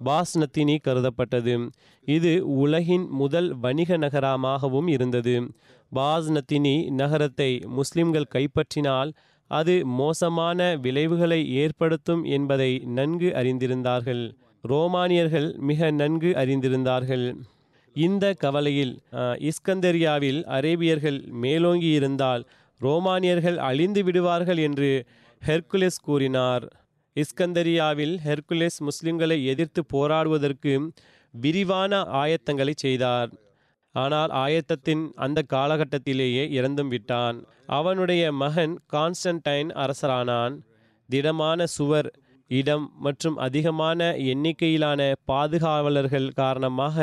பாஸ்னத்தினி 0.00 0.76
கருதப்பட்டது. 0.86 1.70
இது 2.04 2.32
உலகின் 2.46 3.06
முதல் 3.10 3.54
வணிக 3.56 3.96
நகரமாகவும் 3.96 4.88
இருந்தது. 4.88 5.34
பாஸ்னத்தினி 5.94 6.90
நகரத்தை 6.90 7.62
முஸ்லிம்கள் 7.66 8.32
கைப்பற்றினால் 8.34 9.12
அது 9.50 9.86
மோசமான 9.86 10.76
விளைவுகளை 10.76 11.40
ஏற்படுத்தும் 11.54 12.24
என்பதை 12.24 12.78
நன்கு 12.78 13.30
அறிந்திருந்தார்கள். 13.34 14.24
ரோமானியர்கள் 14.62 15.48
மிக 15.58 15.90
நன்கு 15.90 16.30
அறிந்திருந்தார்கள். 16.32 17.26
இந்த 17.94 18.24
கவலையில் 18.42 18.94
இஸ்கந்தரியாவில் 19.48 20.40
அரேபியர்கள் 20.56 21.18
மேலோங்கி 21.42 21.90
இருந்தால் 21.98 22.42
ரோமானியர்கள் 22.80 23.58
அழிந்து 23.68 24.02
விடுவார்கள் 24.06 24.60
என்று 24.68 24.90
ஹெர்குலெஸ் 25.42 26.00
கூறினார். 26.06 26.64
இஸ்கந்தரியாவில் 27.16 28.14
ஹெர்குலஸ் 28.26 28.78
முஸ்லிம்களை 28.86 29.38
எதிர்த்து 29.52 29.82
போராடுவதற்கு 29.94 30.72
விரிவான 31.34 31.92
ஆயத்தங்களை 32.22 32.74
செய்தார். 32.84 33.30
ஆனால் 33.94 34.32
ஆயத்தத்தின் 34.44 35.04
அந்த 35.24 35.38
காலகட்டத்திலேயே 35.54 36.44
இறந்தும் 36.58 36.90
விட்டான். 36.94 37.36
அவனுடைய 37.78 38.22
மகன் 38.42 38.74
கான்ஸ்டன்டைன் 38.94 39.70
அரசரானான். 39.82 40.54
திடமான 41.08 41.66
சுவர் 41.76 42.08
இடம் 42.50 42.86
மற்றும் 43.06 43.36
அதிகமான 43.46 44.00
எண்ணிக்கையிலான 44.32 45.00
பாதுகாவலர்கள் 45.30 46.28
காரணமாக 46.42 46.98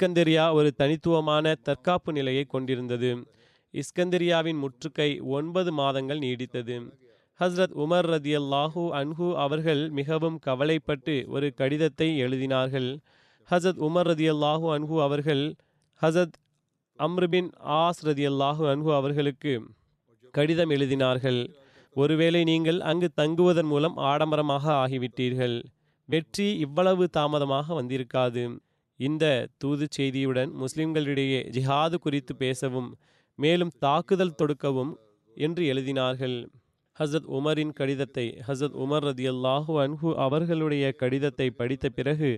இஸ்கந்தரியா 0.00 0.42
ஒரு 0.52 0.70
தனித்துவமான 0.80 1.52
தற்காப்பு 1.66 2.10
நிலையை 2.12 2.42
கொண்டிருந்தது. 2.44 3.08
இஸ்கந்தரியாவின் 3.74 4.58
முற்றுகை 4.64 5.08
ஒன்பது 5.36 5.70
மாதங்கள் 5.72 6.18
நீடித்தது. 6.18 6.76
ஹஸ்ரத் 7.40 7.74
உமர் 7.84 8.08
ரதி 8.12 8.32
அல்லாஹூ 8.40 8.82
அன்ஹு 8.98 9.28
அவர்கள் 9.44 9.82
மிகவும் 9.90 10.36
கவலைப்பட்டு 10.38 11.14
ஒரு 11.28 11.48
கடிதத்தை 11.60 12.08
எழுதினார்கள். 12.24 12.88
ஹசத் 13.48 13.80
உமர் 13.88 14.08
ரதி 14.10 14.28
அல்லாஹூ 14.34 14.68
அன்ஹு 14.76 15.02
அவர்கள் 15.06 15.42
ஹசத் 16.02 16.38
அம்ருபின் 16.98 17.50
ஆஸ் 17.80 18.04
ரதி 18.10 18.26
அல்லாஹூ 18.30 18.64
அன்ஹு 18.74 18.94
அவர்களுக்கு 18.94 19.56
கடிதம் 20.34 20.70
எழுதினார்கள். 20.70 21.42
ஒருவேளை 21.96 22.44
நீங்கள் 22.44 22.80
அங்கு 22.92 23.10
தங்குவதன் 23.16 23.70
மூலம் 23.74 23.98
ஆடம்பரமாக 24.12 24.64
ஆகிவிட்டீர்கள். 24.84 25.58
வெற்றி 26.08 26.48
இவ்வளவு 26.58 27.04
தாமதமாக 27.18 27.82
வந்திருக்காது. 27.82 28.46
இந்த 29.00 29.24
தூது 29.58 29.86
செய்தியுடன் 29.96 30.52
முஸ்லிம்களிடையே 30.62 31.40
ஜிஹாது 31.56 31.96
குறித்து 32.04 32.32
பேசவும் 32.36 32.88
மேலும் 33.38 33.72
தாக்குதல் 33.78 34.38
தொடுக்கவும் 34.40 34.92
என்று 35.36 35.62
எழுதினார்கள். 35.72 36.38
ஹசத் 36.96 37.28
உமரின் 37.38 37.72
கடிதத்தை 37.72 38.24
ஹசத் 38.46 38.76
உமர் 38.84 39.04
ரதி 39.08 39.26
அல்லாஹு 39.32 39.74
அன்ஹு 39.82 40.10
அவர்களுடைய 40.24 40.84
கடிதத்தை 40.92 41.46
படித்த 41.50 41.86
பிறகு 41.88 42.30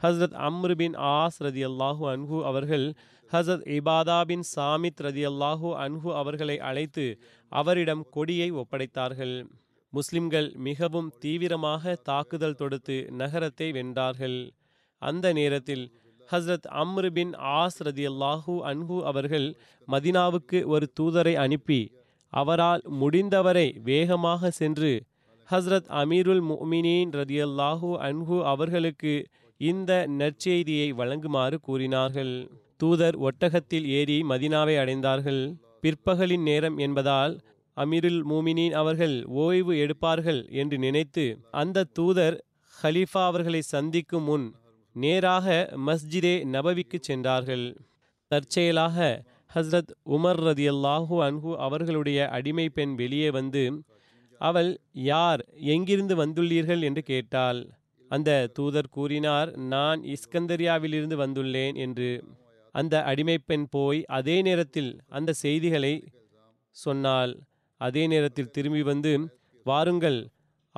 ஹசரத் 0.00 0.36
அம்ரு 0.46 0.74
பின் 0.74 0.96
ஆஸ் 1.10 1.38
ரதி 1.46 1.62
அல்லாஹு 1.70 2.04
அன்ஹு 2.14 2.38
அவர்கள் 2.42 2.86
ஹசத் 3.30 3.66
இபாதா 3.76 4.18
பின் 4.30 4.44
சாமித் 4.54 5.02
ரதி 5.06 5.24
அல்லாஹு 5.32 5.70
அன்ஹு 5.84 6.10
அவர்களை 6.20 6.56
அழைத்து 6.68 7.06
அவரிடம் 7.52 8.04
கொடியை 8.10 8.48
ஒப்படைத்தார்கள். 8.62 9.36
முஸ்லிம்கள் 9.92 10.48
மிகவும் 10.68 11.10
தீவிரமாக 11.18 11.94
தாக்குதல் 12.10 12.58
தொடுத்து 12.62 12.96
நகரத்தை 13.12 13.68
வென்றார்கள். 13.72 14.38
அந்த 15.02 15.26
நேரத்தில் 15.32 15.84
ஹஸ்ரத் 16.30 16.68
அம்ரு 16.82 17.08
பின் 17.10 17.32
ஆஸ் 17.58 17.78
ரதி 17.88 18.04
அல்லாஹூ 18.10 18.54
அன்ஹு 18.70 18.96
அவர்கள் 19.10 19.48
மதினாவுக்கு 19.88 20.58
ஒரு 20.66 20.86
தூதரை 21.00 21.34
அனுப்பி 21.44 21.80
அவரால் 22.32 22.82
முடிந்தவரை 23.00 23.68
வேகமாக 23.82 24.50
சென்று 24.50 24.92
ஹஸ்ரத் 25.48 25.90
அமீருல் 26.00 26.44
முமினீன் 26.50 27.10
ரதியல்லாஹூ 27.12 27.90
அன்ஹு 28.08 28.38
அவர்களுக்கு 28.44 29.12
இந்த 29.60 29.92
நற்செய்தியை 30.20 30.88
வழங்குமாறு 30.92 31.56
கூறினார்கள். 31.60 32.34
தூதர் 32.76 33.16
ஒட்டகத்தில் 33.18 33.86
ஏறி 33.88 34.18
மதினாவை 34.22 34.74
அடைந்தார்கள். 34.82 35.42
பிற்பகலின் 35.82 36.44
நேரம் 36.48 36.76
என்பதால் 36.78 37.34
அமீருல் 37.76 38.20
மூமினின் 38.30 38.74
அவர்கள் 38.80 39.16
ஓய்வு 39.36 39.72
எடுப்பார்கள் 39.76 40.40
என்று 40.60 40.76
நினைத்து 40.78 41.24
அந்த 41.62 41.86
தூதர் 41.92 42.36
ஹலீஃபா 42.74 43.22
அவர்களை 43.30 43.60
சந்திக்கும் 43.74 44.24
முன் 44.24 44.46
நேராக 44.96 45.46
மஸ்ஜிதே 45.86 46.44
நபவிக்கு 46.44 46.98
சென்றார்கள். 47.00 47.64
தற்செயலாக 48.30 48.96
ஹஸ்ரத் 49.54 49.92
உமர் 50.10 50.40
ரதி 50.46 50.66
அல்லாஹூ 50.74 51.16
அன்ஹு 51.22 51.50
அவர்களுடைய 51.56 52.28
அடிமை 52.28 52.66
பெண் 52.68 52.94
வெளியே 52.94 53.30
வந்து 53.30 53.62
அவள் 54.40 54.70
யார்? 54.92 55.42
எங்கிருந்து 55.72 56.14
வந்துள்ளீர்கள்? 56.16 56.82
என்று 56.82 57.02
கேட்டாள். 57.02 57.60
அந்த 58.10 58.30
தூதர் 58.52 58.88
கூறினார் 58.88 59.50
நான் 59.66 60.00
இஸ்கந்தரியாவிலிருந்து 60.04 61.16
வந்துள்ளேன் 61.24 61.76
என்று. 61.76 62.10
அந்த 62.74 62.94
அடிமை 63.02 63.38
பெண் 63.38 63.66
போய் 63.70 64.00
அதே 64.04 64.36
நேரத்தில் 64.42 64.90
அந்த 65.08 65.32
செய்திகளை 65.32 65.94
சொன்னால் 66.76 67.32
அதே 67.80 68.06
நேரத்தில் 68.06 68.50
திரும்பி 68.50 68.82
வந்து 68.82 69.12
வாருங்கள் 69.66 70.18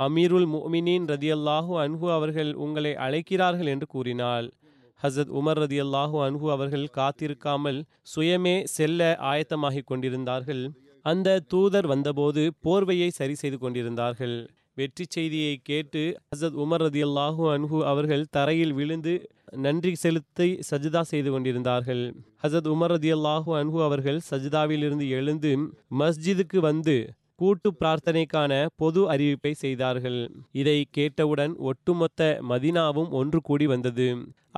அமீருல் 0.05 0.49
முமினின் 0.55 1.07
ரதியல்லாஹு 1.13 1.73
அன்ஹு 1.85 2.07
அவர்கள் 2.17 2.51
உங்களை 2.65 2.93
அழைக்கிறார்கள் 3.05 3.71
என்று 3.75 3.87
கூறினாள். 3.95 4.49
ஹசத் 5.01 5.33
உமர் 5.39 5.61
ரதி 5.63 5.79
அல்லாஹூ 5.85 6.17
அன்ஹு 6.27 6.47
அவர்கள் 6.55 6.87
காத்திருக்காமல் 6.99 7.81
சுயமே 8.13 8.57
செல்ல 8.77 9.09
ஆயத்தமாகிக் 9.31 9.89
கொண்டிருந்தார்கள். 9.91 10.63
அந்த 11.05 11.39
தூதர் 11.53 11.87
வந்தபோது 11.87 12.43
போர்வையை 12.65 13.11
சரி 13.19 13.37
செய்து 13.43 13.59
கொண்டிருந்தார்கள். 13.59 14.37
வெற்றி 14.77 15.05
செய்தியை 15.15 15.55
கேட்டு 15.69 16.03
ஹசத் 16.33 16.59
உமர் 16.65 16.83
ரதி 16.87 17.01
அல்லாஹூ 17.09 17.45
அன்ஹு 17.55 17.79
அவர்கள் 17.93 18.25
தரையில் 18.37 18.75
விழுந்து 18.81 19.15
நன்றி 19.65 19.93
செலுத்தி 20.05 20.49
சஜிதா 20.71 21.03
செய்து 21.13 21.31
கொண்டிருந்தார்கள். 21.35 22.03
ஹசத் 22.45 22.69
உமர் 22.75 22.93
ரதி 22.95 23.11
அல்லாஹூ 23.19 23.51
அன்ஹு 23.61 23.79
அவர்கள் 23.87 24.21
சஜிதாவிலிருந்து 24.31 25.07
எழுந்து 25.19 25.53
மஸ்ஜிதுக்கு 26.01 26.61
வந்து 26.69 26.97
கூட்டு 27.41 27.69
பிரார்த்தனைக்கான 27.81 28.53
பொது 28.81 29.01
அறிவிப்பை 29.13 29.53
செய்தார்கள். 29.63 30.21
இதை 30.61 30.79
கேட்டவுடன் 30.97 31.55
ஒட்டுமொத்த 31.71 32.29
மதினாவும் 32.51 33.11
ஒன்று 33.21 33.41
கூடி 33.49 33.67
வந்தது. 33.73 34.09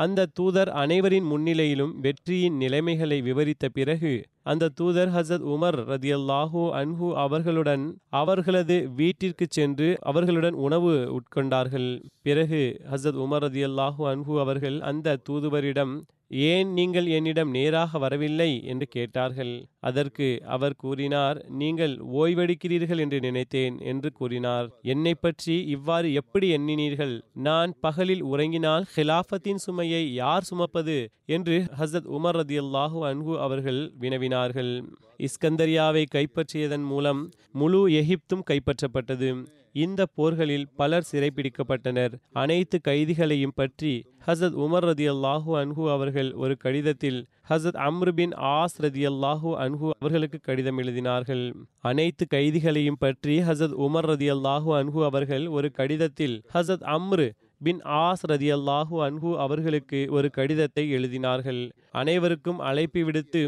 அந்த 0.02 0.26
தூதர் 0.38 0.70
அனைவரின் 0.82 1.26
முன்னிலையிலும் 1.30 1.92
வெற்றியின் 2.04 2.56
நிலைமைகளை 2.56 3.18
விவரித்த 3.28 3.68
பிறகு 3.78 4.12
அந்த 4.42 4.70
தூதர் 4.78 5.10
ஹசத் 5.16 5.44
உமர் 5.54 5.78
ரதியல்லாஹூ 5.92 6.62
அன்ஹு 6.80 7.08
அவர்களுடன் 7.24 7.84
அவர்களது 8.20 8.76
வீட்டிற்கு 9.00 9.46
சென்று 9.50 9.88
அவர்களுடன் 10.10 10.56
உணவு 10.66 10.94
உட்கொண்டார்கள். 11.18 11.90
பிறகு 12.22 12.62
ஹசத் 12.92 13.20
உமர் 13.24 13.44
ரதியல்லாஹூ 13.46 14.02
அன்ஹு 14.12 14.34
அவர்கள் 14.44 14.78
அந்த 14.90 15.18
தூதுவரிடம் 15.28 15.94
ஏன் 16.30 16.68
நீங்கள் 16.72 17.06
என்னிடம் 17.06 17.50
நேராக 17.50 17.98
வரவில்லை? 17.98 18.62
என்று 18.64 18.86
கேட்டார்கள். 18.86 19.68
அதற்கு 19.80 20.40
அவர் 20.46 20.76
கூறினார் 20.76 21.44
நீங்கள் 21.48 21.98
ஓய்வெடுக்கிறீர்கள் 21.98 22.98
என்று 22.98 23.20
நினைத்தேன் 23.20 23.80
என்று 23.80 24.12
கூறினார். 24.12 24.70
என்னை 24.82 25.14
பற்றி 25.14 25.66
இவ்வாறு 25.66 26.12
எப்படி 26.12 26.56
எண்ணினீர்கள்? 26.56 27.20
நான் 27.32 27.74
பகலில் 27.80 28.24
உறங்கினால் 28.24 28.84
ஹிலாஃபத்தின் 28.96 29.62
சுமையை 29.66 30.12
யார் 30.14 30.42
சுமப்பது? 30.42 31.10
என்று 31.26 31.64
ஹசத் 31.78 32.10
உமர் 32.18 32.38
ரதி 32.40 32.58
அல்லாஹு 32.58 33.00
அன்கு 33.00 33.40
அவர்கள் 33.40 33.92
வினவினார்கள். 34.00 34.82
இஸ்கந்தரியாவை 35.18 36.04
கைப்பற்றியதன் 36.14 36.84
மூலம் 36.84 37.30
முழு 37.52 37.92
எகிப்தும் 37.92 38.42
கைப்பற்றப்பட்டது. 38.50 39.46
இந்த 39.74 40.00
போர்களில் 40.16 40.64
பலர் 40.76 41.08
சிறைப்பிடிக்கப்பட்டனர் 41.10 42.14
அனைத்து 42.42 42.78
கைதிகளையும் 42.88 43.56
பற்றி 43.60 43.92
ஹசத் 44.26 44.56
உமர் 44.64 44.86
ரதி 44.88 45.06
அல்லாஹூ 45.12 45.50
அன்ஹு 45.60 45.84
அவர்கள் 45.94 46.30
ஒரு 46.42 46.54
கடிதத்தில் 46.64 47.20
ஹசத் 47.50 47.78
அம்ரு 47.88 48.12
பின் 48.18 48.34
ஆஸ் 48.50 48.76
ரதி 48.84 49.04
அல்லாஹூ 49.10 49.50
அன்ஹூ 49.64 49.86
அவர்களுக்கு 49.98 50.38
கடிதம் 50.48 50.80
எழுதினார்கள். 50.82 51.44
அனைத்து 51.90 52.26
கைதிகளையும் 52.34 53.00
பற்றி 53.04 53.36
ஹசத் 53.48 53.76
உமர் 53.86 54.08
ரதி 54.12 54.28
அல்லாஹூ 54.36 54.72
அன்ஹு 54.80 55.00
அவர்கள் 55.10 55.46
ஒரு 55.58 55.70
கடிதத்தில் 55.78 56.36
ஹசத் 56.56 56.84
அம்ரு 56.96 57.28
பின் 57.66 57.80
ஆஸ் 58.02 58.22
ரதி 58.32 58.50
அல்லாஹூ 58.58 58.98
அன்ஹு 59.06 59.30
அவர்களுக்கு 59.44 59.98
ஒரு 60.16 60.28
கடிதத்தை 60.36 60.84
எழுதினார்கள். 60.98 61.62
அனைவருக்கும் 62.00 62.60
அழைப்பு 62.68 63.02
விடுத்து 63.08 63.42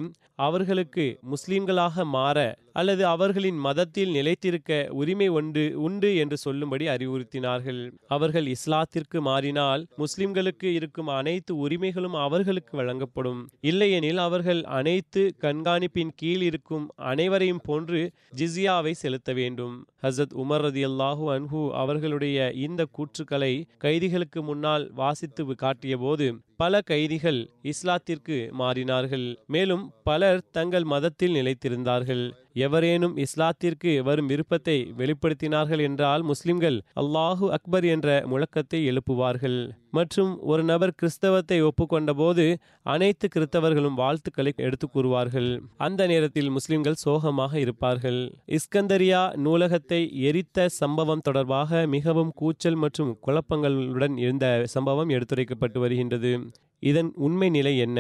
அவர்களுக்கு 0.47 1.05
முஸ்லிம்களாக 1.33 2.05
மாற 2.17 2.39
அல்லது 2.73 3.07
அவர்களின் 3.07 3.59
மதத்தில் 3.59 4.11
நிலைத்திருக்க 4.11 4.89
உரிமை 4.91 5.29
ஒன்று 5.29 5.83
உண்டு 5.83 6.17
என்று 6.17 6.37
சொல்லும்படி 6.37 6.87
அறிவுறுத்தினார்கள். 6.87 7.93
அவர்கள் 8.07 8.47
இஸ்லாத்திற்கு 8.47 9.21
மாறினால் 9.21 9.87
முஸ்லிம்களுக்கு 9.99 10.65
இருக்கும் 10.65 11.07
அனைத்து 11.07 11.57
உரிமைகளும் 11.57 12.15
அவர்களுக்கு 12.15 12.77
வழங்கப்படும். 12.77 13.49
இல்லையெனில் 13.61 14.17
அவர்கள் 14.17 14.63
அனைத்து 14.63 15.35
கண்காணிப்பின் 15.41 16.13
கீழ் 16.15 16.43
இருக்கும் 16.43 16.89
அனைவரையும் 16.97 17.63
போன்று 17.65 18.13
ஜிசியாவை 18.37 18.91
செலுத்த 18.91 19.33
வேண்டும். 19.33 19.87
ஹசத் 20.03 20.37
உமர் 20.37 20.65
ரதி 20.67 20.85
அல்லாஹூ 20.85 21.25
அன்ஹு 21.33 21.71
அவர்களுடைய 21.71 22.51
இந்த 22.51 22.87
கூற்றுக்களை 22.99 23.53
கைதிகளுக்கு 23.79 24.43
முன்னால் 24.43 24.91
வாசித்து 24.93 25.45
காட்டியபோது 25.55 26.27
பல 26.57 26.81
கைதிகள் 26.81 27.39
இஸ்லாத்திற்கு 27.63 28.51
மாறினார்கள். 28.51 29.37
மேலும் 29.47 29.93
பலர் 30.05 30.43
தங்கள் 30.51 30.85
மதத்தில் 30.85 31.35
நிலைத்திருந்தார்கள். 31.35 32.25
எவரேனும் 32.65 33.15
இஸ்லாத்திற்கு 33.25 33.93
வரும் 34.09 34.31
விருப்பத்தை 34.33 34.77
வெளிப்படுத்தினார்கள் 35.01 35.83
என்றால் 35.89 36.23
முஸ்லிம்கள் 36.31 36.79
அல்லாஹு 37.03 37.47
அக்பர் 37.57 37.87
என்ற 37.95 38.09
முழக்கத்தை 38.33 38.81
எழுப்புவார்கள். 38.91 39.59
மற்றும் 39.91 40.31
ஒரு 40.51 40.63
நபர் 40.71 40.95
கிறிஸ்தவத்தை 41.01 41.59
ஒப்புக்கொண்ட 41.69 42.11
போது 42.21 42.45
அனைத்து 42.95 43.27
கிறிஸ்தவர்களும் 43.35 43.99
வாழ்த்துக்களை 44.03 44.53
எடுத்து 44.67 44.87
கூறுவார்கள். 44.89 45.51
அந்த 45.87 46.07
நேரத்தில் 46.13 46.51
முஸ்லிம்கள் 46.51 47.01
சோகமாக 47.05 47.59
இருப்பார்கள். 47.65 48.21
இஸ்கந்தரியா 48.59 49.23
நூலகத்தை 49.47 50.01
எரித்த 50.29 50.69
சம்பவம் 50.81 51.25
தொடர்பாக 51.29 51.87
மிகவும் 51.97 52.35
கூச்சல் 52.43 52.81
மற்றும் 52.85 53.13
குழப்பங்களுடன் 53.27 54.17
இருந்த 54.17 54.47
சம்பவம் 54.75 55.13
எடுத்துரைக்கப்பட்டு 55.17 55.81
வருகின்றது. 55.85 56.33
இதன் 56.91 57.11
உண்மை 57.27 57.49
நிலை 57.51 57.75
என்ன? 57.79 57.99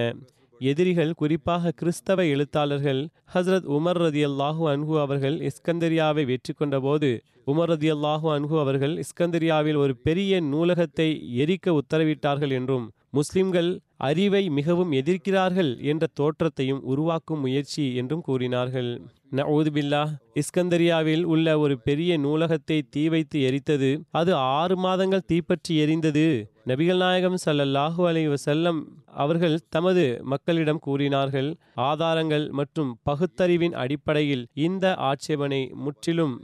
எதிரிகள் 0.62 1.12
குறிப்பாக 1.14 1.72
கிறிஸ்தவ 1.72 2.24
எழுத்தாளர்கள் 2.24 3.00
ஹசரத் 3.34 3.68
உமர் 3.76 4.00
ரதி 4.02 4.22
அல்லாஹூ 4.24 4.64
அன்ஹு 4.68 4.94
அவர்கள் 4.98 5.36
இஸ்கந்தரியாவை 5.48 6.24
வெற்றி 6.24 6.52
கொண்டபோது 6.52 7.10
உமர் 7.46 7.70
ரதி 7.72 7.88
அல்லாஹூ 7.94 8.28
அன்ஹு 8.34 8.56
அவர்கள் 8.58 8.94
இஸ்கந்தரியாவில் 9.04 9.78
ஒரு 9.84 9.94
பெரிய 10.06 10.40
நூலகத்தை 10.50 11.08
எரிக்க 11.44 11.74
உத்தரவிட்டார்கள் 11.80 12.54
என்றும் 12.58 12.86
முஸ்லிம்கள் 13.10 13.70
அறிவை 14.08 14.44
மிகவும் 14.50 14.92
எதிர்க்கிறார்கள் 14.92 15.72
என்ற 15.92 16.04
தோற்றத்தையும் 16.20 16.84
உருவாக்கும் 16.84 17.40
முயற்சி 17.40 17.84
என்றும் 17.94 18.24
கூறினார்கள். 18.28 18.92
நவூதுபில்லா 19.32 20.00
இஸ்கந்தரியாவில் 20.40 21.22
உள்ள 21.24 21.46
ஒரு 21.58 21.74
பெரிய 21.78 22.12
நூலகத்தை 22.18 22.78
தீ 22.90 23.02
வைத்து 23.08 23.38
எரித்தது. 23.40 23.90
அது 24.10 24.32
ஆறு 24.34 24.76
மாதங்கள் 24.76 25.26
தீப்பற்றி 25.26 25.74
எரிந்தது. 25.84 26.26
நபிகள் 26.70 27.00
நாயகம் 27.04 27.38
சல்லல்லாஹு 27.44 28.02
அலி 28.08 28.24
வசல்லம் 28.28 28.80
அவர்கள் 29.22 29.56
தமது 29.68 30.04
மக்களிடம் 30.32 30.78
கூறினார்கள் 30.78 31.48
ஆதாரங்கள் 31.88 32.46
மற்றும் 32.50 32.90
பகுத்தறிவின் 33.10 33.76
அடிப்படையில் 33.82 34.44
இந்த 34.66 34.94
ஆட்சேபனை 35.10 35.62
முற்றிலும் 35.84 36.34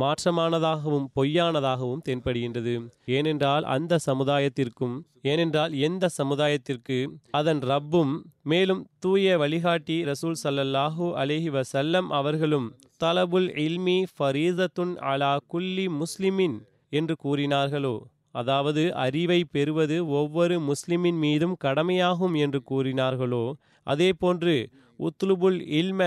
மாற்றமானதாகவும் 0.00 1.06
பொய்யானதாகவும் 1.16 2.02
தென்படுகின்றது. 2.08 2.74
ஏனென்றால் 3.16 3.64
அந்த 3.74 3.98
சமுதாயத்திற்கும் 4.06 4.96
ஏனென்றால் 5.30 5.72
எந்த 5.86 6.08
சமுதாயத்திற்கு 6.18 6.98
அதன் 7.30 7.62
ரப்பும் 7.70 8.12
மேலும் 8.42 8.82
தூய 8.98 9.36
வழிகாட்டி 9.38 9.96
ரசூல் 10.04 10.40
சல்லல்லாஹூ 10.44 11.06
அலேஹி 11.22 11.50
வசல்லம் 11.58 12.08
அவர்களும் 12.18 12.68
தலபுல் 13.04 13.48
இல்மி 13.66 13.98
ஃபரீசத்துன் 14.12 14.94
அலா 15.12 15.32
குல்லி 15.46 15.86
முஸ்லிமின் 16.00 16.58
என்று 16.98 17.16
கூறினார்களோ? 17.24 17.96
அதாவது 18.40 18.82
அறிவை 19.04 19.40
பெறுவது 19.50 19.96
ஒவ்வொரு 20.18 20.56
முஸ்லிமின் 20.70 21.18
மீதும் 21.18 21.54
கடமையாகும் 21.64 22.34
என்று 22.34 22.60
கூறினார்களோ? 22.70 23.44
அதே 23.86 24.10
போன்று 24.12 24.56
உத்லுபுல் 25.00 25.60
இல்ம 25.80 26.02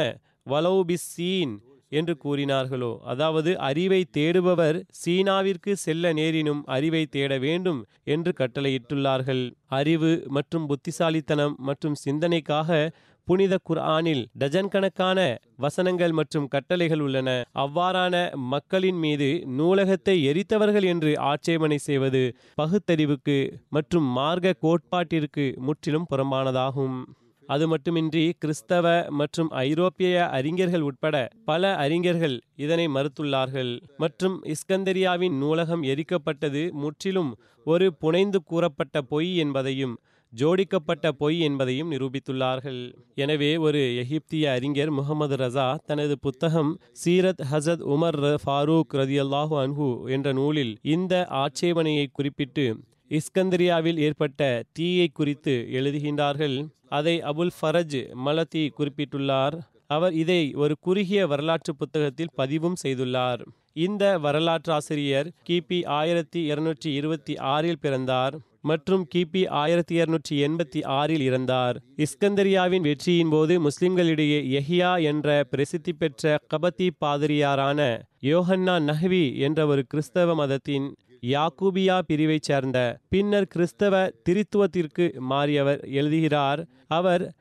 வலௌபிஸ்ஸீன் 0.47 1.55
என்று 1.91 2.13
கூறினார்களோ? 2.23 2.91
அதாவது 3.03 3.51
அறிவை 3.59 4.01
தேடுபவர் 4.17 4.79
சீனாவிற்கு 5.01 5.73
செல்ல 5.85 6.13
நேரினும் 6.13 6.63
அறிவை 6.77 7.03
தேட 7.05 7.37
வேண்டும் 7.37 7.81
என்று 8.15 8.33
கட்டளையிட்டுள்ளார்கள். 8.39 9.43
அறிவு 9.79 10.11
மற்றும் 10.29 10.67
புத்திசாலித்தனம் 10.67 11.55
மற்றும் 11.69 11.99
சிந்தனைக்காக 12.05 12.89
புனித 13.27 13.55
குர்ஆனில் 13.67 14.21
டஜன் 14.41 14.69
கணக்கான 14.73 15.19
வசனங்கள் 15.55 16.13
மற்றும் 16.19 16.47
கட்டளைகள் 16.47 16.99
உள்ளன. 16.99 17.29
அவ்வாறான 17.63 18.15
மக்களின் 18.53 18.99
மீது 19.05 19.29
நூலகத்தை 19.59 20.15
எரித்தவர்கள் 20.31 20.87
என்று 20.93 21.11
ஆட்சேபனை 21.31 21.77
செய்வது 21.87 22.23
பகுத்தறிவுக்கு 22.55 23.37
மற்றும் 23.69 24.07
மார்க்க 24.17 24.55
கோட்பாட்டிற்கு 24.65 25.45
முற்றிலும் 25.67 26.09
புறம்பானதாகும். 26.11 26.97
அது 27.53 27.65
மட்டுமின்றி 27.71 28.23
கிறிஸ்தவ 28.41 28.87
மற்றும் 29.19 29.49
ஐரோப்பிய 29.67 30.15
அறிஞர்கள் 30.37 30.85
உட்பட 30.89 31.15
பல 31.49 31.71
அறிஞர்கள் 31.83 32.35
இதனை 32.65 32.85
மறுத்துள்ளார்கள். 32.95 33.71
மற்றும் 34.03 34.35
இஸ்கந்தரியாவின் 34.53 35.35
நூலகம் 35.43 35.83
எரிக்கப்பட்டது 35.93 36.63
முற்றிலும் 36.83 37.31
ஒரு 37.65 37.87
புனைந்து 38.03 38.41
கூறப்பட்ட 38.43 39.01
பொய் 39.13 39.31
என்பதையும் 39.43 39.95
ஜோடிக்கப்பட்ட 40.33 41.07
பொய் 41.21 41.37
என்பதையும் 41.39 41.91
நிரூபித்துள்ளார்கள். 41.91 42.81
எனவே 43.23 43.51
ஒரு 43.67 43.81
எகிப்திய 44.01 44.51
அறிஞர் 44.51 44.91
முகமது 44.97 45.35
ரசா 45.35 45.67
தனது 45.89 46.15
புத்தகம் 46.25 46.71
சீரத் 47.01 47.43
ஹசத் 47.51 47.83
உமர் 47.95 48.19
ஃபாரூக் 48.43 48.95
ரதியல்லாஹு 49.01 49.55
அன்ஹு 49.63 49.89
என்ற 50.15 50.33
நூலில் 50.39 50.73
இந்த 50.95 51.13
ஆட்சேபனையை 51.43 52.05
குறிப்பிட்டு 52.11 52.67
இஸ்கந்திரியாவில் 53.17 53.99
ஏற்பட்ட 54.07 54.63
தீயை 54.77 55.07
குறித்து 55.19 55.53
எழுதுகின்றார்கள். 55.79 56.57
அதை 56.97 57.15
அபுல் 57.31 57.53
ஃபரஜ் 57.57 58.01
மலத்தி 58.25 58.63
குறிப்பிட்டுள்ளார். 58.77 59.55
அவர் 59.95 60.13
இதை 60.23 60.41
ஒரு 60.63 60.73
குறுகிய 60.79 61.21
வரலாற்று 61.27 61.73
புத்தகத்தில் 61.75 62.35
பதிவும் 62.39 62.77
செய்துள்ளார். 62.83 63.41
இந்த 63.85 64.03
வரலாற்றாசிரியர் 64.25 65.27
கிபி 65.47 65.79
ஆயிரத்தி 65.99 66.39
இருநூற்றி 66.51 66.89
இருபத்தி 66.99 67.33
ஆறில் 67.53 67.81
பிறந்தார் 67.81 68.35
மற்றும் 68.69 69.03
கிபி 69.15 69.41
ஆயிரத்தி 69.61 69.93
இருநூற்றி 69.95 70.35
எண்பத்தி 70.45 70.79
ஆறில் 70.99 71.23
இறந்தார். 71.29 71.75
இஸ்கந்தரியாவின் 72.05 72.87
வெற்றியின் 72.87 73.29
போது 73.29 73.53
முஸ்லிம்களிடையே 73.67 74.39
எஹியா 74.59 74.91
என்ற 75.11 75.43
பிரசித்தி 75.51 75.93
பெற்ற 75.93 76.37
கபத்தி 76.53 76.89
பாதிரியாரான 77.03 77.79
யோஹன்னா 78.31 78.75
நஹ்வி 78.89 79.25
என்ற 79.47 79.67
ஒரு 79.67 79.83
கிறிஸ்தவ 79.87 80.35
மதத்தின் 80.35 80.89
யாக்கூபியா 81.21 82.01
பிரிவைச் 82.07 82.47
சேர்ந்த 82.49 82.99
பின்னர் 83.09 83.47
கிறிஸ்தவ 83.47 84.11
திரித்துவத்திற்கு 84.29 85.05
மாறியவர் 85.29 85.81
எழுதுகிறார் 85.91 86.67
அவர் 86.87 87.33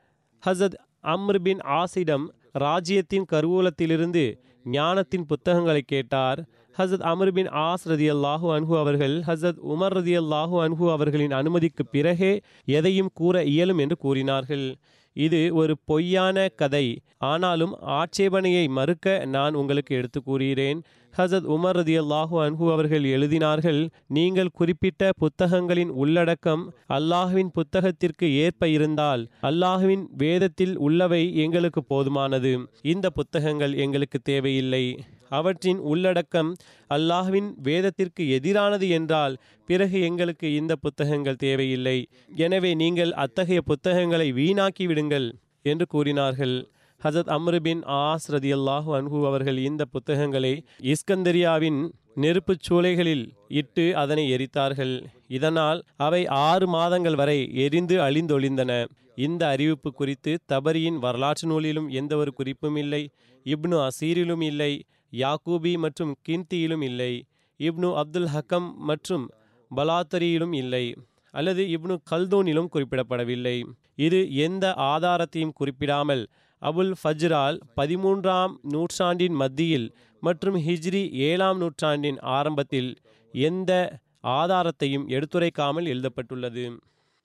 ஹசத் 0.43 0.77
அம்ருபின் 1.03 1.61
ஆசிடம் 1.79 2.25
ராஜ்யத்தின் 2.51 3.25
கருவூலத்திலிருந்து 3.31 4.23
ஞானத்தின் 4.63 5.25
புத்தகங்களை 5.25 5.81
கேட்டார். 5.81 6.39
ஹசத் 6.77 7.03
அமர்பின் 7.11 7.49
ஆஸ் 7.49 7.85
ரதி 7.85 8.07
அல்லாஹு 8.11 8.47
அன்ஹு 8.55 8.75
அவர்கள் 8.79 9.15
ஹசத் 9.19 9.59
உமர் 9.73 9.95
ரதி 9.97 10.15
அல்லாஹு 10.19 10.55
அன்ஹு 10.65 10.91
அவர்களின் 10.91 11.31
அனுமதிக்கு 11.31 11.85
பிறகே 11.91 12.39
எதையும் 12.65 13.09
கூற 13.13 13.43
இயலும் 13.43 13.77
என்று 13.77 13.97
கூறினார்கள். 13.97 14.75
இது 15.13 15.55
ஒரு 15.55 15.77
பொய்யான 15.85 16.47
கதை 16.55 16.85
ஆனாலும் 17.17 17.73
ஆட்சேபனையை 17.77 18.69
மறுக்க 18.69 19.25
நான் 19.25 19.53
உங்களுக்கு 19.53 19.95
எடுத்து 19.95 20.23
கூறுகிறேன். 20.23 20.81
ஹசத் 21.17 21.47
உமர் 21.53 21.77
ரதி 21.77 21.95
அல்லாஹு 22.01 22.35
அன்ஹு 22.43 22.65
அவர்கள் 22.73 23.05
எழுதினார்கள் 23.15 23.79
நீங்கள் 24.17 24.51
குறிப்பிட்ட 24.59 25.09
புத்தகங்களின் 25.21 25.91
உள்ளடக்கம் 26.01 26.63
அல்லாஹுவின் 26.97 27.49
புத்தகத்திற்கு 27.57 28.27
ஏற்ப 28.43 28.69
இருந்தால் 28.75 29.23
அல்லாஹுவின் 29.49 30.03
வேதத்தில் 30.23 30.75
உள்ளவை 30.87 31.21
எங்களுக்கு 31.45 31.83
போதுமானது. 31.91 32.53
இந்த 32.93 33.05
புத்தகங்கள் 33.19 33.73
எங்களுக்கு 33.85 34.19
தேவையில்லை. 34.31 34.83
அவற்றின் 35.39 35.81
உள்ளடக்கம் 35.91 36.51
அல்லாஹ்வின் 36.97 37.49
வேதத்திற்கு 37.67 38.23
எதிரானது 38.37 38.87
என்றால் 38.99 39.35
பிறகு 39.69 39.97
எங்களுக்கு 40.09 40.47
இந்த 40.61 40.73
புத்தகங்கள் 40.85 41.43
தேவையில்லை. 41.45 41.97
எனவே 42.45 42.73
நீங்கள் 42.83 43.13
அத்தகைய 43.25 43.61
புத்தகங்களை 43.71 44.27
வீணாக்கி 44.39 44.85
விடுங்கள் 44.91 45.29
என்று 45.71 45.85
கூறினார்கள். 45.93 46.57
ஹசத் 47.03 47.29
அம்ருபின் 47.35 47.81
ஆஸ் 47.97 48.25
ரதியல்லாஹு 48.29 48.89
அன்ஹு 48.97 49.19
அவர்கள் 49.25 49.57
இந்த 49.57 49.85
புத்தகங்களை 49.85 50.51
இஸ்கந்தரியாவின் 50.93 51.77
நெருப்புச் 52.15 52.65
சூளைகளில் 52.67 53.23
இட்டு 53.47 53.95
அதனை 53.95 54.23
எரித்தார்கள். 54.35 55.05
இதனால் 55.27 55.83
அவை 55.95 56.25
ஆறு 56.27 56.67
மாதங்கள் 56.67 57.15
வரை 57.15 57.37
எரிந்து 57.65 57.99
அழிந்தொழிந்தன. 57.99 58.71
இந்த 59.15 59.47
அறிவிப்பு 59.47 59.93
குறித்து 59.93 60.39
தபரியின் 60.51 60.97
வரலாற்று 61.05 61.47
நூலிலும் 61.51 61.87
எந்த 61.89 62.15
ஒரு 62.15 62.33
குறிப்பும் 62.33 62.75
இல்லை. 62.75 63.09
இப்னு 63.45 63.87
அசீரிலும் 63.87 64.43
இல்லை. 64.43 64.83
யாக்கூபி 65.11 65.77
மற்றும் 65.77 66.15
கிந்தியிலும் 66.29 66.83
இல்லை. 66.83 67.25
இப்னு 67.59 67.91
அப்துல் 68.01 68.29
ஹக்கம் 68.35 68.69
மற்றும் 68.89 69.25
பலாத்தரியிலும் 69.71 70.55
இல்லை. 70.55 70.95
அல்லது 71.31 71.63
இப்னு 71.77 71.97
கல்தூனிலும் 72.11 72.69
குறிப்பிடப்படவில்லை. 72.75 73.57
இது 73.95 74.19
எந்த 74.33 74.73
ஆதாரத்தையும் 74.77 75.57
குறிப்பிடாமல் 75.61 76.23
அபுல் 76.61 76.93
ஃபஜ்ரால் 77.01 77.57
பதிமூன்றாம் 77.79 78.53
நூற்றாண்டின் 78.73 79.33
மத்தியில் 79.33 79.87
மற்றும் 80.23 80.57
ஹிஜ்ரி 80.65 81.03
ஏழாம் 81.29 81.57
நூற்றாண்டின் 81.57 82.19
ஆரம்பத்தில் 82.37 82.91
எந்த 83.33 83.71
ஆதாரத்தையும் 84.39 85.05
எடுத்துரைக்காமல் 85.15 85.85
எழுதப்பட்டுள்ளது. 85.85 86.65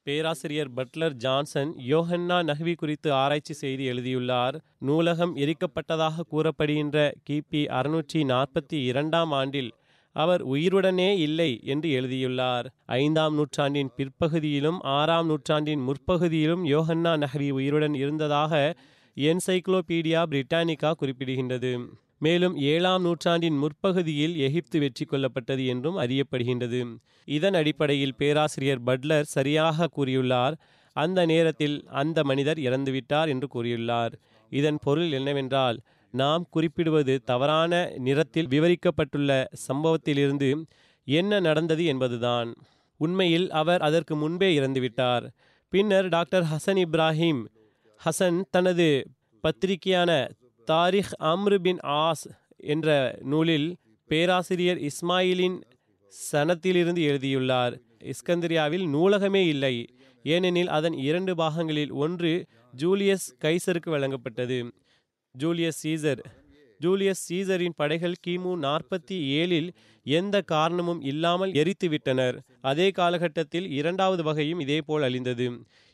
பேராசிரியர் 0.06 0.70
பட்லர் 0.76 1.14
ஜான்சன் 1.14 1.70
யோஹன்னா 1.88 2.38
நஹ்வி 2.50 2.74
குறித்து 2.74 3.12
ஆராய்ச்சி 3.12 3.54
செய்து 3.62 3.84
எழுதியுள்ளார். 3.84 4.56
நூலகம் 4.78 5.32
எரிக்கப்பட்டதாக 5.36 6.26
கூறப்படுகின்ற 6.32 6.98
கிபி 7.30 7.62
அறுநூற்றி 7.78 8.22
நாற்பத்தி 8.32 8.78
இரண்டாம் 8.90 9.32
ஆண்டில் 9.32 9.70
அவர் 10.16 10.42
உயிருடனே 10.44 11.10
இல்லை 11.18 11.50
என்று 11.64 11.88
எழுதியுள்ளார். 11.90 12.66
ஐந்தாம் 12.86 13.34
நூற்றாண்டின் 13.34 13.90
பிற்பகுதியிலும் 13.96 14.78
ஆறாம் 14.98 15.26
நூற்றாண்டின் 15.26 15.82
முற்பகுதியிலும் 15.88 16.64
யோஹன்னா 16.74 17.14
நஹ்வி 17.24 17.48
உயிருடன் 17.50 17.94
இருந்ததாக 17.94 18.52
என்சைக்ளோபீடியா 19.16 20.20
பிரிட்டானிகா 20.30 20.92
குறிப்பிடுகின்றது. 21.00 21.88
மேலும் 22.18 22.56
ஏழாம் 22.56 23.02
நூற்றாண்டின் 23.02 23.58
முற்பகுதியில் 23.58 24.36
எகிப்து 24.36 24.78
வெற்றி 24.78 25.04
கொள்ளப்பட்டது 25.04 25.66
என்றும் 25.66 25.98
அறியப்படுகின்றது. 25.98 26.96
இதன் 27.24 27.54
அடிப்படையில் 27.54 28.14
பேராசிரியர் 28.14 28.82
பட்லர் 28.82 29.22
சரியாக 29.22 29.88
கூறியுள்ளார். 29.96 30.54
அந்த 30.92 31.26
நேரத்தில் 31.26 31.84
அந்த 31.86 32.24
மனிதர் 32.24 32.58
இறந்துவிட்டார் 32.58 33.28
என்று 33.28 33.48
கூறியுள்ளார். 33.54 34.12
இதன் 34.50 34.78
பொருள் 34.82 35.10
என்னவென்றால் 35.10 35.78
நாம் 36.10 36.46
குறிப்பிடுவது 36.50 37.22
தவறான 37.24 37.92
நிறத்தில் 37.96 38.46
விவரிக்கப்பட்டுள்ள 38.46 39.44
சம்பவத்திலிருந்து 39.68 40.64
என்ன 41.04 41.40
நடந்தது 41.40 41.84
என்பதுதான். 41.84 42.54
உண்மையில் 42.96 43.50
அவர் 43.50 43.80
அதற்கு 43.80 44.16
முன்பே 44.16 44.58
இறந்துவிட்டார். 44.58 45.24
பின்னர் 45.68 46.08
டாக்டர் 46.08 46.42
ஹசன் 46.42 46.80
இப்ராஹிம் 46.84 47.42
ஹசன் 48.04 48.42
தனது 48.50 49.06
பத்திரிகையான 49.42 50.28
தாரிக் 50.64 51.16
அம்ரு 51.18 51.58
பின் 51.58 51.78
ஆஸ் 51.82 52.26
என்ற 52.56 53.18
நூலில் 53.20 53.76
பேராசிரியர் 54.06 54.78
இஸ்மாயிலின் 54.78 55.60
சனத்திலிருந்து 56.32 57.00
எழுதியுள்ளார். 57.00 57.80
இஸ்கந்திரியாவில் 57.98 58.86
நூலகமே 58.88 59.46
இல்லை. 59.46 59.86
ஏனெனில் 60.22 60.68
அதன் 60.68 60.92
இரண்டு 60.92 61.34
பாகங்களில் 61.34 61.92
ஒன்று 61.92 62.46
ஜூலியஸ் 62.76 63.36
கைசருக்கு 63.40 63.86
வழங்கப்பட்டது. 63.86 64.70
Julius 65.38 65.86
Caesar. 65.86 66.18
ஜூலியஸ் 66.78 67.32
சீசரின் 67.32 67.76
படைகள் 67.76 68.14
கிமு 68.26 68.52
நாற்பத்தி 68.62 69.10
ஏழில் 69.10 69.70
எந்த 70.06 70.42
காரணமும் 70.42 71.00
இல்லாமல் 71.00 71.52
எரித்துவிட்டனர். 71.52 72.36
அதே 72.60 72.90
காலகட்டத்தில் 72.90 73.70
இரண்டாவது 73.70 74.22
வகையும் 74.22 74.60
இதேபோல் 74.60 75.02
அழிந்தது. 75.02 75.46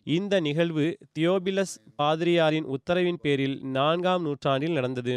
இந்த 0.06 0.40
நிகழ்வு 0.40 0.86
தியோபிலஸ் 1.18 1.76
பாதிரியாரின் 2.02 2.66
உத்தரவின் 2.76 3.20
பேரில் 3.22 3.56
நான்காம் 3.62 4.22
நூற்றாண்டில் 4.22 4.72
நடந்தது. 4.72 5.16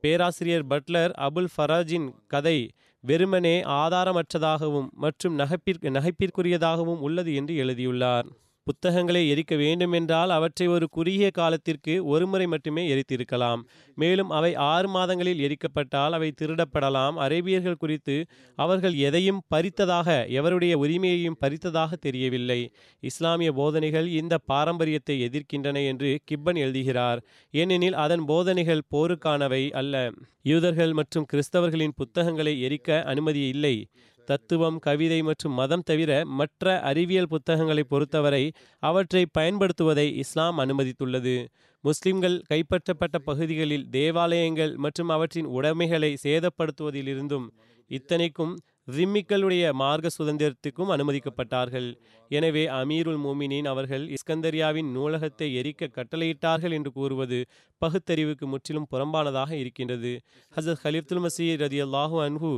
பேராசிரியர் 0.00 0.66
பட்லர் 0.66 1.12
அபுல் 1.20 1.50
ஃபராஜின் 1.56 2.08
கதை 2.26 2.58
வெறுமனே 3.00 3.62
ஆதாரமற்றதாகவும் 3.62 4.88
மற்றும் 4.94 5.38
நகைப்பிற்கு 5.38 5.88
நகைப்பிற்குரியதாகவும் 5.90 7.00
உள்ளது 7.00 7.34
என்று 7.34 7.56
எழுதியுள்ளார். 7.56 8.28
புத்தகங்களை 8.64 9.22
எரிக்க 9.32 9.56
வேண்டுமென்றால் 9.56 10.30
அவற்றை 10.30 10.66
ஒரு 10.66 10.88
குறுகிய 10.88 11.30
காலத்திற்கு 11.30 12.04
ஒருமுறை 12.04 12.46
மட்டுமே 12.46 12.82
எரித்திருக்கலாம். 12.94 13.62
மேலும் 13.94 14.30
அவை 14.30 14.54
ஆறு 14.54 14.88
மாதங்களில் 14.88 15.42
எரிக்கப்பட்டால் 15.46 16.10
அவை 16.10 16.32
திருடப்படலாம். 16.40 17.16
அரேபியர்கள் 17.16 17.78
குறித்து 17.78 18.16
அவர்கள் 18.56 18.94
எதையும் 18.94 19.42
பறித்ததாக 19.54 20.08
எவருடைய 20.28 20.74
உரிமையையும் 20.74 21.38
பறித்ததாக 21.40 21.96
தெரியவில்லை. 21.96 22.60
இஸ்லாமிய 23.00 23.52
போதனைகள் 23.52 24.08
இந்த 24.08 24.38
பாரம்பரியத்தை 24.38 25.16
எதிர்க்கின்றன 25.28 25.86
என்று 25.86 26.18
கிப்பன் 26.24 26.56
எழுதுகிறார். 26.56 27.22
ஏனெனில் 27.50 27.92
அதன் 27.92 28.24
போதனைகள் 28.24 28.86
போருக்கானவை 28.96 29.70
அல்ல. 29.70 30.10
யூதர்கள் 30.42 30.92
மற்றும் 30.92 31.26
கிறிஸ்தவர்களின் 31.32 31.96
புத்தகங்களை 31.96 32.54
எரிக்க 32.64 33.02
அனுமதி 33.02 33.42
இல்லை. 33.48 33.74
தத்துவம் 34.32 34.78
கவிதை 34.86 35.20
மற்றும் 35.28 35.56
மதம் 35.60 35.86
தவிர 35.88 36.12
மற்ற 36.40 36.74
அறிவியல் 36.90 37.32
புத்தகங்களை 37.32 37.84
பொறுத்தவரை 37.92 38.44
அவற்றை 38.82 39.24
பயன்படுத்துவதை 39.38 40.06
இஸ்லாம் 40.22 40.60
அனுமதித்துள்ளது. 40.64 41.36
முஸ்லிம்கள் 41.84 42.36
கைப்பற்றப்பட்ட 42.50 43.16
பகுதிகளில் 43.28 43.86
தேவாலயங்கள் 43.96 44.74
மற்றும் 44.84 45.10
அவற்றின் 45.14 45.48
உடைமைகளை 45.56 46.10
சேதப்படுத்துவதிலிருந்தும் 46.24 47.48
இத்தனைக்கும் 47.90 48.52
ரிம்மிக்களுடைய 48.96 49.64
மார்க்க 49.80 50.08
சுதந்திரத்துக்கும் 50.18 50.92
அனுமதிக்கப்பட்டார்கள். 50.94 51.88
எனவே 52.30 52.62
அமீருல் 52.78 53.18
மோமினின் 53.24 53.68
அவர்கள் 53.72 54.04
இஸ்கந்தரியாவின் 54.16 54.88
நூலகத்தை 54.96 55.48
எரிக்க 55.60 55.90
கட்டளையிட்டார்கள் 55.96 56.76
என்று 56.78 56.92
கூறுவது 56.98 57.38
பகுத்தறிவுக்கு 57.82 58.46
முற்றிலும் 58.52 58.88
புறம்பானதாக 58.92 59.50
இருக்கின்றது. 59.62 60.12
ஹசத் 60.56 60.82
ஹலிஃப்துல் 60.84 61.22
மசீர் 61.26 61.62
ரதி 61.64 61.80
அல்லாஹூ 61.86 62.18
அன்ஹு 62.28 62.54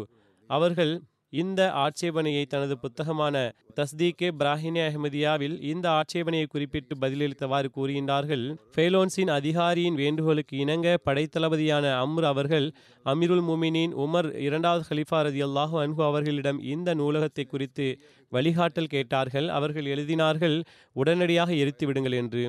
அவர்கள் 0.51 0.95
இந்த 1.43 1.61
ஆட்சேபனையை 1.83 2.43
தனது 2.55 2.75
புத்தகமான 2.83 3.37
தஸ்தீகே 3.79 4.29
பிராஹினே 4.41 4.83
அஹமதியாவில் 4.89 5.57
இந்த 5.71 5.87
ஆட்சேபனையை 5.99 6.47
குறிப்பிட்டு 6.55 6.95
பதிலளித்தவாறு 7.03 7.69
கூறுகின்றார்கள். 7.77 8.45
ஃபெய்லோன்ஸின் 8.75 9.33
அதிகாரியின் 9.39 9.97
வேண்டுகோளுக்கு 10.03 10.55
இணங்க 10.65 10.97
படைத்தளபதியான 11.09 11.85
அம்ர் 12.03 12.27
அவர்கள் 12.33 12.67
அமீருல் 13.13 13.45
முமினின் 13.49 13.95
உமர் 14.05 14.29
இரண்டாவது 14.47 14.85
ஹலிஃபா 14.91 15.21
ரதி 15.29 15.43
அல்லாஹு 15.49 15.79
அன்பு 15.85 16.05
அவர்களிடம் 16.11 16.61
இந்த 16.75 16.95
நூலகத்தை 17.01 17.47
குறித்து 17.55 17.87
வழிகாட்டல் 18.33 18.93
கேட்டார்கள். 18.95 19.49
அவர்கள் 19.59 19.89
எழுதினார்கள் 19.95 20.57
உடனடியாக 20.97 21.51
எரித்து 21.63 21.87
விடுங்கள் 21.89 22.17
என்று. 22.23 22.45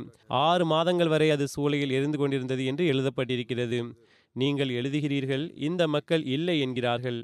ஆறு 0.48 0.66
மாதங்கள் 0.74 1.14
வரை 1.14 1.30
அது 1.38 1.48
சூளையில் 1.56 1.96
எரிந்து 2.00 2.20
கொண்டிருந்தது 2.22 2.66
என்று 2.72 2.86
எழுதப்பட்டிருக்கிறது. 2.94 3.80
நீங்கள் 4.36 4.72
எழுதுகிறீர்கள் 4.80 5.44
இந்த 5.68 5.84
மக்கள் 5.96 6.24
இல்லை 6.36 6.56
என்கிறார்கள். 6.64 7.20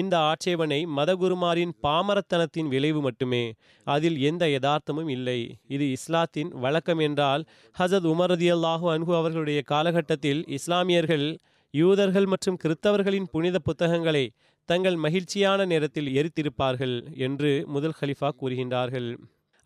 இந்த 0.00 0.14
ஆட்சேபனை 0.30 0.78
மதகுருமாரின் 0.96 1.72
பாமரத்தனத்தின் 1.82 2.70
விளைவு 2.74 3.00
மட்டுமே. 3.00 3.44
அதில் 3.86 4.18
எந்த 4.30 4.44
யதார்த்தமும் 4.46 5.10
இல்லை. 5.16 5.40
இது 5.74 5.84
இஸ்லாத்தின் 5.96 6.50
வழக்கம் 6.64 7.02
என்றால் 7.08 7.44
ஹசத் 7.78 8.08
உமரதியல்லாஹு 8.12 8.34
ரதியல்லாஹு 8.34 8.86
அன்ஹு 8.94 9.12
அவர்களுடைய 9.20 9.60
காலகட்டத்தில் 9.72 10.42
இஸ்லாமியர்கள் 10.58 11.26
யூதர்கள் 11.74 12.26
மற்றும் 12.26 12.58
கிறித்தவர்களின் 12.64 13.30
புனித 13.32 13.56
புத்தகங்களை 13.58 14.24
தங்கள் 14.68 14.96
மகிழ்ச்சியான 14.96 15.64
நேரத்தில் 15.64 16.08
எரித்திருப்பார்கள் 16.18 16.94
என்று 17.26 17.50
முதல் 17.66 17.96
ஹலிஃபா 18.00 18.28
கூறுகின்றார்கள். 18.40 19.08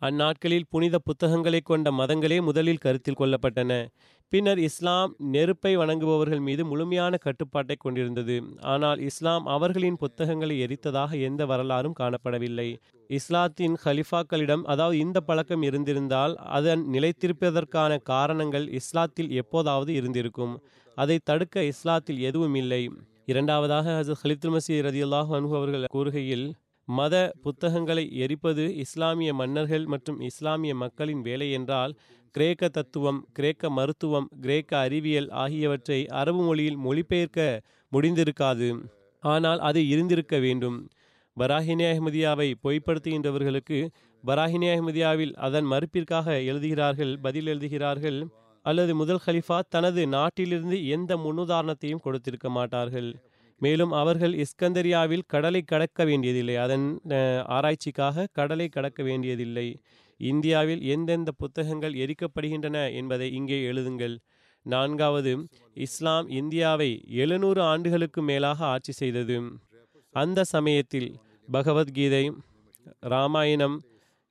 அந்நாட்களில் 0.01 0.69
புனித 0.69 0.99
புத்தகங்களை 0.99 1.59
கொண்ட 1.61 1.91
மதங்களே 1.91 2.41
முதலில் 2.41 2.77
கருத்தில் 2.77 3.17
கொள்ளப்பட்டன. 3.19 3.71
பின்னர் 4.29 4.59
இஸ்லாம் 4.59 5.15
நெருப்பை 5.17 5.77
வணங்குபவர்கள் 5.77 6.39
மீது 6.39 6.65
முழுமையான 6.65 7.17
கட்டுப்பாட்டை 7.17 7.75
கொண்டிருந்தது. 7.75 8.41
ஆனால் 8.59 8.99
இஸ்லாம் 8.99 9.45
அவர்களின் 9.45 9.95
புத்தகங்களை 9.95 10.55
எரித்ததாக 10.65 11.19
எந்த 11.19 11.45
வரலாறும் 11.45 11.95
காணப்படவில்லை. 11.99 12.77
இஸ்லாத்தின் 13.09 13.77
ஹலிஃபாக்களிடம் 13.85 14.63
அதாவது 14.63 14.97
இந்த 14.97 15.19
பழக்கம் 15.19 15.61
இருந்திருந்தால் 15.61 16.35
அதன் 16.35 16.83
நிலைத்திருப்பதற்கான 16.93 18.01
காரணங்கள் 18.03 18.67
இஸ்லாத்தில் 18.79 19.29
எப்போதாவது 19.29 19.93
இருந்திருக்கும். 19.93 20.55
அதை 20.95 21.19
தடுக்க 21.23 21.61
இஸ்லாத்தில் 21.73 22.19
எதுவும் 22.19 22.55
இல்லை 22.55 22.89
இரண்டாவதாக 23.25 24.01
ஹசத் 24.01 24.21
ஹலித்துல் 24.23 24.53
மசி 24.53 24.81
ரதியுல்லாஹ் 24.81 25.29
அனுபவர்கள் 25.37 25.83
அவர்கள் 25.83 25.93
கூறுகையில் 25.93 26.47
மத 26.87 27.15
புத்தகங்களை 27.43 28.03
எரிப்பது 28.23 28.63
இஸ்லாமிய 28.83 29.33
மன்னர்கள் 29.33 29.85
மற்றும் 29.85 30.19
இஸ்லாமிய 30.19 30.75
மக்களின் 30.75 31.21
வேலை 31.21 31.47
என்றால் 31.51 31.93
கிரேக்க 32.35 32.69
தத்துவம் 32.69 33.19
கிரேக்க 33.33 33.69
மருத்துவம் 33.69 34.27
கிரேக்க 34.41 34.71
அறிவியல் 34.77 35.29
ஆகியவற்றை 35.43 35.99
அரபு 36.21 36.43
மொழியில் 36.43 36.79
மொழிபெயர்க்க 36.85 37.39
முடிந்திருக்காது. 37.91 38.69
ஆனால் 39.23 39.59
அது 39.59 39.81
இருந்திருக்க 39.87 40.35
வேண்டும். 40.39 40.77
பராஹினி 41.37 41.85
அஹ்மதியாவை 41.91 42.47
பொய்ப்படுத்துகின்றவர்களுக்கு 42.63 43.79
பராஹினி 44.23 44.67
அஹ்மதியாவில் 44.75 45.33
அதன் 45.47 45.65
மறுப்பிற்காக 45.65 46.27
எழுதுகிறார்கள் 46.43 47.13
பதில் 47.19 47.47
எழுதுகிறார்கள் 47.47 48.19
அல்லது 48.65 48.95
முதல் 48.95 49.21
ஹலிஃபா 49.25 49.59
தனது 49.69 50.01
நாட்டிலிருந்து 50.07 50.77
எந்த 50.87 51.11
முன்னுதாரணத்தையும் 51.17 52.03
கொடுத்திருக்க 52.03 52.49
மாட்டார்கள். 52.49 53.09
மேலும் 53.61 53.93
அவர்கள் 54.01 54.33
இஸ்கந்தரியாவில் 54.43 55.27
கடலை 55.33 55.61
கடக்க 55.61 56.05
வேண்டியதில்லை. 56.05 56.55
அதன் 56.65 56.85
ஆராய்ச்சிக்காக 57.55 58.27
கடலை 58.39 58.67
கடக்க 58.69 58.99
வேண்டியதில்லை. 59.03 59.67
இந்தியாவில் 60.19 60.81
எந்தெந்த 60.93 61.29
புத்தகங்கள் 61.41 61.95
எரிக்கப்படுகின்றன 62.03 62.77
என்பதை 62.99 63.27
இங்கே 63.39 63.59
எழுதுங்கள். 63.71 64.15
நான்காவது 64.65 65.31
இஸ்லாம் 65.85 66.27
இந்தியாவை 66.39 66.89
எழுநூறு 67.23 67.61
ஆண்டுகளுக்கு 67.71 68.21
மேலாக 68.21 68.59
ஆட்சி 68.73 68.93
செய்தது. 69.01 69.37
அந்த 70.15 70.39
சமயத்தில் 70.55 71.09
பகவத்கீதை 71.47 72.25
ராமாயணம் 73.13 73.77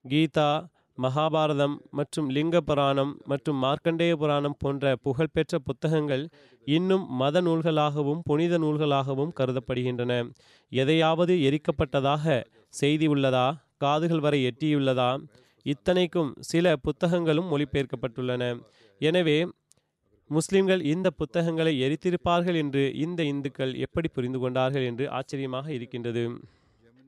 கீதா 0.04 0.50
மகாபாரதம் 1.02 1.74
மற்றும் 1.98 2.28
லிங்க 2.36 2.56
புராணம் 2.60 3.12
மற்றும் 3.30 3.58
மார்க்கண்டேய 3.64 4.12
புராணம் 4.22 4.56
போன்ற 4.58 4.92
புகழ்பெற்ற 5.04 5.58
புத்தகங்கள் 5.68 6.24
இன்னும் 6.66 7.04
மத 7.20 7.40
நூல்களாகவும் 7.46 8.20
புனித 8.28 8.54
நூல்களாகவும் 8.58 9.32
கருதப்படுகின்றன. 9.38 10.12
எதையாவது 10.72 11.34
எரிக்கப்பட்டதாக 11.48 12.26
செய்தி 12.80 13.08
உள்ளதா? 13.08 13.46
காதுகள் 13.76 14.24
வரை 14.26 14.40
எட்டியுள்ளதா? 14.50 15.10
இத்தனைக்கும் 15.66 16.30
சில 16.50 16.76
புத்தகங்களும் 16.86 17.50
மொழிபெயர்க்கப்பட்டுள்ளன. 17.52 18.44
எனவே 19.00 19.38
முஸ்லிம்கள் 20.30 20.82
இந்த 20.92 21.08
புத்தகங்களை 21.20 21.72
எரித்திருப்பார்கள் 21.86 22.56
என்று 22.62 22.82
இந்த 23.04 23.20
இந்துக்கள் 23.32 23.72
எப்படி 23.86 24.08
புரிந்து 24.08 24.38
கொண்டார்கள் 24.38 24.84
என்று 24.90 25.04
ஆச்சரியமாக 25.18 25.66
இருக்கின்றது. 25.78 26.24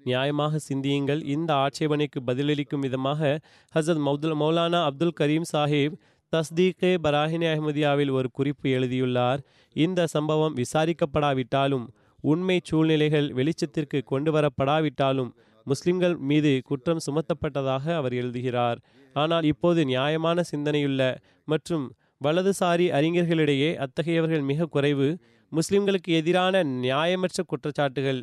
நியாயமாக 0.05 0.61
சிந்தியுங்கள். 0.69 1.23
இந்த 1.25 1.55
ஆட்சேபனைக்கு 1.55 2.21
பதிலளிக்கும் 2.27 2.85
விதமாக 2.87 3.41
ஹசரத் 3.75 4.03
மௌதுல் 4.09 4.37
மௌலானா 4.43 4.81
அப்துல் 4.89 5.19
கரீம் 5.21 5.49
சாஹிப் 5.53 5.97
தஸ்தீகே 6.33 6.91
பராஹினி 7.05 7.47
அஹ்மதியாவில் 7.55 8.11
ஒரு 8.11 8.29
குறிப்பு 8.31 8.71
எழுதியுள்ளார். 8.71 9.41
இந்த 9.77 10.07
சம்பவம் 10.07 10.57
விசாரிக்கப்படாவிட்டாலும் 10.57 11.87
உண்மை 12.21 12.61
சூழ்நிலைகள் 12.63 13.29
வெளிச்சத்திற்கு 13.33 13.99
கொண்டு 14.03 14.31
வரப்படாவிட்டாலும் 14.33 15.31
முஸ்லிம்கள் 15.65 16.17
மீது 16.31 16.61
குற்றம் 16.65 17.03
சுமத்தப்பட்டதாக 17.07 17.95
அவர் 17.95 18.13
எழுதுகிறார். 18.13 18.79
ஆனால் 19.13 19.45
இப்போது 19.45 19.85
நியாயமான 19.85 20.43
சிந்தனையுள்ள 20.53 21.03
மற்றும் 21.45 21.85
வலதுசாரி 22.25 22.87
அறிஞர்களிடையே 22.99 23.71
அத்தகையவர்கள் 23.85 24.43
மிக 24.43 24.67
குறைவு. 24.67 25.09
முஸ்லிம்களுக்கு 25.53 26.11
எதிரான 26.21 26.65
நியாயமற்ற 26.65 27.41
குற்றச்சாட்டுகள் 27.47 28.21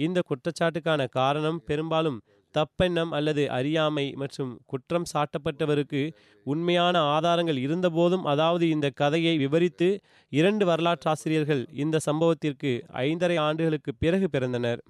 இந்த 0.00 0.20
குற்றச்சாட்டுக்கான 0.28 1.02
காரணம் 1.10 1.58
பெரும்பாலும் 1.66 2.20
தப்பெண்ணம் 2.54 3.12
அல்லது 3.12 3.50
அறியாமை 3.50 4.06
மற்றும் 4.12 4.50
குற்றம் 4.66 5.06
சாட்டப்பட்டவருக்கு 5.12 6.02
உண்மையான 6.46 6.96
ஆதாரங்கள் 7.14 7.56
இருந்தபோதும் 7.56 8.24
அதாவது 8.24 8.64
இந்த 8.68 8.90
கதையை 8.94 9.34
விவரித்து 9.38 9.88
இரண்டு 10.32 10.64
வரலாற்றாசிரியர்கள் 10.64 11.62
இந்த 11.74 12.00
சம்பவத்திற்கு 12.06 12.72
ஐந்தரை 13.04 13.38
ஆண்டுகளுக்கு 13.38 13.92
பிறகு 13.94 14.28
பிறந்தனர். 14.32 14.82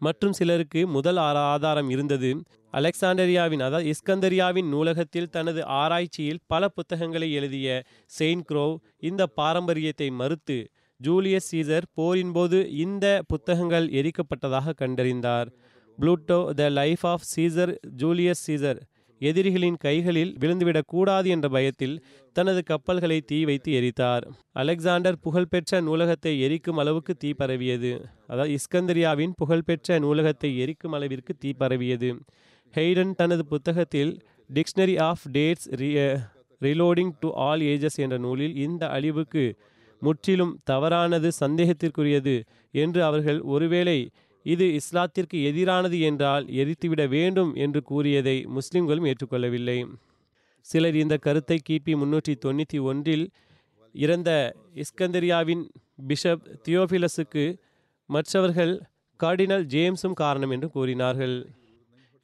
மற்றும் 0.00 0.32
சிலருக்கு 0.32 0.80
முதல் 0.86 1.18
ஆதாரம் 1.46 1.88
இருந்தது. 1.90 2.30
அலெக்சாண்டரியாவின் 2.74 3.62
அதாவது 3.66 3.92
இஸ்கந்தரியாவின் 3.92 4.68
நூலகத்தில் 4.68 5.30
தனது 5.30 5.60
ஆராய்ச்சியில் 5.78 6.42
பல 6.46 6.68
புத்தகங்களை 6.68 7.28
எழுதிய 7.32 7.68
செயின்ட் 8.18 8.46
க்ரோவ் 8.50 8.74
இந்த 9.00 9.22
பாரம்பரியத்தை 9.40 10.08
மறுத்து 10.20 10.58
ஜூலியஸ் 11.00 11.48
சீசர் 11.50 11.84
போரின் 11.94 12.32
போது 12.32 12.58
இந்த 12.84 13.06
புத்தகங்கள் 13.26 13.86
எரிக்கப்பட்டதாக 13.98 14.72
கண்டறிந்தார். 14.80 15.48
Plutarch 15.98 16.38
the 16.58 16.64
life 16.78 17.04
of 17.12 17.26
Caesar 17.34 17.72
Julius 18.00 18.42
Caesar 18.46 18.80
எதிரிகளின் 19.20 19.78
கைகளில் 19.84 20.32
விழுந்துவிடக்கூடாது 20.42 21.28
என்ற 21.34 21.46
பயத்தில் 21.48 21.94
தனது 22.36 22.60
கப்பல்களை 22.62 23.18
தீ 23.30 23.38
வைத்து 23.44 23.70
எரித்தார். 23.78 24.24
அலெக்சாண்டர் 24.52 25.18
புகழ்பெற்ற 25.20 25.80
நூலகத்தை 25.80 26.32
எரிக்கும் 26.46 26.80
அளவுக்கு 26.82 27.14
தீ 27.16 27.30
பரவியது. 27.40 27.92
அதாவது 28.26 28.52
இஸ்கந்தரியாவின் 28.58 29.32
புகழ்பெற்ற 29.40 29.98
நூலகத்தை 30.06 30.50
எரிக்கும் 30.64 30.94
அளவிற்கு 30.98 31.34
தீ 31.44 31.52
பரவியது. 31.62 32.10
ஹெய்டன் 32.74 33.14
தனது 33.20 33.44
புத்தகத்தில் 33.54 34.12
dictionary 34.50 34.96
of 35.08 35.26
dates 35.36 35.68
relating 36.60 37.12
to 37.20 37.28
all 37.48 37.62
ages 37.72 37.98
என்ற 38.04 38.16
நூலில் 38.26 38.54
இந்த 38.66 38.84
அழிவுக்கு 38.96 39.44
முற்றிலும் 40.02 40.54
தவறானது 40.64 41.28
சந்தேகத்திற்குரியது 41.40 42.34
என்று 42.74 43.00
அவர்கள் 43.04 43.40
ஒருவேளை 43.54 43.98
இது 44.46 44.66
இஸ்லாத்திற்கு 44.78 45.38
எதிரானது 45.50 45.98
என்றால் 46.00 46.44
எரித்துவிட 46.60 47.02
வேண்டும் 47.08 47.50
என்று 47.54 47.80
கூறியதை 47.82 48.36
முஸ்லிம்களும் 48.56 49.08
ஏற்றுக்கொள்ளவில்லை. 49.10 49.78
சிலர் 50.66 50.94
இந்த 50.94 51.14
கருத்தை 51.16 51.58
கிபி 51.68 51.92
முன்னூற்றி 51.94 52.34
தொண்ணூற்றி 52.44 52.78
ஒன்றில் 52.90 53.26
இறந்த 53.94 54.30
இஸ்கந்தரியாவின் 54.82 55.62
பிஷப் 56.08 56.46
தியோபிலஸுக்கு 56.64 57.44
மற்றவர்கள் 58.08 58.74
கார்டினல் 59.20 59.64
ஜேம்ஸும் 59.74 60.18
காரணம் 60.22 60.52
என்று 60.56 60.68
கூறினார்கள். 60.70 61.36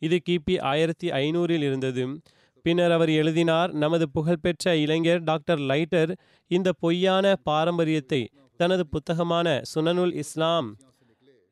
இது 0.02 0.16
கிபி 0.28 0.54
ஆயிரத்தி 0.70 1.08
ஐநூறில் 1.22 1.64
இருந்தது 1.68 2.04
பின்னர் 2.66 2.90
அவர் 2.90 3.10
எழுதினார் 3.10 3.72
நமது 3.72 4.10
புகழ்பெற்ற 4.10 4.76
இளைஞர் 4.76 5.22
டாக்டர் 5.22 5.58
லைட்டர் 5.58 6.16
இந்த 6.50 6.72
பொய்யான 6.78 7.34
பாரம்பரியத்தை 7.42 8.20
தனது 8.60 8.84
புத்தகமான 8.86 9.62
சுனனுல் 9.74 10.14
இஸ்லாம் 10.14 10.68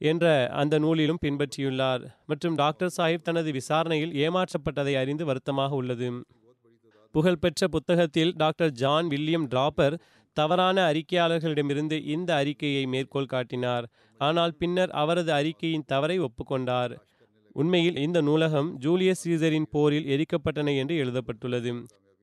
என்ற 0.00 0.26
அந்த 0.52 0.78
நூலிலும் 0.78 1.20
பின்பற்றியுள்ளார். 1.24 2.02
மற்றும் 2.26 2.54
டாக்டர் 2.54 2.94
சாஹிப் 2.96 3.22
தனது 3.22 3.52
விசாரணையில் 3.52 4.14
ஏமாற்றப்பட்டதை 4.24 4.94
அறிந்து 4.96 5.24
வருத்தமாக 5.24 5.74
உள்ளது. 5.74 6.08
புகழ்பெற்ற 7.14 7.68
புத்தகத்தில் 7.68 8.32
டாக்டர் 8.36 8.72
ஜான் 8.72 9.06
வில்லியம் 9.06 9.48
டிராப்பர் 9.48 9.96
தவறான 10.36 10.92
அறிக்கையாளர்களிடமிருந்து 10.92 11.96
இந்த 12.06 12.34
அறிக்கையை 12.34 12.86
மேற்கோள் 12.86 13.32
காட்டினார். 13.34 13.86
ஆனால் 14.20 14.54
பின்னர் 14.58 14.90
அவரது 15.02 15.32
அறிக்கையின் 15.32 15.86
தவறை 15.86 16.20
ஒப்புக்கொண்டார். 16.20 16.94
உண்மையில் 17.52 17.96
இந்த 17.96 18.20
நூலகம் 18.20 18.68
ஜூலியஸ் 18.78 19.22
சீசரின் 19.24 19.68
போரில் 19.70 20.06
எரிக்கப்பட்டன 20.14 20.76
என்று 20.76 20.96
எழுதப்பட்டுள்ளது. 20.96 21.72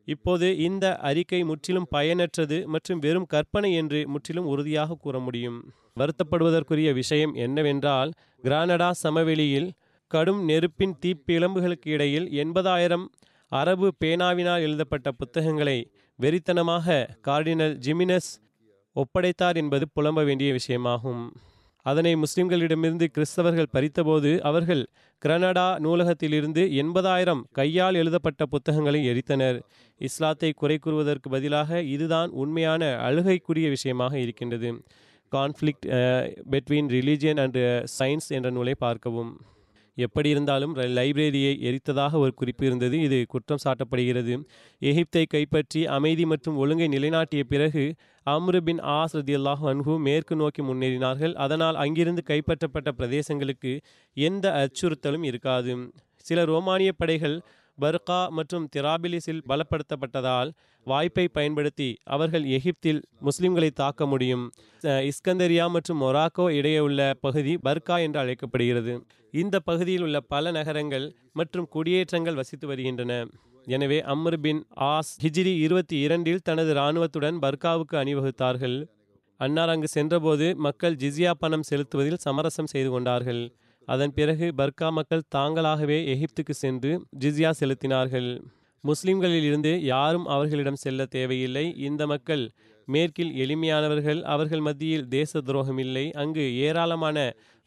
இப்போது 0.08 0.58
இந்த 0.58 0.86
அறிக்கை 0.98 1.44
முற்றிலும் 1.44 1.88
பயனற்றது 1.96 2.58
மற்றும் 2.66 3.00
வெறும் 3.00 3.26
கற்பனை 3.26 3.74
என்று 3.74 4.00
முற்றிலும் 4.08 4.46
உறுதியாக 4.46 4.98
கூற 5.02 5.20
முடியும். 5.20 5.60
வருத்தப்படுவதற்குரிய 6.00 6.94
விஷயம் 6.94 7.34
என்னவென்றால் 7.34 8.12
கிரானடா 8.44 8.90
சமவெளியில் 9.04 9.70
கடும் 10.08 10.42
நெருப்பின் 10.44 10.96
தீப்பிழம்புகளுக்கு 11.06 11.90
இடையில் 11.96 12.28
எண்பதாயிரம் 12.44 13.06
அரபு 13.52 13.88
பேனாவினால் 14.06 14.62
எழுதப்பட்ட 14.62 15.12
புத்தகங்களை 15.12 15.78
வெறித்தனமாக 16.20 17.06
கார்டினல் 17.28 17.76
ஜிமினஸ் 17.78 18.32
ஒப்படைத்தார் 18.96 19.56
என்பது 19.56 19.86
புலம்ப 19.96 20.24
வேண்டிய 20.26 20.50
விஷயமாகும். 20.54 21.24
அதனை 21.90 22.14
முஸ்லிம்களிடமிருந்து 22.24 23.08
கிறிஸ்தவர்கள் 23.16 23.74
பறித்தபோது 23.76 24.32
அவர்கள் 24.50 24.84
கிரனடா 25.22 25.68
நூலகத்திலிருந்து 25.86 26.64
எண்பதாயிரம் 26.82 27.44
கையால் 27.58 28.00
எழுதப்பட்ட 28.02 28.46
புத்தகங்களை 28.54 29.02
எரித்தனர். 29.12 29.60
இஸ்லாத்தை 30.08 30.52
குறை 30.62 30.78
கூறுவதற்கு 30.86 31.30
பதிலாக 31.36 31.82
இதுதான் 31.96 32.32
உண்மையான 32.44 32.92
அழுகைக்குரிய 33.08 33.70
விஷயமாக 33.76 34.14
இருக்கின்றது. 34.26 34.72
Conflict 35.32 35.88
between 36.54 36.92
religion 36.98 37.42
and 37.46 37.62
science 37.98 38.30
என்ற 38.38 38.50
நூலை 38.58 38.76
பார்க்கவும். 38.86 39.32
எப்படி 39.98 40.30
இருந்தாலும் 40.34 40.74
லைப்ரரியை 40.98 41.54
எரித்ததாக 41.70 42.20
ஒரு 42.24 42.32
குறிப்பு 42.40 42.64
இருந்தது. 42.68 42.98
இது 43.08 43.18
குற்றம் 43.34 43.62
சாட்டப்படுகிறது. 43.64 44.34
எகிப்தை 44.90 45.24
கைப்பற்றி 45.34 45.82
அமைதி 45.98 46.26
மற்றும் 46.32 46.60
ஒழுங்கை 46.64 46.88
நிலைநாட்டிய 46.96 47.44
பிறகு 47.54 47.84
அம்ரு 48.34 48.60
பின் 48.68 48.82
ஆஸ் 48.98 49.16
அன்ஹு 49.72 49.94
மேற்கு 50.08 50.36
நோக்கி 50.42 50.62
முன்னேறினார்கள். 50.70 51.34
அதனால் 51.46 51.78
அங்கிருந்து 51.84 52.24
கைப்பற்றப்பட்ட 52.32 52.90
பிரதேசங்களுக்கு 53.00 53.72
எந்த 54.18 54.46
அச்சுறுத்தலும் 54.62 55.26
இருக்காது. 55.30 55.74
சில 56.30 56.40
ரோமானிய 56.52 56.92
படைகள் 57.02 57.38
பர்கா 57.78 58.20
மற்றும் 58.38 58.66
திராபிலிஸில் 58.76 59.46
பலப்படுத்தப்பட்டதால் 59.50 60.50
வாய்ப்பை 60.88 61.26
பயன்படுத்தி 61.38 61.88
அவர்கள் 62.16 62.46
எகிப்தில் 62.58 63.00
முஸ்லிம்களை 63.28 63.70
தாக்க 63.80 64.06
முடியும். 64.14 64.44
இஸ்கந்தரியா 65.10 65.66
மற்றும் 65.76 66.02
மொராக்கோ 66.04 66.46
இடையே 66.60 66.80
உள்ள 66.88 67.00
பகுதி 67.26 67.54
பர்கா 67.68 67.98
என்று 68.06 68.20
அழைக்கப்படுகிறது. 68.24 68.94
இந்த 69.34 69.56
பகுதியில் 69.70 70.06
உள்ள 70.08 70.20
பல 70.34 70.52
நகரங்கள் 70.58 71.06
மற்றும் 71.40 71.70
குடியேற்றங்கள் 71.76 72.40
வசித்து 72.42 72.68
வருகின்றன. 72.72 73.14
எனவே 73.76 73.98
அம்ர் 74.14 74.38
பின் 74.44 74.62
ஆஸ் 74.92 75.12
ஹிஜ்ரி 75.24 75.52
இருபத்தி 75.64 75.98
இரண்டில் 76.06 76.44
தனது 76.44 76.72
இராணுவத்துடன் 76.74 77.38
பர்காவுக்கு 77.44 77.96
அணிவகுத்தார்கள். 78.02 78.78
அன்னார் 79.40 79.72
அங்கு 79.74 79.88
சென்றபோது 79.88 80.46
மக்கள் 80.66 80.96
ஜிசியா 80.96 81.32
பணம் 81.38 81.66
செலுத்துவதில் 81.70 82.22
சமரசம் 82.26 82.70
செய்து 82.74 82.90
கொண்டார்கள். 82.90 83.44
அதன் 83.88 84.14
பிறகு 84.18 84.48
பர்கா 84.58 84.88
மக்கள் 84.98 85.28
தாங்களாகவே 85.36 86.00
எகிப்துக்கு 86.14 86.56
சென்று 86.64 86.92
ஜிசியா 87.24 87.52
செலுத்தினார்கள். 87.62 88.30
முஸ்லிம்களில் 88.84 89.44
இருந்து 89.44 89.72
யாரும் 89.84 90.28
அவர்களிடம் 90.36 90.82
செல்ல 90.84 91.06
தேவையில்லை. 91.18 91.66
இந்த 91.88 92.02
மக்கள் 92.14 92.44
மேற்கில் 92.88 93.32
எளிமையானவர்கள் 93.44 94.20
அவர்கள் 94.34 94.64
மத்தியில் 94.68 95.08
தேச 95.08 95.42
துரோகம் 95.48 95.82
இல்லை 95.86 96.06
அங்கு 96.24 96.46
ஏராளமான 96.68 97.18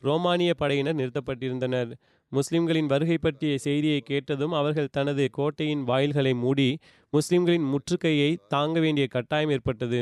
ரோமானிய 0.03 0.53
படையினர் 0.63 0.99
நிறுத்தப்பட்டிருந்தனர். 1.01 1.91
முஸ்லிம்களின் 2.33 2.87
வருகை 2.87 3.17
பற்றிய 3.19 3.55
செய்தியை 3.59 4.01
கேட்டதும் 4.01 4.53
அவர்கள் 4.53 4.93
தனது 4.93 5.25
கோட்டையின் 5.31 5.83
வாயில்களை 5.83 6.33
மூடி 6.35 6.69
முஸ்லிம்களின் 7.13 7.67
முற்றுகையை 7.73 8.31
தாங்க 8.49 8.81
வேண்டிய 8.81 9.07
கட்டாயம் 9.07 9.51
ஏற்பட்டது. 9.51 10.01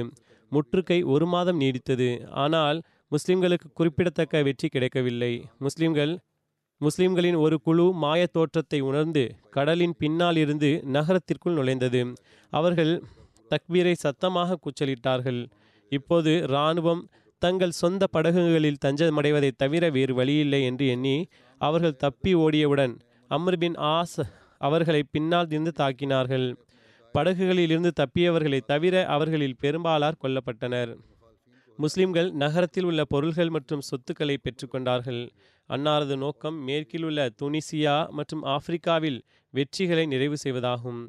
முற்றுகை 0.52 0.98
ஒரு 1.02 1.26
மாதம் 1.26 1.60
நீடித்தது. 1.60 2.08
ஆனால் 2.34 2.78
முஸ்லிம்களுக்கு 3.12 3.68
குறிப்பிடத்தக்க 3.74 4.42
வெற்றி 4.42 4.68
கிடைக்கவில்லை. 4.68 5.32
முஸ்லிம்கள் 5.58 6.12
முஸ்லிம்களின் 6.80 7.34
ஒரு 7.34 7.56
குழு 7.60 7.86
மாயத் 8.02 8.32
தோற்றத்தை 8.32 8.78
உணர்ந்து 8.80 9.22
கடலின் 9.50 9.94
பின்னால் 9.98 10.36
இருந்து 10.36 10.70
நகரத்திற்குள் 10.86 11.58
நுழைந்தது. 11.58 12.00
அவர்கள் 12.52 12.92
தக்பீரை 13.50 13.94
சத்தமாக 13.96 14.58
கூச்சலிட்டார்கள். 14.64 15.40
இப்போது 15.92 16.32
இராணுவம் 16.48 17.02
தங்கள் 17.42 17.78
சொந்த 17.82 18.06
படகுகளில் 18.12 18.82
தஞ்சமடைவதை 18.84 19.50
தவிர 19.56 19.84
வேறு 19.90 20.14
வழியில்லை 20.14 20.60
என்று 20.64 20.86
எண்ணி 20.88 21.16
அவர்கள் 21.66 22.00
தப்பி 22.04 22.32
ஓடியவுடன் 22.34 22.94
அமர்பின் 23.30 23.76
ஆஸ் 23.94 24.18
அவர்களை 24.58 25.02
பின்னால் 25.14 25.48
இருந்து 25.50 25.72
தாக்கினார்கள். 25.78 26.46
படகுகளிலிருந்து 27.14 27.90
தப்பியவர்களை 28.00 28.61
தவிர 28.72 28.94
அவர்களில் 29.06 29.56
பெரும்பாலார் 29.62 30.20
கொல்லப்பட்டனர். 30.22 30.92
முஸ்லிம்கள் 31.78 32.28
நகரத்தில் 32.42 32.84
உள்ள 32.84 33.00
பொருள்கள் 33.04 33.50
மற்றும் 33.50 33.80
சொத்துக்களை 33.80 34.36
பெற்றுக்கொண்டார்கள். 34.44 35.22
அன்னாரது 35.68 36.16
நோக்கம் 36.16 36.58
மேற்கில் 36.68 37.04
உள்ள 37.08 37.28
துனிசியா 37.42 37.96
மற்றும் 38.11 38.42
ஆப்பிரிக்காவில் 38.54 39.18
வெற்றிகளை 39.54 40.06
நிறைவு 40.06 40.36
செய்வதாகும். 40.44 41.00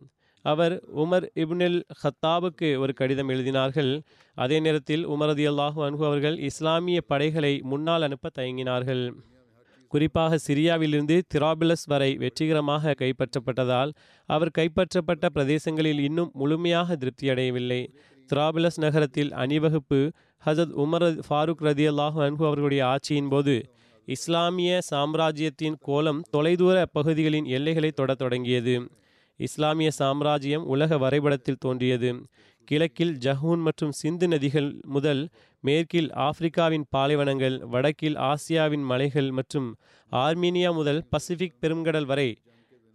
அவர் 0.46 0.76
உமர் 1.04 1.26
இப்னில் 1.44 1.80
ஹத்தாபுக்கு 2.02 2.70
ஒரு 2.84 2.94
கடிதம் 2.94 3.30
எழுதினார்கள். 3.30 3.92
அதே 4.38 4.60
நேரத்தில் 4.60 5.04
உமரது 5.08 5.46
அல்லாஹு 5.52 5.80
அன்ஹு 5.88 6.04
அவர்கள் 6.12 6.38
இஸ்லாமிய 6.50 7.02
படைகளை 7.02 7.54
முன்னால் 7.72 8.02
அனுப்ப 8.02 8.30
தயங்கினார்கள். 8.40 9.06
குறிப்பாக 9.92 10.40
சிரியாவிலிருந்து 10.48 11.16
திராபிலஸ் 11.34 11.86
வரை 11.86 12.10
வெற்றிகரமாக 12.16 12.94
கைப்பற்றப்பட்டதால் 13.00 13.92
அவர் 14.30 14.56
கைப்பற்றப்பட்ட 14.58 15.26
பிரதேசங்களில் 15.36 16.02
இன்னும் 16.08 16.32
முழுமையாக 16.34 16.98
திருப்தியடையவில்லை. 17.02 17.82
திராபிலஸ் 18.30 18.80
நகரத்தில் 18.80 19.32
அணிவகுப்பு 19.34 20.00
ஹசத் 20.46 20.76
உமர் 20.84 21.06
ஃபாரூக் 21.28 21.64
ரதி 21.68 21.86
அல்லாஹு 21.92 22.20
அவர்களுடைய 22.46 22.84
ஆட்சியின் 22.86 23.30
போது 23.30 23.56
இஸ்லாமிய 24.08 24.72
சாம்ராஜ்யத்தின் 24.92 25.78
கோலம் 25.80 26.22
தொலைதூர 26.30 26.78
பகுதிகளின் 26.92 27.48
எல்லைகளை 27.58 27.92
தொடத் 27.92 28.22
தொடங்கியது. 28.24 28.76
இஸ்லாமிய 29.40 29.90
சாம்ராஜ்யம் 29.92 30.66
உலக 30.74 30.98
வரைபடத்தில் 30.98 31.60
தோன்றியது. 31.60 32.10
கிழக்கில் 32.68 33.14
ஜஹூன் 33.18 33.62
மற்றும் 33.68 33.92
சிந்து 33.92 34.28
நதிகள் 34.28 34.70
முதல் 34.96 35.24
மேற்கில் 35.64 36.10
ஆப்பிரிக்காவின் 36.28 36.86
பாலைவனங்கள் 36.90 37.58
வடக்கில் 37.74 38.18
ஆசியாவின் 38.30 38.86
மலைகள் 38.92 39.30
மற்றும் 39.32 39.68
ஆர்மீனியா 40.12 40.70
முதல் 40.74 41.02
பசிபிக் 41.10 41.60
பெருங்கடல் 41.62 42.08
வரை 42.12 42.30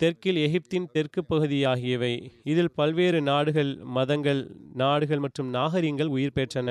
தெற்கில் 0.01 0.39
எகிப்தின் 0.47 0.89
தெற்கு 0.95 1.21
பகுதி 1.25 1.59
ஆகியவை 1.65 2.15
இதில் 2.43 2.73
பல்வேறு 2.75 3.21
நாடுகள் 3.21 3.73
மதங்கள் 3.97 4.43
நாடுகள் 4.75 5.19
மற்றும் 5.19 5.51
நாகரிகங்கள் 5.51 6.11
உயிர் 6.17 6.37
பெற்றன. 6.39 6.71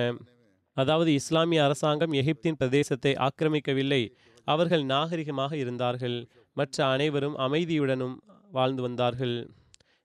அதாவது 0.78 1.10
இஸ்லாமிய 1.14 1.64
அரசாங்கம் 1.64 2.14
எகிப்தின் 2.22 2.60
பிரதேசத்தை 2.62 3.14
ஆக்கிரமிக்கவில்லை. 3.28 4.02
அவர்கள் 4.48 4.84
நாகரிகமாக 4.86 5.52
இருந்தார்கள். 5.56 6.18
மற்ற 6.54 6.78
அனைவரும் 6.86 7.38
அமைதியுடனும் 7.38 8.16
வாழ்ந்து 8.52 8.82
வந்தார்கள். 8.82 9.36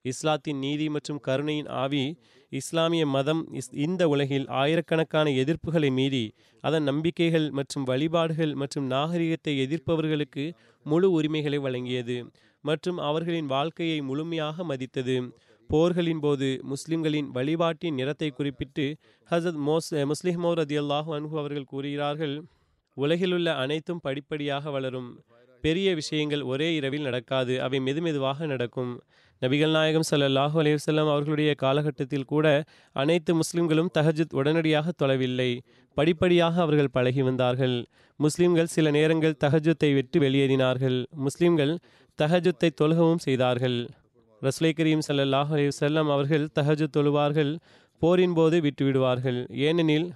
இஸ்லாத்தின் 0.04 0.58
நீதி 0.58 0.88
மற்றும் 0.88 1.20
கருணையின் 1.20 1.70
ஆவி 1.82 2.04
இஸ்லாமிய 2.52 3.04
மதம் 3.06 3.42
இந்த 3.86 4.02
உலகில் 4.08 4.46
ஆயிரக்கணக்கான 4.60 5.30
எதிர்ப்புகளை 5.42 5.90
மீறி 5.98 6.24
அதன் 6.64 6.82
நம்பிக்கைகள் 6.82 7.46
மற்றும் 7.58 7.84
வழிபாடுகள் 7.90 8.52
மற்றும் 8.62 8.86
நாகரிகத்தை 8.86 9.52
எதிர்ப்பவர்களுக்கு 9.64 10.44
முழு 10.86 11.08
உரிமைகளை 11.10 11.58
வழங்கியது 11.58 12.16
மற்றும் 12.64 12.98
அவர்களின் 13.08 13.48
வாழ்க்கையை 13.54 13.98
முழுமையாக 14.08 14.64
மதித்தது. 14.64 15.16
போர்களின் 15.70 16.22
போது 16.24 16.48
முஸ்லிம்களின் 16.70 17.28
வழிபாட்டின் 17.36 17.98
நிறத்தை 18.00 18.30
குறிப்பிட்டு 18.30 18.86
ஹசத் 19.30 19.60
மோஸ் 19.68 19.90
முஸ்லிமோ 20.12 20.50
ரதி 20.60 20.76
அல்லாஹு 20.82 21.10
அன்ஹு 21.18 21.36
அவர்கள் 21.42 21.70
கூறுகிறார்கள் 21.72 22.34
உலகிலுள்ள 22.96 23.48
அனைத்தும் 23.62 24.02
படிப்படியாக 24.06 24.70
வளரும். 24.76 25.10
பெரிய 25.64 25.88
விஷயங்கள் 26.00 26.42
ஒரே 26.52 26.68
இரவில் 26.78 27.06
நடக்காது. 27.08 27.54
அவை 27.66 27.78
மெதுமெதுவாக 27.86 28.46
நடக்கும். 28.52 28.92
நபிகள் 29.42 29.70
நாயகம் 29.70 30.04
ஸல்லல்லாஹு 30.10 30.56
அலைஹி 30.60 30.98
அவர்களுடைய 31.12 31.50
காலகட்டத்தில் 31.54 32.24
கூட 32.24 32.46
அனைத்து 32.92 33.34
முஸ்லிம்களும் 33.34 33.88
தஹஜுத் 33.98 34.34
உடனடியாக 34.34 34.92
தொலைவில்லை. 35.02 35.50
படிப்படியாக 35.96 36.60
அவர்கள் 36.60 36.90
பழகி 36.92 37.22
வந்தார்கள். 37.22 37.76
முஸ்லிம்கள் 38.16 38.66
சில 38.66 38.90
நேரங்கள் 38.90 39.38
தஹஜத்தை 39.44 39.90
விட்டு 39.94 40.20
வெளியேறினார்கள். 40.20 40.98
முஸ்லிம்கள் 41.26 41.78
தஹஜுத்தை 42.18 42.70
தொழுகவும் 42.80 43.22
செய்தார்கள். 43.26 43.78
ரஸ்லை 44.42 44.72
கரீம் 44.78 45.06
ஸல்லல்லாஹு 45.08 45.50
அலைஹி 45.56 45.72
செல்லம் 45.80 46.10
அவர்கள் 46.16 46.44
தஹஜுத் 46.58 46.94
தொழுவார்கள் 46.96 47.52
போரின் 48.02 48.32
போது 48.32 48.60
விட்டுவிடுவார்கள். 48.60 49.40
ஏனெனில் 49.66 50.06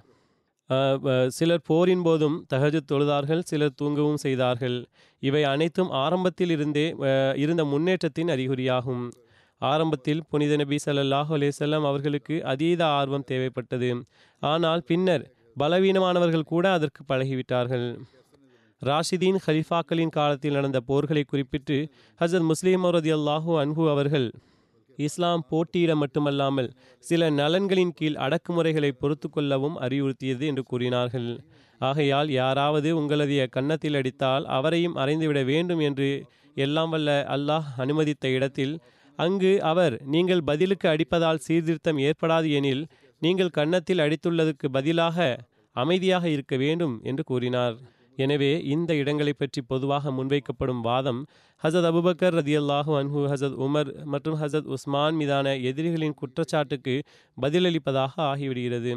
சிலர் 1.37 1.65
போரின் 1.69 2.03
போதும் 2.05 2.37
தஹஜுத் 2.53 2.89
தொழுதார்கள் 2.91 3.43
சிலர் 3.49 3.75
தூங்கவும் 3.75 4.21
செய்தார்கள். 4.23 4.77
இவை 5.23 5.43
அனைத்தும் 5.43 5.91
ஆரம்பத்தில் 6.03 6.51
இருந்தே 6.55 6.85
இருந்த 7.43 7.63
முன்னேற்றத்தின் 7.73 8.31
அறிகுறியாகும். 8.35 9.03
ஆரம்பத்தில் 9.61 10.23
புனித 10.29 10.55
நபி 10.61 10.77
சல்லாஹ் 10.85 11.31
அலேசல்லாம் 11.37 11.85
அவர்களுக்கு 11.89 12.35
அதீத 12.53 12.81
ஆர்வம் 12.99 13.27
தேவைப்பட்டது. 13.31 13.89
ஆனால் 14.41 14.81
பின்னர் 14.89 15.23
பலவீனமானவர்கள் 15.57 16.49
கூட 16.53 16.65
அதற்கு 16.77 17.01
பழகிவிட்டார்கள். 17.11 17.87
ராஷிதீன் 18.81 19.39
ஹலிஃபாக்களின் 19.45 20.15
காலத்தில் 20.17 20.57
நடந்த 20.57 20.79
போர்களை 20.89 21.23
குறிப்பிட்டு 21.31 21.77
ஹசரத் 22.19 22.49
முஸ்லீம் 22.51 22.85
ரதி 22.95 23.11
அல்லாஹூ 23.17 23.51
அன்ஹு 23.61 23.83
அவர்கள் 23.93 24.27
இஸ்லாம் 24.97 25.43
போட்டியிட 25.49 25.95
மட்டுமல்லாமல் 25.95 26.69
சில 26.99 27.29
நலன்களின் 27.29 27.93
கீழ் 27.93 28.17
அடக்குமுறைகளை 28.25 28.91
பொறுத்து 28.91 29.29
கொள்ளவும் 29.29 29.77
அறிவுறுத்தியது 29.77 30.45
என்று 30.45 30.63
கூறினார்கள். 30.63 31.29
ஆகையால் 31.81 32.29
யாராவது 32.29 32.89
உங்களது 32.97 33.47
கன்னத்தில் 33.49 33.93
அடித்தால் 33.93 34.45
அவரையும் 34.57 34.95
அறைந்துவிட 34.95 35.39
வேண்டும் 35.45 35.79
என்று 35.79 36.09
எல்லாம் 36.57 36.89
வல்ல 36.89 37.25
அல்லாஹ் 37.35 37.67
அனுமதித்த 37.77 38.27
இடத்தில் 38.27 38.75
அங்கு 39.19 39.51
அவர் 39.61 39.95
நீங்கள் 40.05 40.43
பதிலுக்கு 40.43 40.87
அடிப்பதால் 40.89 41.43
சீர்திருத்தம் 41.47 41.97
ஏற்படாது 41.97 42.49
எனில் 42.51 42.85
நீங்கள் 43.21 43.49
கன்னத்தில் 43.49 43.99
அடித்துள்ளதுக்கு 43.99 44.69
பதிலாக 44.69 45.37
அமைதியாக 45.75 46.25
இருக்க 46.29 46.55
வேண்டும் 46.55 46.95
என்று 47.03 47.23
கூறினார். 47.23 47.75
எனவே 48.15 48.61
இந்த 48.63 48.95
இடங்களை 48.95 49.33
பற்றி 49.37 49.61
பொதுவாக 49.61 50.11
முன்வைக்கப்படும் 50.11 50.81
வாதம் 50.81 51.21
ஹசத் 51.63 51.87
அபுபக்கர் 51.89 52.35
ரதியல்லாஹு 52.39 52.91
அன்ஹு 53.01 53.21
ஹசத் 53.31 53.57
உமர் 53.65 54.05
மற்றும் 54.05 54.37
ஹசத் 54.41 54.69
உஸ்மான் 54.75 55.15
மீதான 55.15 55.55
எதிரிகளின் 55.55 56.13
குற்றச்சாட்டுக்கு 56.13 56.95
பதிலளிப்பதாக 57.41 58.11
ஆகிவிடுகிறது. 58.15 58.93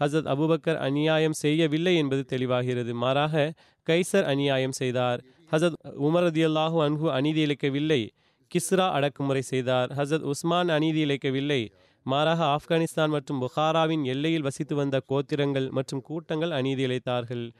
ஹசத் 0.00 0.28
அபுபக்கர் 0.34 0.76
அநியாயம் 0.76 1.32
செய்யவில்லை 1.32 1.96
என்பது 1.96 2.24
தெளிவாகிறது. 2.28 2.92
மாறாக 2.92 3.52
கைசர் 3.86 4.22
அநியாயம் 4.22 4.72
செய்தார். 4.72 5.20
ஹசத் 5.52 5.78
உமர் 6.00 6.26
ரதியல்லாஹு 6.28 6.78
அன்ஹு 6.86 7.08
அநீதி 7.10 7.42
இழைக்கவில்லை. 7.46 8.08
கிஸ்ரா 8.50 8.90
அடக்குமுறை 8.90 9.42
செய்தார். 9.42 9.92
ஹசத் 9.92 10.26
உஸ்மான் 10.32 10.68
அநீதி 10.68 11.04
இழைக்கவில்லை. 11.04 11.62
மாறாக 12.02 12.56
ஆப்கானிஸ்தான் 12.56 13.08
மற்றும் 13.08 13.40
புகாராவின் 13.40 14.04
எல்லையில் 14.04 14.42
வசித்து 14.42 14.74
வந்த 14.76 14.96
கோத்திரங்கள் 15.10 15.70
மற்றும் 15.70 16.02
கூட்டங்கள் 16.02 16.50
அநீதி 16.50 16.84
இழைத்தார்கள். 16.86 17.50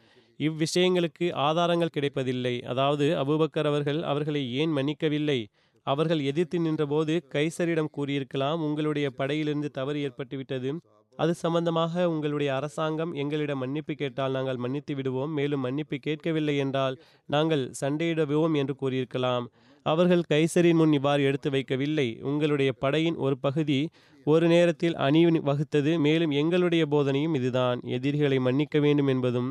இவ்விஷயங்களுக்கு 0.40 1.32
ஆதாரங்கள் 1.34 1.92
கிடைப்பதில்லை. 1.92 2.62
அதாவது 2.62 3.06
அபூபக்கர் 3.22 3.66
அவர்கள் 3.66 4.02
அவர்களை 4.02 4.52
ஏன் 4.52 4.74
மன்னிக்கவில்லை? 4.76 5.40
அவர்கள் 5.86 6.20
எதிர்த்து 6.20 6.58
நின்றபோது 6.58 7.14
கைசரிடம் 7.34 7.94
கூறியிருக்கலாம் 7.96 8.60
உங்களுடைய 8.60 9.10
படையிலிருந்து 9.18 9.70
தவறு 9.70 9.98
ஏற்பட்டுவிட்டது. 10.08 10.70
அது 11.18 11.34
சம்பந்தமாக 11.34 12.08
உங்களுடைய 12.10 12.54
அரசாங்கம் 12.54 13.12
எங்களிடம் 13.14 13.58
மன்னிப்பு 13.58 13.94
கேட்டால் 13.94 14.32
நாங்கள் 14.32 14.56
மன்னித்து 14.56 14.94
விடுவோம். 14.94 15.32
மேலும் 15.32 15.60
மன்னிப்பு 15.60 15.98
கேட்கவில்லை 15.98 16.56
என்றால் 16.56 16.96
நாங்கள் 17.28 17.70
சண்டையிடுவோம் 17.80 18.54
என்று 18.54 18.74
கூறியிருக்கலாம். 18.82 19.46
அவர்கள் 19.92 20.28
கைசரின் 20.32 20.78
முன் 20.80 20.92
இவ்வாறு 20.92 21.22
எடுத்து 21.28 21.48
வைக்கவில்லை. 21.50 22.08
உங்களுடைய 22.30 22.70
படையின் 22.82 23.18
ஒரு 23.26 23.36
பகுதி 23.46 23.80
ஒரு 24.26 24.46
நேரத்தில் 24.48 24.96
அணி 25.06 25.20
வகுத்தது 25.48 25.92
மேலும் 26.06 26.32
எங்களுடைய 26.40 26.84
போதனையும் 26.90 27.36
இதுதான். 27.38 27.80
எதிரிகளை 27.96 28.38
மன்னிக்க 28.46 28.78
வேண்டும் 28.78 29.10
என்பதும். 29.14 29.50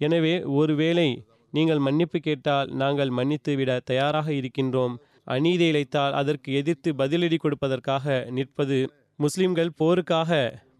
எனவே 0.00 0.34
ஒருவேளை 0.60 1.08
நீங்கள் 1.52 1.84
மன்னிப்பு 1.86 2.18
கேட்டால் 2.18 2.70
நாங்கள் 2.82 3.12
மன்னித்து 3.18 3.52
விட 3.56 3.72
தயாராக 3.90 4.28
இருக்கின்றோம். 4.32 4.94
அநீதி 5.34 5.66
இழைத்தால் 5.70 6.16
அதற்கு 6.20 6.48
எதிர்த்து 6.60 6.90
பதிலடி 6.98 7.38
கொடுப்பதற்காக 7.44 8.24
நிற்பது. 8.38 8.78
முஸ்லிம்கள் 9.18 9.70
போருக்காக 9.80 10.32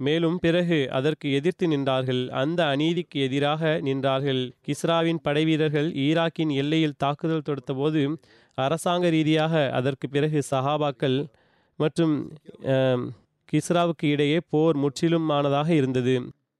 மேலும் 0.07 0.39
பிறகு 0.39 0.79
அதற்கு 0.99 1.27
எதிர்த்து 1.39 1.67
நின்றார்கள். 1.73 2.23
அந்த 2.43 2.61
அநீதிக்கு 2.73 3.19
எதிராக 3.27 3.71
நின்றார்கள். 3.89 4.43
கிஸ்ராவின் 4.67 5.23
படைவீரர்கள் 5.27 5.89
ஈராக்கின் 6.07 6.53
எல்லையில் 6.63 6.99
தாக்குதல் 7.05 7.47
தொடுத்தபோது 7.49 8.03
அரசாங்க 8.65 9.07
ரீதியாக 9.17 9.55
அதற்கு 9.79 10.07
பிறகு 10.15 10.39
சஹாபாக்கள் 10.53 11.19
மற்றும் 11.79 12.15
கிஸ்ராவுக்கு 13.49 14.07
இடையே 14.15 14.39
போர் 14.53 14.77
முற்றிலுமானதாக 14.85 15.69
இருந்தது. 15.81 16.15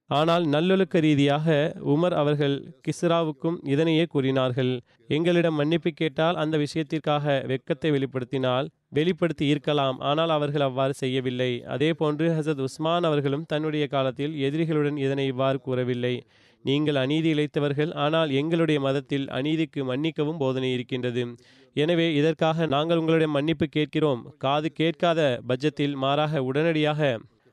ஆனால் 0.09 0.43
நல்லொழுக்க 0.53 0.97
ரீதியாக 1.05 1.47
உமர் 1.93 2.15
அவர்கள் 2.19 2.53
கிஸ்ராவுக்கும் 2.85 3.57
இதனையே 3.73 4.03
கூறினார்கள். 4.13 4.71
எங்களிடம் 5.15 5.57
மன்னிப்பு 5.59 5.91
கேட்டால் 6.01 6.39
அந்த 6.43 6.55
விஷயத்திற்காக 6.63 7.33
வெட்கத்தை 7.51 7.89
வெளிப்படுத்தினால் 7.95 8.67
வெளிப்படுத்தி 8.97 9.45
இருக்கலாம். 9.53 9.97
ஆனால் 10.09 10.31
அவர்கள் 10.37 10.65
அவ்வாறு 10.67 10.93
செய்யவில்லை. 11.01 11.51
அதே 11.75 11.89
போன்று 12.01 12.27
ஹசத் 12.37 12.63
உஸ்மான் 12.67 13.07
அவர்களும் 13.09 13.47
தன்னுடைய 13.53 13.87
காலத்தில் 13.95 14.35
எதிரிகளுடன் 14.49 14.99
இதனை 15.05 15.25
இவ்வாறு 15.33 15.59
கூறவில்லை. 15.67 16.15
நீங்கள் 16.67 16.99
அநீதி 17.03 17.29
இழைத்தவர்கள் 17.33 17.91
ஆனால் 18.05 18.29
எங்களுடைய 18.39 18.79
மதத்தில் 18.87 19.25
அநீதிக்கு 19.37 19.81
மன்னிக்கவும் 19.89 20.41
போதனை 20.43 20.69
இருக்கின்றது. 20.75 21.23
எனவே 21.75 22.07
இதற்காக 22.19 22.67
நாங்கள் 22.73 22.99
உங்களுடைய 23.01 23.29
மன்னிப்பு 23.35 23.65
கேட்கிறோம். 23.77 24.21
காது 24.45 24.69
கேட்காத 24.81 25.21
பட்சத்தில் 25.49 25.95
மாறாக 26.03 26.43
உடனடியாக 26.49 27.01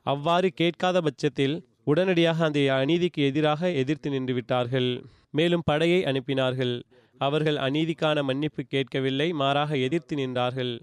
அவ்வாறு 0.05 0.49
கேட்காத 0.61 0.97
பட்சத்தில் 1.07 1.55
உடனடியாக 1.91 2.45
அந்த 2.47 2.59
அநீதிக்கு 2.81 3.21
எதிராக 3.29 3.71
எதிர்த்து 3.81 4.09
நின்று 4.15 4.33
விட்டார்கள். 4.37 4.89
மேலும் 5.37 5.65
படையை 5.69 5.99
அனுப்பினார்கள். 6.11 6.75
அவர்கள் 7.21 7.57
அநீதிக்கான 7.65 8.17
மன்னிப்பு 8.29 8.61
கேட்கவில்லை 8.73 9.27
மாறாக 9.41 9.77
எதிர்த்து 9.87 10.15
நின்றார்கள். 10.21 10.73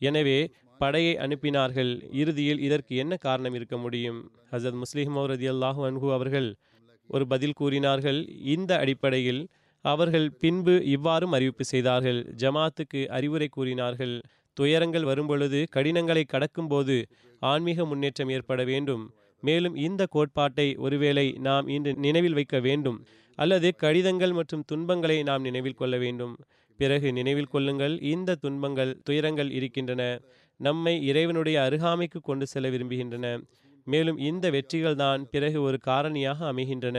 எனவே 0.00 0.38
படையை 0.80 1.14
அனுப்பினார்கள். 1.24 1.92
இறுதியில் 2.20 2.60
இதற்கு 2.66 2.92
என்ன 3.02 3.14
காரணம் 3.26 3.56
இருக்க 3.58 3.76
முடியும்? 3.84 4.20
ஹசரத் 4.52 4.80
முஸ்லிம் 4.82 5.18
ரதி 5.32 5.48
அல்லாஹூ 5.54 5.80
அன்ஹு 5.88 6.08
அவர்கள் 6.18 6.48
ஒரு 7.14 7.24
பதில் 7.26 7.58
கூறினார்கள். 7.60 8.20
இந்த 8.54 8.70
அடிப்படையில் 8.78 9.42
அவர்கள் 9.84 10.26
பின்பு 10.42 10.74
இவ்வாறும் 10.94 11.34
அறிவிப்பு 11.36 11.64
செய்தார்கள். 11.64 12.20
ஜமாத்துக்கு 12.42 13.00
அறிவுரை 13.08 13.48
கூறினார்கள். 13.48 14.14
துயரங்கள் 14.56 15.04
வரும்பொழுது 15.04 15.58
கடினங்களை 15.70 16.22
கடக்கும்போது 16.26 16.96
ஆன்மீக 17.50 17.84
முன்னேற்றம் 17.84 18.32
ஏற்பட 18.36 18.62
வேண்டும். 18.64 19.04
மேலும் 19.42 19.76
இந்த 19.86 20.02
கோட்பாட்டை 20.06 20.66
ஒருவேளை 20.86 21.26
நாம் 21.38 21.68
இன்று 21.68 21.92
நினைவில் 22.06 22.36
வைக்க 22.38 22.56
வேண்டும். 22.60 22.98
அல்லது 23.38 23.68
கடிதங்கள் 23.82 24.32
மற்றும் 24.32 24.64
துன்பங்களை 24.66 25.16
நாம் 25.22 25.42
நினைவில் 25.42 25.78
கொள்ள 25.80 25.96
வேண்டும். 25.98 26.34
பிறகு 26.80 27.08
நினைவில் 27.12 27.52
கொள்ளுங்கள். 27.54 27.94
இந்த 28.14 28.38
துன்பங்கள் 28.44 28.92
துயரங்கள் 29.02 29.50
இருக்கின்றன. 29.50 30.02
நம்மை 30.60 30.94
இறைவனுடைய 31.06 31.56
அருகாமைக்கு 31.60 32.20
கொண்டு 32.22 32.46
செல்ல 32.46 32.68
விரும்புகின்றன. 32.70 33.26
மேலும் 33.92 34.18
இந்த 34.30 34.46
வெற்றிகள் 34.54 35.00
தான் 35.04 35.22
பிறகு 35.32 35.58
ஒரு 35.68 35.78
காரணியாக 35.88 36.38
அமைகின்றன. 36.50 36.98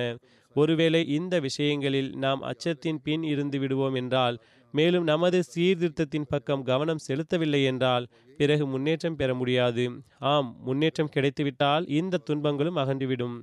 ஒருவேளை 0.56 1.02
இந்த 1.18 1.36
விஷயங்களில் 1.46 2.10
நாம் 2.24 2.42
அச்சத்தின் 2.50 3.00
பின் 3.06 3.24
இருந்து 3.34 3.58
விடுவோம் 3.60 3.96
என்றால் 4.02 4.38
மேலும் 4.74 5.06
நமது 5.12 5.39
சீர்திருத்தத்தின் 5.54 6.28
பக்கம் 6.34 6.66
கவனம் 6.70 7.04
செலுத்தவில்லை 7.08 7.62
என்றால் 7.72 8.06
பிறகு 8.39 8.66
முன்னேற்றம் 8.74 9.18
பெற 9.20 9.32
முடியாது. 9.39 9.86
ஆம் 10.32 10.50
முன்னேற்றம் 10.68 11.14
கிடைத்துவிட்டால் 11.16 11.86
இந்த 12.00 12.22
துன்பங்களும் 12.28 12.80
அகன்றுவிடும். 12.84 13.36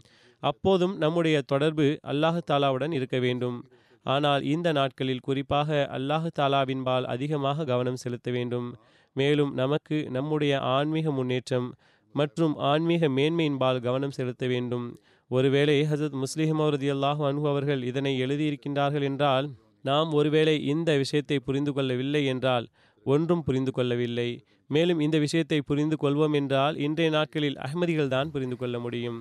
அப்போதும் 0.42 0.94
நம்முடைய 1.02 1.36
தொடர்பு 1.52 1.86
அல்லாஹு 2.12 2.40
தாலாவுடன் 2.50 2.92
இருக்க 2.98 3.16
வேண்டும். 3.26 3.58
ஆனால் 4.06 4.42
இந்த 4.54 4.68
நாட்களில் 4.78 5.24
குறிப்பாக 5.26 5.78
அல்லாஹு 5.96 6.28
தாலாவின்பால் 6.38 7.08
அதிகமாக 7.14 7.66
கவனம் 7.72 8.00
செலுத்த 8.04 8.28
வேண்டும். 8.36 8.68
மேலும் 9.16 9.52
நமக்கு 9.54 9.96
நம்முடைய 10.16 10.54
ஆன்மீக 10.74 11.10
முன்னேற்றம் 11.10 11.68
மற்றும் 12.12 12.56
ஆன்மீக 12.56 13.08
மேன்மையின்பால் 13.08 13.80
கவனம் 13.80 14.10
செலுத்த 14.10 14.46
வேண்டும். 14.46 15.00
ஒருவேளை 15.28 15.82
ஹசத் 15.82 16.22
முஸ்லிஹிம் 16.22 16.62
அவரது 16.64 16.94
அல்லாஹ் 16.94 17.20
அன்பு 17.28 17.48
அவர்கள் 17.48 17.82
இதனை 17.82 18.12
எழுதியிருக்கின்றார்கள் 18.20 19.02
என்றால் 19.02 19.48
நாம் 19.82 20.12
ஒருவேளை 20.12 20.64
இந்த 20.64 20.96
விஷயத்தை 20.96 21.38
புரிந்து 21.38 21.72
கொள்ளவில்லை 21.72 22.26
என்றால் 22.26 22.68
ஒன்றும் 23.04 23.42
புரிந்து 23.42 23.72
கொள்ளவில்லை. 23.72 24.44
மேலும் 24.66 25.00
இந்த 25.00 25.18
விஷயத்தை 25.18 25.60
புரிந்து 25.60 25.96
கொள்வோம் 26.02 26.34
என்றால் 26.34 26.76
இன்றைய 26.76 27.10
நாட்களில் 27.10 27.56
அகமதிகள் 27.56 28.08
தான் 28.08 28.30
புரிந்து 28.30 28.56
கொள்ள 28.56 28.78
முடியும். 28.78 29.20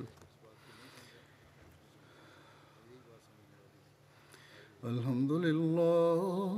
அல்ஹம்துலில்லாஹ். 4.89 6.57